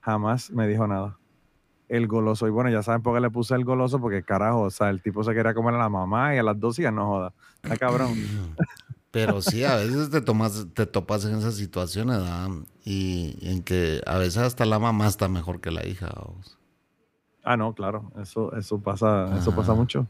jamás 0.00 0.50
me 0.50 0.66
dijo 0.66 0.86
nada. 0.86 1.18
El 1.88 2.06
goloso. 2.06 2.46
Y 2.46 2.50
bueno, 2.50 2.70
ya 2.70 2.82
saben 2.82 3.02
por 3.02 3.14
qué 3.14 3.20
le 3.20 3.30
puse 3.30 3.54
el 3.54 3.64
goloso, 3.64 4.00
porque 4.00 4.22
carajo, 4.22 4.62
o 4.62 4.70
sea, 4.70 4.88
el 4.90 5.02
tipo 5.02 5.22
se 5.22 5.34
quería 5.34 5.54
comer 5.54 5.74
a 5.74 5.78
la 5.78 5.88
mamá 5.88 6.34
y 6.34 6.38
a 6.38 6.42
las 6.42 6.58
dos 6.58 6.78
hijas, 6.78 6.92
no 6.92 7.06
joda. 7.06 7.32
Está 7.62 7.76
cabrón. 7.76 8.14
Pero 9.10 9.40
sí, 9.40 9.62
a 9.62 9.76
veces 9.76 10.10
te, 10.10 10.20
tomas, 10.20 10.66
te 10.74 10.86
topas 10.86 11.24
en 11.24 11.36
esas 11.36 11.54
situaciones, 11.54 12.18
¿verdad? 12.18 12.48
Y 12.84 13.38
en 13.42 13.62
que 13.62 14.02
a 14.06 14.18
veces 14.18 14.38
hasta 14.38 14.64
la 14.64 14.80
mamá 14.80 15.06
está 15.06 15.28
mejor 15.28 15.60
que 15.60 15.70
la 15.70 15.86
hija. 15.86 16.12
Ah, 17.44 17.56
no, 17.56 17.74
claro, 17.74 18.10
eso, 18.20 18.54
eso 18.56 18.80
pasa, 18.80 19.36
eso 19.38 19.54
pasa 19.54 19.74
mucho. 19.74 20.06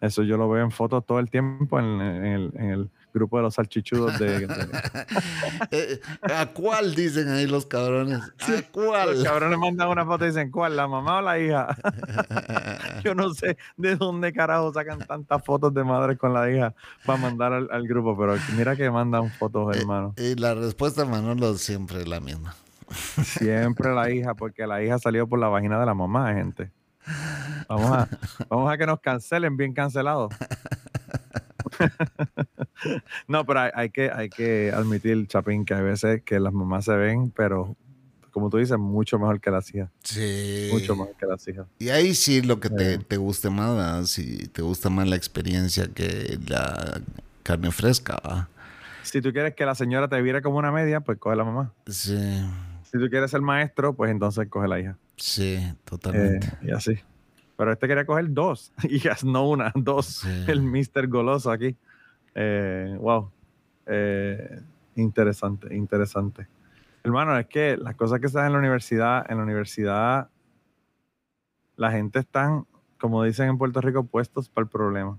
Eso 0.00 0.24
yo 0.24 0.36
lo 0.36 0.48
veo 0.50 0.64
en 0.64 0.72
fotos 0.72 1.06
todo 1.06 1.20
el 1.20 1.30
tiempo 1.30 1.78
en, 1.78 2.00
en 2.00 2.24
el, 2.26 2.52
en 2.56 2.70
el 2.70 2.90
grupo 3.14 3.36
de 3.36 3.44
los 3.44 3.54
salchichudos 3.54 4.18
de, 4.18 4.48
de- 4.48 4.48
Eh, 5.70 6.00
¿A 6.22 6.46
cuál 6.46 6.94
dicen 6.96 7.28
ahí 7.28 7.46
los 7.46 7.66
cabrones? 7.66 8.20
¿A 8.40 8.50
Los 8.50 8.62
cuál? 8.72 9.22
cabrones 9.22 9.58
mandan 9.60 9.88
una 9.88 10.04
foto 10.04 10.24
y 10.24 10.28
dicen, 10.28 10.50
¿cuál? 10.50 10.76
¿La 10.76 10.88
mamá 10.88 11.18
o 11.18 11.22
la 11.22 11.38
hija? 11.38 11.68
Yo 13.04 13.14
no 13.14 13.30
sé 13.32 13.56
de 13.76 13.94
dónde 13.96 14.32
carajo 14.32 14.72
sacan 14.72 14.98
tantas 15.06 15.44
fotos 15.44 15.72
de 15.72 15.84
madres 15.84 16.18
con 16.18 16.32
la 16.34 16.50
hija 16.50 16.74
para 17.04 17.18
mandar 17.18 17.52
al, 17.52 17.68
al 17.70 17.86
grupo, 17.86 18.16
pero 18.18 18.34
mira 18.56 18.74
que 18.76 18.90
mandan 18.90 19.30
fotos, 19.30 19.74
hermano. 19.76 20.14
Y 20.16 20.34
la 20.34 20.54
respuesta, 20.54 21.04
Manolo, 21.04 21.54
siempre 21.54 22.00
es 22.00 22.08
la 22.08 22.20
misma. 22.20 22.54
Siempre 22.92 23.94
la 23.94 24.10
hija, 24.10 24.34
porque 24.34 24.66
la 24.66 24.82
hija 24.82 24.98
salió 24.98 25.26
por 25.26 25.38
la 25.38 25.48
vagina 25.48 25.78
de 25.80 25.86
la 25.86 25.94
mamá, 25.94 26.32
gente. 26.34 26.70
Vamos 27.68 27.90
a, 27.90 28.08
vamos 28.48 28.72
a 28.72 28.76
que 28.78 28.86
nos 28.86 29.00
cancelen 29.00 29.56
bien 29.56 29.72
cancelados. 29.72 30.32
no, 33.28 33.44
pero 33.46 33.60
hay, 33.60 33.70
hay 33.74 33.90
que, 33.90 34.10
hay 34.10 34.28
que 34.28 34.72
admitir, 34.74 35.26
Chapín, 35.26 35.64
que 35.64 35.74
hay 35.74 35.82
veces 35.82 36.22
que 36.22 36.38
las 36.40 36.52
mamás 36.52 36.84
se 36.84 36.94
ven, 36.96 37.30
pero 37.30 37.76
como 38.30 38.48
tú 38.48 38.56
dices, 38.58 38.78
mucho 38.78 39.18
mejor 39.18 39.40
que 39.40 39.50
las 39.50 39.72
hijas. 39.74 39.90
Sí. 40.04 40.68
Mucho 40.72 40.96
mejor 40.96 41.14
que 41.18 41.26
las 41.26 41.46
hijas. 41.48 41.66
Y 41.78 41.90
ahí 41.90 42.14
sí 42.14 42.40
lo 42.40 42.60
que 42.60 42.70
te, 42.70 42.94
Eh. 42.94 42.98
te 42.98 43.16
guste 43.18 43.50
más, 43.50 43.76
¿verdad? 43.76 44.04
si 44.04 44.48
te 44.48 44.62
gusta 44.62 44.88
más 44.88 45.06
la 45.06 45.16
experiencia 45.16 45.86
que 45.94 46.38
la 46.46 47.00
carne 47.42 47.70
fresca. 47.72 48.48
Si 49.02 49.20
tú 49.20 49.32
quieres 49.32 49.54
que 49.54 49.66
la 49.66 49.74
señora 49.74 50.08
te 50.08 50.20
viera 50.22 50.40
como 50.40 50.56
una 50.58 50.72
media, 50.72 51.00
pues 51.00 51.18
coge 51.18 51.36
la 51.36 51.44
mamá. 51.44 51.72
Sí, 51.88 52.16
Si 52.92 52.98
tú 52.98 53.08
quieres 53.08 53.30
ser 53.30 53.40
maestro, 53.40 53.94
pues 53.94 54.10
entonces 54.10 54.48
coge 54.48 54.68
la 54.68 54.78
hija. 54.78 54.98
sí, 55.16 55.54
Eh, 55.54 55.74
totalmente. 55.84 56.46
y 56.62 56.70
así. 56.72 56.98
Pero 57.56 57.72
este 57.72 57.88
quería 57.88 58.04
coger 58.04 58.32
dos 58.32 58.72
hijas, 58.88 59.24
no 59.24 59.48
una, 59.48 59.72
dos. 59.74 60.06
Sí. 60.06 60.28
El 60.48 60.62
Mr. 60.62 61.08
Goloso 61.08 61.50
aquí. 61.50 61.76
Eh, 62.34 62.96
wow. 63.00 63.30
Eh, 63.86 64.60
interesante, 64.96 65.74
interesante. 65.74 66.46
Hermano, 67.04 67.36
es 67.38 67.46
que 67.46 67.76
las 67.76 67.94
cosas 67.96 68.20
que 68.20 68.28
se 68.28 68.38
dan 68.38 68.48
en 68.48 68.52
la 68.52 68.58
universidad, 68.58 69.24
en 69.30 69.38
la 69.38 69.42
universidad, 69.42 70.28
la 71.76 71.90
gente 71.90 72.20
están, 72.20 72.66
como 72.98 73.24
dicen 73.24 73.48
en 73.48 73.58
Puerto 73.58 73.80
Rico, 73.80 74.04
puestos 74.04 74.48
para 74.48 74.64
el 74.64 74.68
problema. 74.70 75.18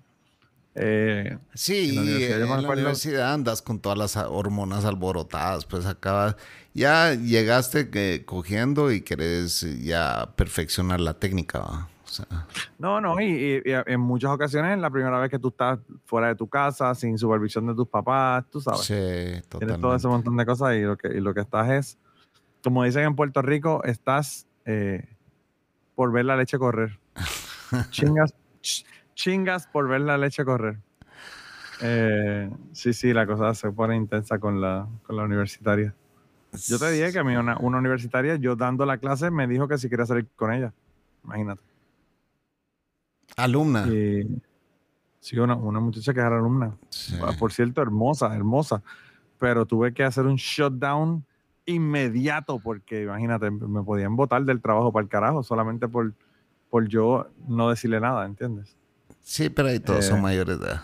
Eh, 0.75 1.37
Sí, 1.53 1.89
en 1.89 1.95
la 1.95 2.01
universidad 2.01 2.41
en 2.41 2.63
la 2.63 2.69
universidad 2.69 3.33
andas 3.33 3.61
con 3.61 3.79
todas 3.79 3.97
las 3.97 4.15
hormonas 4.17 4.85
alborotadas, 4.85 5.65
pues 5.65 5.85
acabas, 5.85 6.35
ya 6.73 7.13
llegaste 7.13 7.89
que, 7.89 8.23
cogiendo 8.25 8.91
y 8.91 9.01
querés 9.01 9.61
ya 9.83 10.33
perfeccionar 10.35 10.99
la 10.99 11.13
técnica, 11.13 11.59
¿va? 11.59 11.89
O 12.05 12.07
sea, 12.15 12.27
No, 12.77 13.01
no, 13.01 13.19
y, 13.21 13.25
y- 13.25 13.69
y 13.69 13.71
en 13.87 13.99
muchas 13.99 14.31
ocasiones 14.31 14.77
la 14.79 14.89
primera 14.89 15.19
vez 15.19 15.29
que 15.31 15.39
tú 15.39 15.49
estás 15.49 15.79
fuera 16.05 16.27
de 16.29 16.35
tu 16.35 16.47
casa, 16.47 16.93
sin 16.95 17.17
supervisión 17.17 17.65
de 17.67 17.75
tus 17.75 17.87
papás, 17.87 18.45
tú 18.51 18.59
sabes. 18.61 18.81
sí, 18.81 18.93
Tienes 18.93 19.41
todo 19.49 19.59
totalmente. 19.59 19.95
ese 19.97 20.07
montón 20.07 20.37
de 20.37 20.45
cosas 20.45 20.75
y 20.75 20.81
lo 20.81 20.97
que, 20.97 21.07
y 21.09 21.19
lo 21.21 21.33
que 21.33 21.41
estás 21.41 21.69
es, 21.71 21.97
como 22.63 22.83
dicen 22.83 23.03
en 23.03 23.15
Puerto 23.15 23.41
Rico, 23.41 23.83
estás 23.83 24.47
eh, 24.65 25.07
por 25.95 26.11
ver 26.11 26.25
la 26.25 26.35
leche 26.37 26.57
correr. 26.59 26.99
chingas, 27.91 28.33
ch- 28.61 28.85
chingas 29.13 29.67
por 29.67 29.87
ver 29.87 30.01
la 30.01 30.17
leche 30.17 30.45
correr. 30.45 30.79
Eh, 31.81 32.49
sí, 32.71 32.93
sí, 32.93 33.13
la 33.13 33.25
cosa 33.25 33.53
se 33.53 33.71
pone 33.71 33.95
intensa 33.95 34.39
con 34.39 34.61
la, 34.61 34.87
con 35.05 35.15
la 35.15 35.23
universitaria. 35.23 35.93
Yo 36.67 36.77
te 36.77 36.91
dije 36.91 37.11
que 37.11 37.19
a 37.19 37.23
mí 37.23 37.35
una, 37.35 37.57
una 37.57 37.79
universitaria, 37.79 38.35
yo 38.35 38.55
dando 38.55 38.85
la 38.85 38.97
clase, 38.97 39.31
me 39.31 39.47
dijo 39.47 39.67
que 39.67 39.77
si 39.77 39.89
quería 39.89 40.05
salir 40.05 40.27
con 40.35 40.53
ella. 40.53 40.71
Imagínate. 41.23 41.61
Alumna. 43.35 43.87
Y, 43.87 44.41
sí, 45.19 45.37
una, 45.39 45.55
una 45.55 45.79
muchacha 45.79 46.13
que 46.13 46.19
era 46.19 46.37
alumna. 46.37 46.77
Sí. 46.89 47.17
Ah, 47.21 47.31
Por 47.37 47.51
cierto, 47.51 47.81
hermosa, 47.81 48.35
hermosa. 48.35 48.83
Pero 49.39 49.65
tuve 49.65 49.93
que 49.93 50.03
hacer 50.03 50.25
un 50.25 50.35
shutdown 50.35 51.25
inmediato 51.65 52.59
porque, 52.59 53.03
imagínate, 53.03 53.49
me 53.49 53.83
podían 53.83 54.15
votar 54.15 54.43
del 54.43 54.61
trabajo 54.61 54.91
para 54.91 55.03
el 55.03 55.09
carajo 55.09 55.43
solamente 55.43 55.87
por, 55.87 56.13
por 56.69 56.87
yo 56.87 57.27
no 57.47 57.69
decirle 57.69 57.99
nada, 57.99 58.25
¿entiendes? 58.25 58.77
Sí, 59.21 59.49
pero 59.49 59.69
ahí 59.69 59.79
todos 59.79 60.05
son 60.05 60.19
Eh, 60.19 60.21
mayores 60.23 60.59
de 60.59 60.65
edad. 60.65 60.81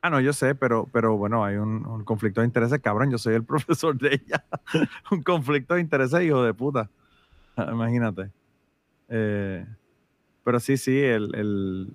Ah, 0.00 0.10
no, 0.10 0.20
yo 0.20 0.32
sé, 0.32 0.54
pero, 0.56 0.88
pero 0.92 1.16
bueno, 1.16 1.44
hay 1.44 1.56
un, 1.56 1.86
un 1.86 2.04
conflicto 2.04 2.40
de 2.40 2.46
intereses, 2.46 2.80
cabrón. 2.80 3.10
Yo 3.10 3.18
soy 3.18 3.34
el 3.34 3.44
profesor 3.44 3.96
de 3.98 4.14
ella. 4.14 4.44
un 5.10 5.22
conflicto 5.22 5.74
de 5.74 5.80
intereses, 5.80 6.22
hijo 6.22 6.42
de 6.42 6.54
puta. 6.54 6.90
Ah, 7.56 7.68
Imagínate. 7.70 8.30
Eh, 9.08 9.66
pero 10.44 10.58
sí, 10.58 10.76
sí, 10.76 10.98
el, 10.98 11.34
el- 11.34 11.92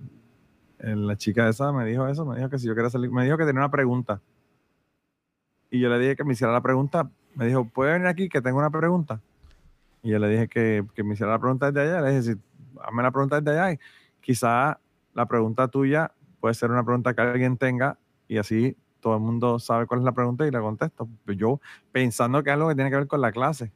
el- 0.79 1.07
la 1.07 1.17
chica 1.17 1.49
esa 1.49 1.71
me 1.73 1.85
dijo 1.85 2.07
eso, 2.07 2.25
me 2.25 2.37
dijo 2.37 2.49
que 2.49 2.59
si 2.59 2.67
yo 2.67 2.75
quería 2.75 2.89
salir, 2.89 3.11
me 3.11 3.25
dijo 3.25 3.37
que 3.37 3.45
tenía 3.45 3.61
una 3.61 3.71
pregunta. 3.71 4.21
Y 5.69 5.79
yo 5.79 5.89
le 5.89 5.99
dije 5.99 6.15
que 6.15 6.23
me 6.23 6.33
hiciera 6.33 6.53
la 6.53 6.61
pregunta. 6.61 7.09
Me 7.35 7.45
dijo, 7.45 7.65
¿puede 7.65 7.93
venir 7.93 8.07
aquí 8.07 8.29
que 8.29 8.41
tengo 8.41 8.57
una 8.59 8.69
pregunta? 8.69 9.19
Y 10.01 10.11
yo 10.11 10.19
le 10.19 10.29
dije 10.29 10.47
que, 10.47 10.85
que 10.95 11.03
me 11.03 11.13
hiciera 11.15 11.33
la 11.33 11.39
pregunta 11.39 11.71
desde 11.71 11.89
allá. 11.89 12.01
Le 12.01 12.09
dije, 12.17 12.33
sí, 12.35 12.39
hazme 12.83 13.03
la 13.03 13.11
pregunta 13.11 13.41
desde 13.41 13.59
allá. 13.59 13.73
Y 13.73 13.79
quizá 14.27 14.77
la 15.13 15.25
pregunta 15.25 15.69
tuya 15.69 16.11
puede 16.41 16.53
ser 16.53 16.69
una 16.69 16.83
pregunta 16.83 17.13
que 17.13 17.21
alguien 17.21 17.55
tenga 17.55 17.97
y 18.27 18.37
así 18.37 18.75
todo 18.99 19.13
el 19.13 19.21
mundo 19.21 19.57
sabe 19.57 19.87
cuál 19.87 20.01
es 20.01 20.03
la 20.03 20.11
pregunta 20.11 20.45
y 20.45 20.51
la 20.51 20.59
contesto. 20.59 21.07
Pero 21.23 21.37
Yo 21.37 21.61
pensando 21.93 22.43
que 22.43 22.49
es 22.49 22.53
algo 22.55 22.67
que 22.67 22.75
tiene 22.75 22.89
que 22.89 22.97
ver 22.97 23.07
con 23.07 23.21
la 23.21 23.31
clase. 23.31 23.71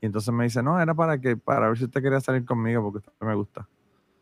Y 0.00 0.06
entonces 0.06 0.34
me 0.34 0.42
dice, 0.42 0.60
no, 0.60 0.80
era 0.82 0.92
para 0.92 1.20
que 1.20 1.36
para 1.36 1.68
ver 1.68 1.78
si 1.78 1.84
usted 1.84 2.02
quería 2.02 2.20
salir 2.20 2.44
conmigo 2.44 2.82
porque 2.82 2.98
usted 2.98 3.12
me 3.26 3.36
gusta. 3.36 3.68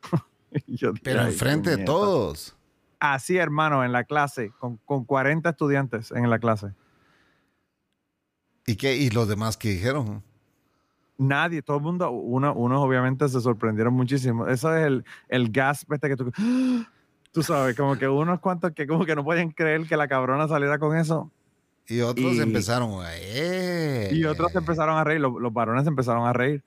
Yo 0.67 0.93
Pero 1.03 1.23
"Ay, 1.23 1.29
enfrente 1.29 1.71
de 1.71 1.77
puñeta". 1.77 1.93
todos. 1.93 2.57
Así, 2.99 3.39
hermano, 3.39 3.83
en 3.83 3.93
la 3.93 4.05
clase, 4.05 4.53
con, 4.59 4.77
con 4.85 5.07
40 5.07 5.49
estudiantes 5.49 6.11
en 6.11 6.29
la 6.29 6.39
clase. 6.39 6.75
¿Y 8.67 8.77
qué? 8.77 8.97
¿Y 8.97 9.09
los 9.09 9.27
demás 9.27 9.57
que 9.57 9.71
dijeron? 9.71 10.23
Nadie, 11.21 11.61
todo 11.63 11.77
el 11.77 11.83
mundo, 11.83 12.11
uno, 12.11 12.55
unos 12.55 12.81
obviamente 12.83 13.29
se 13.29 13.41
sorprendieron 13.41 13.93
muchísimo. 13.93 14.47
Eso 14.47 14.75
es 14.75 14.87
el, 14.87 15.05
el 15.29 15.51
gasp 15.51 15.93
este 15.93 16.09
que 16.09 16.17
tú... 16.17 16.33
Tú 17.33 17.45
sabes, 17.45 17.77
como 17.77 17.97
que 17.97 18.09
unos 18.09 18.41
cuantos 18.41 18.73
que 18.73 18.89
como 18.89 19.05
que 19.07 19.15
no 19.15 19.23
pueden 19.23 19.53
creer 19.53 19.87
que 19.87 19.97
la 19.97 20.09
cabrona 20.09 20.49
saliera 20.49 20.81
con 20.81 20.97
eso. 20.97 21.31
Y 21.87 22.01
otros 22.01 22.33
Y- 22.35 22.41
empezaron 22.41 23.05
a... 23.05 23.11
"Eh". 23.19 24.09
Y 24.13 24.25
otros 24.25 24.53
empezaron 24.57 24.97
a 24.99 25.05
reír, 25.05 25.21
los, 25.21 25.35
los 25.41 25.53
varones 25.53 25.87
empezaron 25.87 26.27
a 26.27 26.33
reír. 26.33 26.65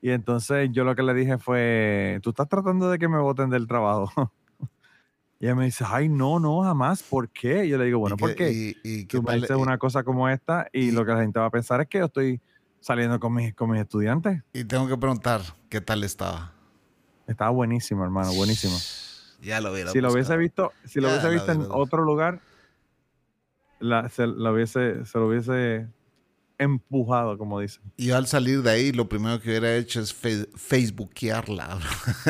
Y 0.00 0.08
entonces 0.08 0.70
yo 0.72 0.84
lo 0.84 0.96
que 0.96 1.02
le 1.02 1.12
dije 1.12 1.36
fue, 1.36 2.18
tú 2.22 2.30
estás 2.30 2.48
tratando 2.48 2.88
de 2.90 2.98
que 2.98 3.08
me 3.08 3.18
voten 3.18 3.50
del 3.50 3.66
trabajo. 3.66 4.32
y 5.38 5.44
ella 5.44 5.54
me 5.54 5.66
dice, 5.66 5.84
ay, 5.86 6.08
no, 6.08 6.40
no, 6.40 6.62
jamás. 6.62 7.02
¿Por 7.02 7.28
qué? 7.28 7.66
Y 7.66 7.68
yo 7.68 7.76
le 7.76 7.84
digo, 7.84 7.98
bueno, 7.98 8.16
¿Y 8.16 8.20
¿por 8.22 8.34
qué- 8.34 8.50
y- 8.52 8.76
y 8.82 9.04
Tú 9.04 9.22
me 9.22 9.34
dices 9.34 9.50
una 9.56 9.76
cosa 9.76 10.02
como 10.02 10.30
esta 10.30 10.66
y, 10.72 10.88
y- 10.88 10.90
lo 10.92 11.04
que 11.04 11.12
la 11.12 11.20
gente 11.20 11.38
va 11.40 11.44
a 11.46 11.50
pensar 11.50 11.82
es 11.82 11.88
que 11.88 11.98
yo 11.98 12.06
estoy 12.06 12.40
saliendo 12.80 13.20
con 13.20 13.34
mis, 13.34 13.54
con 13.54 13.70
mis 13.70 13.80
estudiantes. 13.80 14.42
Y 14.52 14.64
tengo 14.64 14.88
que 14.88 14.96
preguntar, 14.96 15.42
¿qué 15.68 15.80
tal 15.80 16.02
estaba? 16.04 16.52
Estaba 17.26 17.50
buenísimo, 17.50 18.02
hermano, 18.04 18.32
buenísimo. 18.34 18.76
Ya 19.42 19.58
lo 19.62 19.72
hubiera 19.72 19.90
Si 19.90 20.02
lo 20.02 20.12
hubiese 20.12 20.36
visto, 20.36 20.74
si 20.84 21.00
lo 21.00 21.08
Ya 21.08 21.12
hubiese 21.14 21.28
la 21.28 21.32
visto 21.32 21.52
en 21.52 21.66
otro 21.70 22.04
lugar, 22.04 22.40
la- 23.78 24.06
se, 24.10 24.26
lo 24.26 24.52
hubiese, 24.52 25.06
se 25.06 25.18
lo 25.18 25.28
hubiese 25.28 25.86
empujado, 26.58 27.38
como 27.38 27.58
dicen. 27.58 27.82
Y 27.96 28.10
al 28.10 28.26
salir 28.26 28.60
de 28.60 28.70
ahí, 28.70 28.92
lo 28.92 29.08
primero 29.08 29.40
que 29.40 29.48
hubiera 29.48 29.74
hecho 29.76 30.00
es 30.00 30.12
fe- 30.12 30.46
facebookearla. 30.54 31.78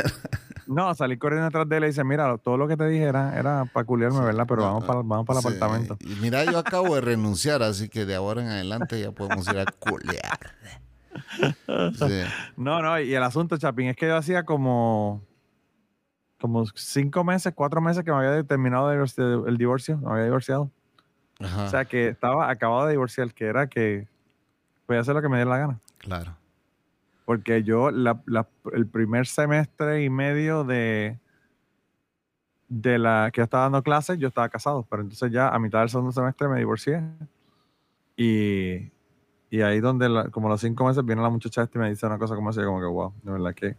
No, 0.70 0.94
salí 0.94 1.18
corriendo 1.18 1.46
detrás 1.46 1.68
de 1.68 1.76
él 1.78 1.82
y 1.82 1.86
dice, 1.88 2.04
mira, 2.04 2.38
todo 2.38 2.56
lo 2.56 2.68
que 2.68 2.76
te 2.76 2.86
dije 2.86 3.02
era, 3.02 3.36
era 3.36 3.64
para 3.64 3.84
culiarme, 3.84 4.20
¿verdad? 4.20 4.46
Pero 4.46 4.62
vamos 4.62 4.84
para, 4.84 5.00
vamos 5.02 5.26
para 5.26 5.40
el 5.40 5.46
apartamento. 5.46 5.98
Y 5.98 6.14
mira, 6.20 6.44
yo 6.44 6.58
acabo 6.58 6.94
de 6.94 7.00
renunciar, 7.00 7.60
así 7.64 7.88
que 7.88 8.06
de 8.06 8.14
ahora 8.14 8.42
en 8.42 8.48
adelante 8.50 9.00
ya 9.00 9.10
podemos 9.10 9.48
ir 9.48 9.58
a 9.58 9.64
culear. 9.66 10.38
Sí. 11.98 12.22
No, 12.56 12.80
no, 12.82 13.00
y 13.00 13.12
el 13.12 13.22
asunto, 13.24 13.58
Chapín, 13.58 13.88
es 13.88 13.96
que 13.96 14.06
yo 14.06 14.16
hacía 14.16 14.44
como, 14.44 15.20
como 16.40 16.64
cinco 16.76 17.24
meses, 17.24 17.52
cuatro 17.52 17.80
meses 17.80 18.04
que 18.04 18.12
me 18.12 18.18
había 18.18 18.44
terminado 18.44 18.92
el 18.92 19.56
divorcio, 19.58 19.98
me 19.98 20.12
había 20.12 20.24
divorciado. 20.24 20.70
Ajá, 21.40 21.64
O 21.64 21.68
sea, 21.68 21.84
que 21.84 22.06
estaba 22.08 22.48
acabado 22.48 22.86
de 22.86 22.92
divorciar, 22.92 23.34
que 23.34 23.46
era 23.46 23.66
que 23.66 24.06
podía 24.86 25.00
hacer 25.00 25.16
lo 25.16 25.22
que 25.22 25.28
me 25.28 25.36
diera 25.36 25.50
la 25.50 25.58
gana. 25.58 25.80
claro. 25.98 26.36
Porque 27.24 27.62
yo, 27.62 27.90
la- 27.90 28.20
la- 28.26 28.48
el 28.72 28.86
primer 28.86 29.26
semestre 29.26 30.02
y 30.02 30.10
medio 30.10 30.64
de, 30.64 31.18
de 32.68 32.98
la 32.98 33.30
que 33.32 33.40
yo 33.40 33.44
estaba 33.44 33.64
dando 33.64 33.82
clases, 33.82 34.18
yo 34.18 34.28
estaba 34.28 34.48
casado. 34.48 34.86
Pero 34.88 35.02
entonces 35.02 35.30
ya 35.30 35.48
a 35.48 35.58
mitad 35.58 35.80
del 35.80 35.88
segundo 35.90 36.12
semestre 36.12 36.48
me 36.48 36.58
divorcié. 36.58 37.02
Y, 38.16 38.90
y 39.50 39.60
ahí 39.62 39.80
donde, 39.80 40.08
la- 40.08 40.28
como 40.28 40.48
a 40.48 40.50
los 40.50 40.60
cinco 40.60 40.84
meses, 40.86 41.04
viene 41.04 41.22
la 41.22 41.30
muchacha 41.30 41.62
esta 41.62 41.78
y 41.78 41.80
me 41.82 41.90
dice 41.90 42.06
una 42.06 42.18
cosa 42.18 42.34
como 42.34 42.50
así, 42.50 42.60
como 42.62 42.80
que, 42.80 42.86
wow, 42.86 43.12
de 43.22 43.32
verdad 43.32 43.54
que... 43.54 43.76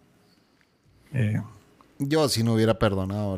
eh, 1.13 1.41
Yo 1.99 2.27
si 2.29 2.43
no 2.43 2.53
hubiera 2.53 2.73
perdonado. 2.79 3.37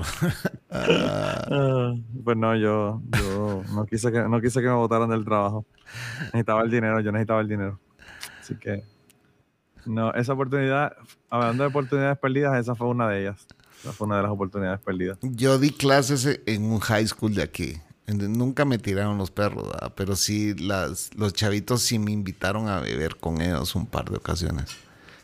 Ah, 0.70 1.93
pues 2.24 2.38
no, 2.38 2.56
yo, 2.56 3.01
yo 3.18 3.64
no, 3.74 3.86
quise 3.86 4.12
que, 4.12 4.22
no 4.22 4.39
quise 4.41 4.62
que 4.62 4.68
me 4.68 4.74
votaran 4.76 5.10
del 5.10 5.26
trabajo. 5.26 5.66
Necesitaba 6.26 6.62
el 6.62 6.72
dinero, 6.72 6.99
yo 7.01 7.12
necesitaba 7.12 7.41
el 7.41 7.47
dinero. 7.47 7.80
Así 8.39 8.56
que... 8.56 8.84
No, 9.86 10.13
esa 10.13 10.34
oportunidad, 10.34 10.93
hablando 11.29 11.63
de 11.63 11.69
oportunidades 11.69 12.17
perdidas, 12.17 12.57
esa 12.59 12.75
fue 12.75 12.88
una 12.88 13.07
de 13.09 13.21
ellas. 13.21 13.45
Esa 13.81 13.91
fue 13.93 14.07
una 14.07 14.17
de 14.17 14.23
las 14.23 14.31
oportunidades 14.31 14.79
perdidas. 14.79 15.17
yo 15.21 15.59
di 15.59 15.71
clases 15.71 16.39
en 16.45 16.63
un 16.65 16.79
high 16.79 17.05
school 17.07 17.34
de 17.36 17.43
aquí. 17.43 17.77
Nunca 18.07 18.65
me 18.65 18.77
tiraron 18.77 19.17
los 19.17 19.31
perros, 19.31 19.69
¿verdad? 19.71 19.93
pero 19.95 20.15
sí 20.17 20.53
las, 20.55 21.09
los 21.15 21.34
chavitos 21.34 21.81
sí 21.81 21.99
me 21.99 22.11
invitaron 22.11 22.67
a 22.67 22.79
beber 22.81 23.15
con 23.17 23.41
ellos 23.41 23.75
un 23.75 23.86
par 23.86 24.09
de 24.09 24.17
ocasiones. 24.17 24.65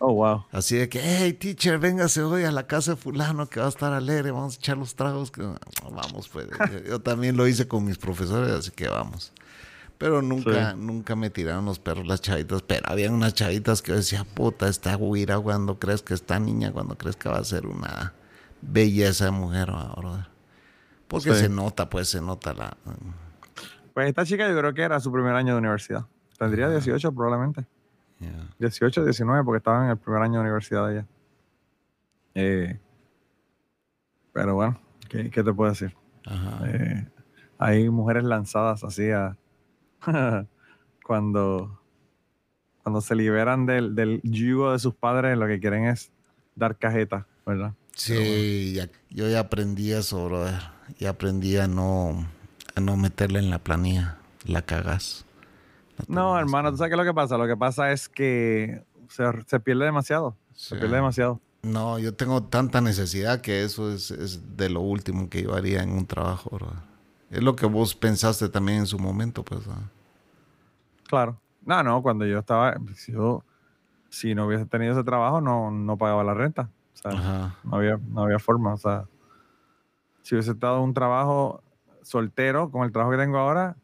Oh, 0.01 0.13
wow. 0.13 0.45
Así 0.53 0.77
de 0.77 0.87
que, 0.87 1.01
hey, 1.03 1.33
teacher, 1.33 1.77
véngase 1.77 2.21
hoy 2.23 2.45
a 2.45 2.51
la 2.53 2.67
casa 2.67 2.91
de 2.91 2.97
fulano 2.97 3.47
que 3.49 3.59
va 3.59 3.65
a 3.65 3.69
estar 3.69 3.91
alegre, 3.91 4.31
vamos 4.31 4.55
a 4.55 4.57
echar 4.59 4.77
los 4.77 4.95
tragos. 4.95 5.29
que- 5.29 5.41
Vamos, 5.91 6.29
pues. 6.29 6.47
Yo, 6.71 6.79
yo 6.91 6.99
también 7.01 7.35
lo 7.35 7.45
hice 7.49 7.67
con 7.67 7.83
mis 7.83 7.97
profesores, 7.97 8.49
así 8.51 8.71
que 8.71 8.87
vamos. 8.87 9.33
Pero 9.99 10.21
nunca, 10.21 10.73
nunca 10.75 11.15
me 11.15 11.29
tiraron 11.29 11.65
los 11.65 11.77
perros 11.77 12.07
las 12.07 12.21
chavitas. 12.21 12.61
Pero 12.63 12.89
había 12.89 13.11
unas 13.11 13.33
chavitas 13.33 13.81
que 13.81 13.91
yo 13.91 13.97
decía, 13.97 14.23
puta, 14.23 14.67
esta 14.67 14.95
güira 14.95 15.37
cuando 15.39 15.77
crees 15.77 16.01
que 16.01 16.13
está 16.15 16.39
niña, 16.39 16.71
cuando 16.71 16.97
crees 16.97 17.15
que 17.17 17.27
va 17.29 17.37
a 17.37 17.43
ser 17.43 17.67
una 17.67 18.13
belleza 18.61 19.25
de 19.25 19.31
mujer 19.31 19.69
ahora. 19.69 20.29
Porque 21.07 21.33
Sí. 21.33 21.41
se 21.41 21.49
nota, 21.49 21.89
pues 21.89 22.07
se 22.09 22.21
nota 22.21 22.53
la... 22.53 22.77
Pues 23.93 24.07
esta 24.07 24.23
chica 24.25 24.47
yo 24.49 24.57
creo 24.57 24.73
que 24.73 24.83
era 24.83 24.99
su 25.01 25.11
primer 25.11 25.35
año 25.35 25.53
de 25.53 25.59
universidad. 25.59 26.05
Tendría 26.37 26.69
18 26.69 27.11
probablemente. 27.11 27.65
ya. 28.19 28.29
18, 28.59 29.03
19, 29.03 29.43
porque 29.43 29.57
estaba 29.57 29.83
en 29.83 29.91
el 29.91 29.97
primer 29.97 30.21
año 30.21 30.35
de 30.35 30.39
universidad 30.41 30.87
de 30.87 30.93
ella. 30.93 31.05
Eh, 32.35 32.79
pero 34.31 34.55
bueno, 34.55 34.79
¿qué, 35.09 35.29
qué 35.29 35.43
te 35.43 35.53
puedo 35.53 35.71
decir? 35.71 35.93
Ajá. 36.25 36.59
Eh, 36.69 37.07
hay 37.57 37.89
mujeres 37.89 38.23
lanzadas 38.23 38.83
así 38.85 39.09
a 39.11 39.35
cuando, 41.05 41.79
cuando 42.83 43.01
se 43.01 43.15
liberan 43.15 43.65
del, 43.65 43.95
del 43.95 44.21
yugo 44.23 44.71
de 44.71 44.79
sus 44.79 44.95
padres, 44.95 45.37
lo 45.37 45.47
que 45.47 45.59
quieren 45.59 45.85
es 45.85 46.11
dar 46.55 46.77
cajeta, 46.77 47.25
¿verdad? 47.45 47.73
Sí, 47.95 48.73
ya- 48.75 48.89
yo 49.09 49.27
ya 49.29 49.41
aprendí 49.41 49.91
eso, 49.91 50.25
brother. 50.25 50.61
Ya 50.97 51.09
aprendí 51.11 51.57
a 51.57 51.67
no, 51.67 52.25
a 52.75 52.79
no 52.81 52.95
meterle 52.97 53.39
en 53.39 53.49
la 53.49 53.59
planilla. 53.59 54.17
La 54.45 54.61
cagas. 54.61 55.25
No, 56.07 56.39
hermano, 56.39 56.71
¿tú 56.71 56.77
sabes 56.77 56.89
qué 56.91 56.93
es 56.95 56.97
lo 56.97 57.03
que 57.11 57.13
pasa? 57.13 57.37
Lo 57.37 57.45
que 57.45 57.57
pasa 57.57 57.91
es 57.91 58.07
que 58.07 58.83
se, 59.09 59.23
se 59.47 59.59
pierde 59.59 59.85
demasiado. 59.85 60.37
Se 60.53 60.75
pierde 60.77 60.95
demasiado. 60.95 61.41
No, 61.61 61.99
yo 61.99 62.13
tengo 62.15 62.43
tanta 62.43 62.79
necesidad 62.79 63.41
que 63.41 63.63
eso 63.63 63.91
es, 63.91 64.11
es 64.11 64.55
de 64.55 64.69
lo 64.69 64.79
último 64.79 65.29
que 65.29 65.43
yo 65.43 65.53
haría 65.53 65.83
en 65.83 65.91
un 65.91 66.05
trabajo, 66.07 66.51
brother. 66.51 66.77
Es 67.29 67.43
lo 67.43 67.55
que 67.55 67.65
vos 67.65 67.95
pensaste 67.95 68.49
también 68.49 68.79
en 68.79 68.85
su 68.87 68.97
momento, 68.99 69.43
pues. 69.43 69.67
¿ah? 69.67 69.89
Claro. 71.07 71.39
No, 71.65 71.83
no, 71.83 72.01
cuando 72.01 72.25
yo 72.25 72.39
estaba, 72.39 72.75
si 72.95 73.11
yo, 73.11 73.43
si 74.09 74.33
no 74.33 74.47
hubiese 74.47 74.65
tenido 74.65 74.93
ese 74.93 75.03
trabajo, 75.03 75.41
no, 75.41 75.69
no 75.71 75.97
pagaba 75.97 76.23
la 76.23 76.33
renta. 76.33 76.69
O 76.93 76.97
sea, 76.97 77.11
Ajá. 77.11 77.55
no 77.63 77.75
había, 77.77 77.97
no 78.07 78.23
había 78.23 78.39
forma. 78.39 78.73
O 78.73 78.77
sea, 78.77 79.05
si 80.23 80.35
hubiese 80.35 80.51
estado 80.51 80.81
un 80.81 80.93
trabajo 80.93 81.61
soltero, 82.01 82.71
con 82.71 82.83
el 82.83 82.91
trabajo 82.91 83.11
que 83.11 83.17
tengo 83.17 83.37
ahora, 83.37 83.75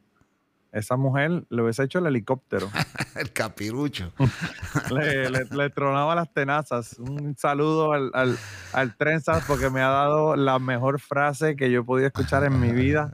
esa 0.72 0.98
mujer 0.98 1.46
le 1.50 1.62
hubiese 1.62 1.84
hecho 1.84 2.00
el 2.00 2.08
helicóptero. 2.08 2.70
El 3.16 3.32
capirucho. 3.32 4.12
le, 4.92 5.30
le- 5.30 5.46
le 5.46 5.70
tronaba 5.70 6.16
las 6.16 6.34
tenazas. 6.34 7.00
Un 7.00 7.34
saludo 7.38 7.94
al, 7.94 8.12
al, 8.14 8.38
al 8.74 8.98
Trenzas 8.98 9.46
porque 9.48 9.70
me 9.70 9.80
ha 9.82 9.88
dado 9.88 10.36
la 10.36 10.60
mejor 10.60 11.00
frase 11.00 11.56
que 11.56 11.72
yo 11.72 11.80
he 11.80 11.84
podido 11.84 12.08
escuchar 12.08 12.44
en 12.44 12.60
mi 12.60 12.72
vida. 12.74 13.14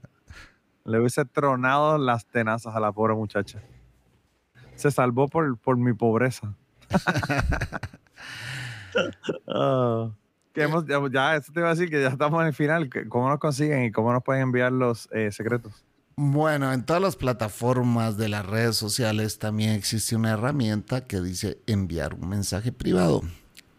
Le 0.85 0.99
hubiese 0.99 1.25
tronado 1.25 1.97
las 1.97 2.25
tenazas 2.25 2.75
a 2.75 2.79
la 2.79 2.91
pobre 2.91 3.13
muchacha. 3.13 3.61
Se 4.75 4.91
salvó 4.91 5.27
por, 5.27 5.57
por 5.57 5.77
mi 5.77 5.93
pobreza. 5.93 6.55
Ah, 9.47 10.11
que 10.53 10.63
hemos, 10.63 10.85
ya, 10.85 10.99
ya, 11.09 11.37
eso 11.37 11.53
te 11.53 11.61
iba 11.61 11.69
a 11.69 11.73
decir 11.73 11.89
que 11.89 12.01
ya 12.01 12.09
estamos 12.09 12.41
en 12.41 12.47
el 12.47 12.53
final. 12.53 12.89
¿Cómo 13.07 13.29
nos 13.29 13.39
consiguen 13.39 13.85
y 13.85 13.91
cómo 13.91 14.11
nos 14.11 14.21
pueden 14.21 14.43
enviar 14.43 14.73
los 14.73 15.07
eh, 15.13 15.31
secretos? 15.31 15.85
Bueno, 16.17 16.71
en 16.73 16.83
todas 16.85 17.01
las 17.01 17.15
plataformas 17.15 18.17
de 18.17 18.29
las 18.29 18.45
redes 18.45 18.75
sociales 18.75 19.39
también 19.39 19.71
existe 19.71 20.15
una 20.15 20.31
herramienta 20.31 21.07
que 21.07 21.21
dice 21.21 21.59
enviar 21.67 22.13
un 22.13 22.27
mensaje 22.27 22.71
privado, 22.71 23.21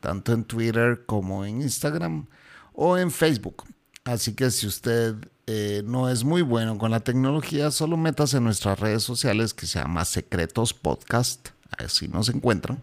tanto 0.00 0.32
en 0.32 0.44
Twitter 0.44 1.04
como 1.04 1.44
en 1.44 1.60
Instagram 1.60 2.26
o 2.72 2.96
en 2.96 3.10
Facebook. 3.10 3.64
Así 4.04 4.34
que 4.34 4.50
si 4.50 4.66
usted 4.66 5.14
eh, 5.46 5.82
no 5.84 6.08
es 6.08 6.22
muy 6.22 6.42
bueno 6.42 6.78
con 6.78 6.92
la 6.92 7.00
tecnología, 7.00 7.70
solo 7.70 7.96
métase 7.96 8.36
en 8.36 8.44
nuestras 8.44 8.78
redes 8.78 9.02
sociales 9.02 9.54
que 9.54 9.66
se 9.66 9.80
llama 9.80 10.04
Secretos 10.04 10.72
Podcast, 10.72 11.48
así 11.78 12.06
nos 12.06 12.28
encuentran. 12.28 12.80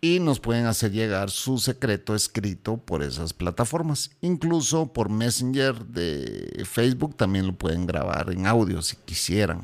Y 0.00 0.20
nos 0.20 0.38
pueden 0.38 0.66
hacer 0.66 0.92
llegar 0.92 1.30
su 1.30 1.58
secreto 1.58 2.14
escrito 2.14 2.76
por 2.76 3.02
esas 3.02 3.32
plataformas. 3.32 4.10
Incluso 4.20 4.92
por 4.92 5.08
Messenger 5.08 5.86
de 5.86 6.64
Facebook 6.70 7.16
también 7.16 7.46
lo 7.46 7.54
pueden 7.54 7.86
grabar 7.86 8.30
en 8.30 8.46
audio 8.46 8.82
si 8.82 8.96
quisieran. 8.96 9.62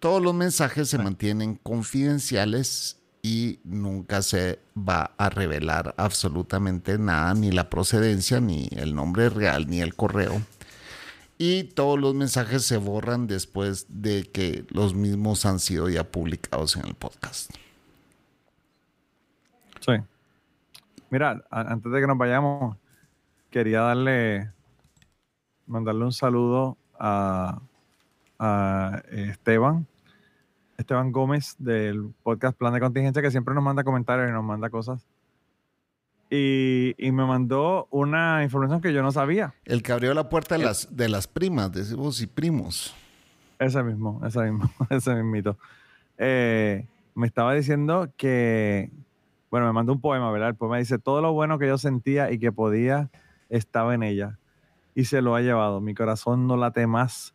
Todos 0.00 0.20
los 0.20 0.34
mensajes 0.34 0.88
se 0.88 0.98
mantienen 0.98 1.54
confidenciales 1.54 2.98
y 3.22 3.60
nunca 3.64 4.22
se 4.22 4.58
va 4.76 5.12
a 5.16 5.30
revelar 5.30 5.94
absolutamente 5.96 6.98
nada, 6.98 7.32
ni 7.34 7.50
la 7.50 7.70
procedencia, 7.70 8.40
ni 8.40 8.68
el 8.72 8.94
nombre 8.94 9.30
real, 9.30 9.68
ni 9.68 9.80
el 9.80 9.94
correo. 9.94 10.42
Y 11.38 11.64
todos 11.64 12.00
los 12.00 12.14
mensajes 12.14 12.64
se 12.64 12.76
borran 12.78 13.28
después 13.28 13.86
de 13.88 14.24
que 14.24 14.64
los 14.70 14.94
mismos 14.94 15.46
han 15.46 15.60
sido 15.60 15.88
ya 15.88 16.02
publicados 16.02 16.76
en 16.76 16.84
el 16.86 16.94
podcast. 16.94 17.52
Sí. 19.80 19.92
Mira, 21.10 21.44
antes 21.50 21.92
de 21.92 22.00
que 22.00 22.06
nos 22.08 22.18
vayamos, 22.18 22.76
quería 23.50 23.82
darle, 23.82 24.50
mandarle 25.66 26.04
un 26.06 26.12
saludo 26.12 26.76
a, 26.98 27.62
a 28.40 29.02
Esteban, 29.10 29.86
Esteban 30.76 31.12
Gómez 31.12 31.54
del 31.58 32.12
podcast 32.24 32.58
Plan 32.58 32.74
de 32.74 32.80
Contingencia, 32.80 33.22
que 33.22 33.30
siempre 33.30 33.54
nos 33.54 33.62
manda 33.62 33.84
comentarios 33.84 34.28
y 34.28 34.32
nos 34.32 34.44
manda 34.44 34.70
cosas. 34.70 35.06
Y, 36.30 36.94
y 36.98 37.10
me 37.12 37.24
mandó 37.24 37.88
una 37.90 38.42
información 38.42 38.80
que 38.80 38.92
yo 38.92 39.02
no 39.02 39.12
sabía. 39.12 39.54
El 39.64 39.82
que 39.82 39.92
abrió 39.92 40.12
la 40.14 40.28
puerta 40.28 40.58
de 40.58 40.64
las, 40.64 40.94
de 40.94 41.08
las 41.08 41.26
primas, 41.26 41.72
decimos, 41.72 42.20
y 42.20 42.26
primos. 42.26 42.94
Ese 43.58 43.82
mismo, 43.82 44.20
ese 44.26 44.40
mismo, 44.40 44.70
ese 44.90 45.14
mismito. 45.14 45.56
Eh, 46.18 46.86
me 47.14 47.26
estaba 47.26 47.54
diciendo 47.54 48.12
que, 48.16 48.90
bueno, 49.50 49.66
me 49.66 49.72
mandó 49.72 49.92
un 49.92 50.00
poema, 50.00 50.30
¿verdad? 50.30 50.50
El 50.50 50.54
poema 50.54 50.78
dice, 50.78 50.98
todo 50.98 51.22
lo 51.22 51.32
bueno 51.32 51.58
que 51.58 51.66
yo 51.66 51.78
sentía 51.78 52.30
y 52.30 52.38
que 52.38 52.52
podía 52.52 53.10
estaba 53.48 53.94
en 53.94 54.02
ella 54.02 54.38
y 54.98 55.04
se 55.04 55.22
lo 55.22 55.34
ha 55.34 55.40
llevado. 55.40 55.80
Mi 55.80 55.94
corazón 55.94 56.46
no 56.46 56.56
late 56.56 56.86
más, 56.88 57.32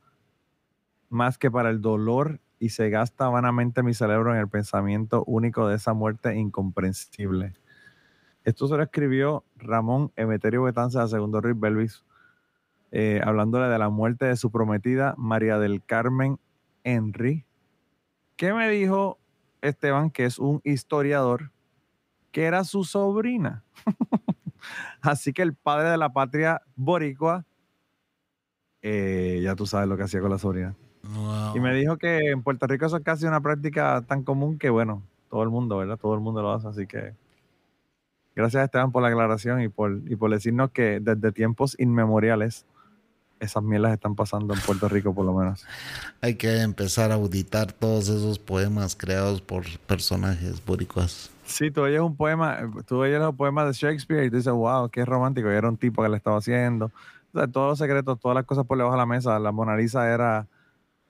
más 1.10 1.38
que 1.38 1.50
para 1.50 1.70
el 1.70 1.82
dolor 1.82 2.42
y 2.60 2.70
se 2.70 2.90
gasta 2.90 3.30
vanamente 3.30 3.84
mi 3.84 3.94
cerebro 3.94 4.34
en 4.34 4.40
el 4.40 4.50
pensamiento 4.50 5.24
único 5.26 5.68
de 5.68 5.78
esa 5.78 5.94
muerte 5.94 6.36
incomprensible. 6.36 7.54
Esto 8.44 8.68
se 8.68 8.76
lo 8.76 8.84
escribió 8.84 9.46
Ramón 9.56 10.12
Emeterio 10.18 10.64
Betanza 10.64 11.04
de 11.04 11.08
Segundo 11.08 11.40
Rick 11.40 11.60
Belvis, 11.60 12.04
eh, 12.92 13.22
hablándole 13.24 13.68
de 13.68 13.80
la 13.80 13.90
muerte 13.90 14.26
de 14.26 14.36
su 14.36 14.52
prometida 14.52 15.16
María 15.18 15.58
del 15.60 15.82
Carmen 15.84 16.40
Henry. 16.84 17.46
¿Qué 18.36 18.54
me 18.54 18.70
dijo 18.70 19.18
Esteban, 19.62 20.12
que 20.12 20.26
es 20.26 20.40
un 20.40 20.60
historiador, 20.66 21.52
que 22.32 22.44
era 22.44 22.66
su 22.66 22.84
sobrina? 22.84 23.64
Así 25.02 25.32
que 25.32 25.42
el 25.42 25.54
padre 25.54 25.90
de 25.90 25.98
la 25.98 26.12
patria 26.12 26.62
boricua, 26.76 27.46
eh, 28.82 29.40
ya 29.42 29.56
tú 29.56 29.66
sabes 29.66 29.88
lo 29.88 29.96
que 29.96 30.04
hacía 30.04 30.20
con 30.20 30.32
la 30.32 30.38
sobrina. 30.38 30.76
Wow. 31.04 31.56
Y 31.56 31.62
me 31.62 31.74
dijo 31.74 31.98
que 31.98 32.32
en 32.32 32.44
Puerto 32.44 32.68
Rico 32.68 32.86
eso 32.86 32.98
es 32.98 33.04
casi 33.04 33.26
una 33.26 33.40
práctica 33.40 34.02
tan 34.06 34.24
común 34.24 34.58
que, 34.58 34.70
bueno, 34.70 35.04
todo 35.30 35.44
el 35.44 35.50
mundo, 35.50 35.78
¿verdad? 35.78 35.98
Todo 35.98 36.14
el 36.14 36.20
mundo 36.20 36.42
lo 36.42 36.52
hace, 36.52 36.68
así 36.68 36.86
que 36.86 37.14
gracias 38.36 38.64
Esteban 38.64 38.92
por 38.92 39.02
la 39.02 39.10
aclaración 39.10 39.62
y 39.62 39.70
por, 39.70 40.02
y 40.06 40.16
por 40.16 40.32
decirnos 40.32 40.72
que 40.72 41.00
desde 41.00 41.32
tiempos 41.32 41.76
inmemoriales 41.80 42.66
esas 43.40 43.62
mielas 43.62 43.94
están 43.94 44.16
pasando 44.16 44.54
en 44.54 44.60
Puerto 44.62 44.88
Rico 44.88 45.14
por 45.14 45.26
lo 45.26 45.34
menos. 45.34 45.66
Hay 46.22 46.36
que 46.36 46.62
empezar 46.62 47.12
a 47.12 47.16
auditar 47.16 47.74
todos 47.74 48.10
esos 48.10 48.40
poemas 48.40 48.96
creados 48.96 49.42
por 49.42 49.64
personajes 49.80 50.64
boricuas. 50.66 51.30
Sí, 51.46 51.70
tú 51.72 51.82
oyes 51.82 52.00
un 52.00 52.16
poema, 52.16 52.60
tú 52.88 53.00
oyes 53.00 53.20
los 53.20 53.36
poemas 53.36 53.68
de 53.68 53.74
Shakespeare 53.74 54.26
y 54.26 54.30
tú 54.30 54.38
dices, 54.38 54.54
wow, 54.54 54.90
qué 54.90 55.04
romántico, 55.04 55.52
y 55.52 55.56
era 55.56 55.68
un 55.68 55.78
tipo 55.78 56.02
que 56.02 56.10
le 56.10 56.18
estaba 56.18 56.38
haciendo. 56.38 56.86
O 57.34 57.38
sea, 57.38 57.48
todos 57.48 57.72
los 57.72 57.80
secretos, 57.80 58.20
todas 58.20 58.36
las 58.36 58.46
cosas 58.46 58.66
por 58.66 58.78
debajo 58.78 58.96
de 58.96 59.00
la 59.00 59.06
mesa. 59.06 59.38
La 59.40 59.52
Mona 59.52 59.76
Lisa 59.76 60.10
era, 60.10 60.48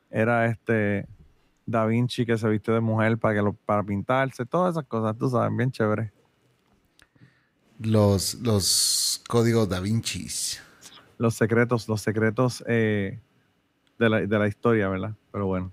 era 0.10 0.48
este 0.48 1.08
Da 1.66 1.86
Vinci 1.86 2.26
que 2.26 2.38
se 2.38 2.50
vistió 2.50 2.74
de 2.74 2.80
mujer 2.80 3.18
para, 3.18 3.36
que 3.36 3.42
lo, 3.42 3.54
para 3.54 3.84
pintarse, 3.84 4.46
todas 4.46 4.72
esas 4.72 4.86
cosas, 4.86 5.18
tú 5.18 5.30
sabes, 5.30 5.56
bien 5.56 5.72
chévere. 5.72 6.12
Los, 7.84 8.36
los 8.36 9.22
códigos 9.28 9.68
da 9.70 9.80
Vinci. 9.80 10.28
Los 11.18 11.36
secretos, 11.36 11.88
los 11.88 12.02
secretos 12.02 12.64
eh, 12.68 13.20
de, 14.00 14.10
la, 14.10 14.22
de 14.22 14.40
la 14.40 14.48
historia, 14.48 14.88
¿verdad? 14.90 15.14
Pero 15.32 15.46
bueno. 15.48 15.72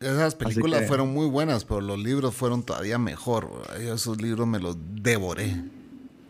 Esas 0.00 0.34
películas 0.34 0.80
que- 0.80 0.86
fueron 0.86 1.12
muy 1.12 1.26
buenas, 1.28 1.64
pero 1.64 1.80
los 1.82 1.98
libros 1.98 2.34
fueron 2.34 2.62
todavía 2.62 2.98
mejor. 2.98 3.50
Yo 3.84 3.94
esos 3.94 4.20
libros 4.20 4.46
me 4.46 4.58
los 4.58 4.76
devoré. 4.94 5.62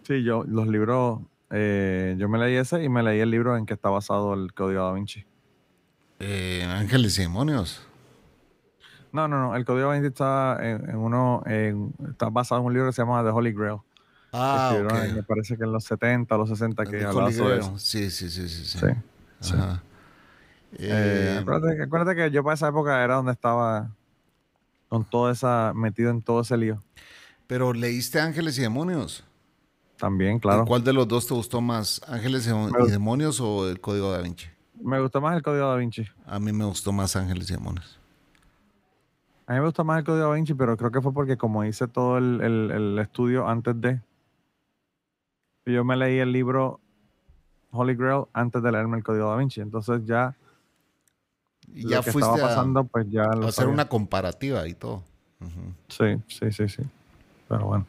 Sí, 0.02 0.24
yo, 0.24 0.42
los 0.44 0.66
libros, 0.66 1.20
eh, 1.50 2.16
yo 2.18 2.28
me 2.28 2.38
leí 2.38 2.56
ese 2.56 2.82
y 2.82 2.88
me 2.88 3.02
leí 3.02 3.20
el 3.20 3.30
libro 3.30 3.56
en 3.56 3.66
que 3.66 3.74
está 3.74 3.88
basado 3.88 4.34
el 4.34 4.52
Código 4.52 4.82
Da 4.84 4.92
Vinci. 4.92 5.24
Eh, 6.18 6.64
Ángeles 6.68 7.16
y 7.18 7.22
demonios. 7.22 7.80
No, 9.12 9.28
no, 9.28 9.40
no. 9.40 9.54
El 9.54 9.64
Código 9.64 9.86
Da 9.88 9.94
Vinci 9.94 10.08
está 10.08 10.58
en, 10.60 10.90
en 10.90 10.96
uno, 10.96 11.42
en- 11.46 11.94
está 12.10 12.28
basado 12.28 12.60
en 12.60 12.66
un 12.66 12.72
libro 12.72 12.88
que 12.88 12.92
se 12.94 13.02
llama 13.02 13.22
The 13.22 13.30
Holy 13.30 13.52
Grail. 13.52 13.78
Ah, 14.32 14.70
escribieron 14.72 15.02
en- 15.04 15.10
ok. 15.10 15.16
me 15.16 15.22
parece 15.24 15.56
que 15.56 15.64
en 15.64 15.72
los 15.72 15.84
70 15.84 16.34
o 16.34 16.38
los 16.38 16.48
60 16.48 16.84
que 16.86 17.04
hablaba 17.04 17.32
sobre 17.32 17.58
eso. 17.58 17.78
Sí, 17.78 18.10
sí, 18.10 18.30
sí, 18.30 18.48
sí. 18.48 18.64
sí. 18.64 18.78
Sí, 18.78 18.86
sí. 19.40 19.54
Ajá. 19.54 19.82
Eh, 20.72 21.34
Eh, 21.34 21.38
acuérdate, 21.40 21.76
que- 21.76 21.82
acuérdate 21.82 22.16
que 22.16 22.30
yo 22.30 22.44
para 22.44 22.54
esa 22.54 22.68
época 22.68 23.02
era 23.02 23.14
donde 23.16 23.32
estaba 23.32 23.90
con 24.88 25.04
toda 25.04 25.32
esa, 25.32 25.72
metido 25.74 26.10
en 26.10 26.22
todo 26.22 26.40
ese 26.42 26.56
lío. 26.56 26.82
pero 27.46 27.72
leíste 27.72 28.20
Ángeles 28.20 28.56
y 28.58 28.62
Demonios. 28.62 29.24
También, 29.98 30.36
¿Y 30.36 30.40
claro. 30.40 30.64
¿Cuál 30.64 30.84
de 30.84 30.92
los 30.92 31.08
dos 31.08 31.26
te 31.26 31.34
gustó 31.34 31.60
más? 31.60 32.00
¿Ángeles 32.06 32.46
y 32.46 32.90
Demonios 32.90 33.40
o 33.40 33.68
el 33.68 33.80
Código 33.80 34.12
da 34.12 34.22
Vinci? 34.22 34.46
Me 34.80 35.00
gustó 35.00 35.20
más 35.20 35.36
el 35.36 35.42
Código 35.42 35.68
Da 35.68 35.74
Vinci. 35.76 36.06
A 36.26 36.38
mí 36.38 36.52
me 36.52 36.64
gustó 36.64 36.92
más 36.92 37.16
Ángeles 37.16 37.50
y 37.50 37.54
Demonios. 37.54 37.98
A 39.46 39.52
mí 39.54 39.58
me 39.58 39.64
gusta 39.66 39.82
más 39.82 39.98
el 39.98 40.04
Código 40.04 40.28
Da 40.28 40.34
Vinci, 40.36 40.54
pero 40.54 40.76
creo 40.76 40.90
que 40.92 41.00
fue 41.02 41.12
porque 41.12 41.36
como 41.36 41.64
hice 41.64 41.88
todo 41.88 42.16
el, 42.18 42.40
el- 42.40 42.70
el 42.70 42.98
estudio 43.00 43.48
antes 43.48 43.78
de... 43.80 44.00
Yo 45.66 45.84
me 45.84 45.96
leí 45.96 46.18
el 46.18 46.32
libro 46.32 46.80
Holy 47.70 47.94
Grail 47.94 48.24
antes 48.32 48.62
de 48.62 48.72
leerme 48.72 48.96
el 48.98 49.04
Código 49.04 49.28
Da 49.30 49.36
Vinci. 49.36 49.60
Entonces 49.60 50.02
ya, 50.04 50.34
Y 51.72 51.82
lo 51.82 51.90
ya 51.90 52.02
que 52.02 52.12
fuiste 52.12 52.30
estaba 52.30 52.46
a, 52.52 52.54
pasando, 52.56 52.84
pues 52.84 53.06
ya 53.10 53.24
a 53.24 53.30
hacer 53.32 53.52
sabía. 53.52 53.72
una 53.72 53.88
comparativa 53.88 54.66
y 54.66 54.74
todo. 54.74 55.02
Sí, 55.88 56.04
sí, 56.28 56.50
sí, 56.52 56.68
sí. 56.68 56.82
Pero 57.48 57.66
bueno. 57.66 57.86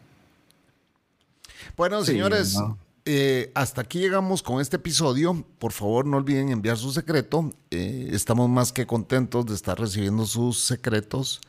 Bueno, 1.75 2.01
Sí, 2.03 2.11
señores, 2.11 2.55
no. 2.55 2.77
eh, 3.05 3.51
hasta 3.55 3.81
aquí 3.81 3.99
llegamos 3.99 4.41
con 4.43 4.61
este 4.61 4.77
episodio. 4.77 5.43
Por 5.59 5.71
favor, 5.71 6.05
no 6.05 6.17
olviden 6.17 6.49
enviar 6.49 6.77
su 6.77 6.91
secreto. 6.91 7.51
Eh, 7.71 8.09
estamos 8.11 8.49
más 8.49 8.71
que 8.71 8.85
contentos 8.85 9.45
de 9.45 9.55
estar 9.55 9.79
recibiendo 9.79 10.25
sus 10.25 10.59
secretos 10.59 11.41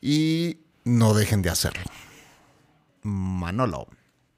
y 0.00 0.58
no 0.84 1.14
dejen 1.14 1.42
de 1.42 1.50
hacerlo. 1.50 1.82
Manolo. 3.02 3.86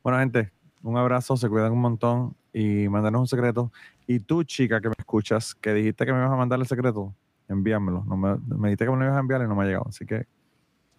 Bueno, 0.02 0.18
gente, 0.18 0.50
un 0.82 0.96
abrazo, 0.96 1.36
se 1.36 1.48
cuidan 1.48 1.72
un 1.72 1.80
montón 1.80 2.34
y 2.52 2.88
mandanos 2.88 3.20
un 3.22 3.26
secreto. 3.28 3.72
Y 4.06 4.20
tú, 4.20 4.44
chica, 4.44 4.80
que 4.80 4.88
me 4.88 4.94
escuchas, 4.98 5.54
que 5.54 5.72
dijiste 5.74 6.06
que 6.06 6.12
me 6.12 6.18
ibas 6.20 6.30
a 6.32 6.36
mandar 6.36 6.58
el 6.60 6.66
secreto, 6.66 7.12
envíamelo. 7.48 8.04
No 8.06 8.16
me, 8.16 8.36
me 8.56 8.68
dijiste 8.68 8.84
que 8.84 8.90
me 8.90 8.98
lo 8.98 9.04
ibas 9.04 9.16
a 9.16 9.20
enviar 9.20 9.42
y 9.42 9.46
no 9.48 9.54
me 9.56 9.64
ha 9.64 9.66
llegado. 9.66 9.86
Así 9.88 10.06
que 10.06 10.26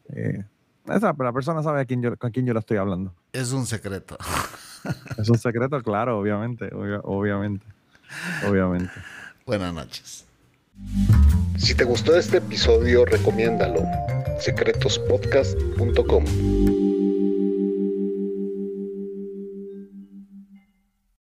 eh, 0.09 0.43
esa, 0.87 1.15
la 1.17 1.31
persona 1.33 1.63
sabe 1.63 1.81
a 1.81 1.85
quién 1.85 2.01
yo, 2.01 2.15
con 2.17 2.31
quién 2.31 2.45
yo 2.45 2.53
le 2.53 2.59
estoy 2.59 2.77
hablando. 2.77 3.13
Es 3.33 3.51
un 3.53 3.65
secreto. 3.65 4.17
Es 5.17 5.27
un 5.29 5.37
secreto, 5.37 5.81
claro, 5.81 6.17
obviamente, 6.19 6.69
obvia- 6.73 7.01
obviamente, 7.03 7.65
obviamente. 8.47 8.93
Buenas 9.45 9.73
noches. 9.73 10.25
Si 11.57 11.75
te 11.75 11.83
gustó 11.83 12.15
este 12.15 12.37
episodio, 12.37 13.03
recomiéndalo. 13.03 13.81
secretospodcast.com 14.39 16.23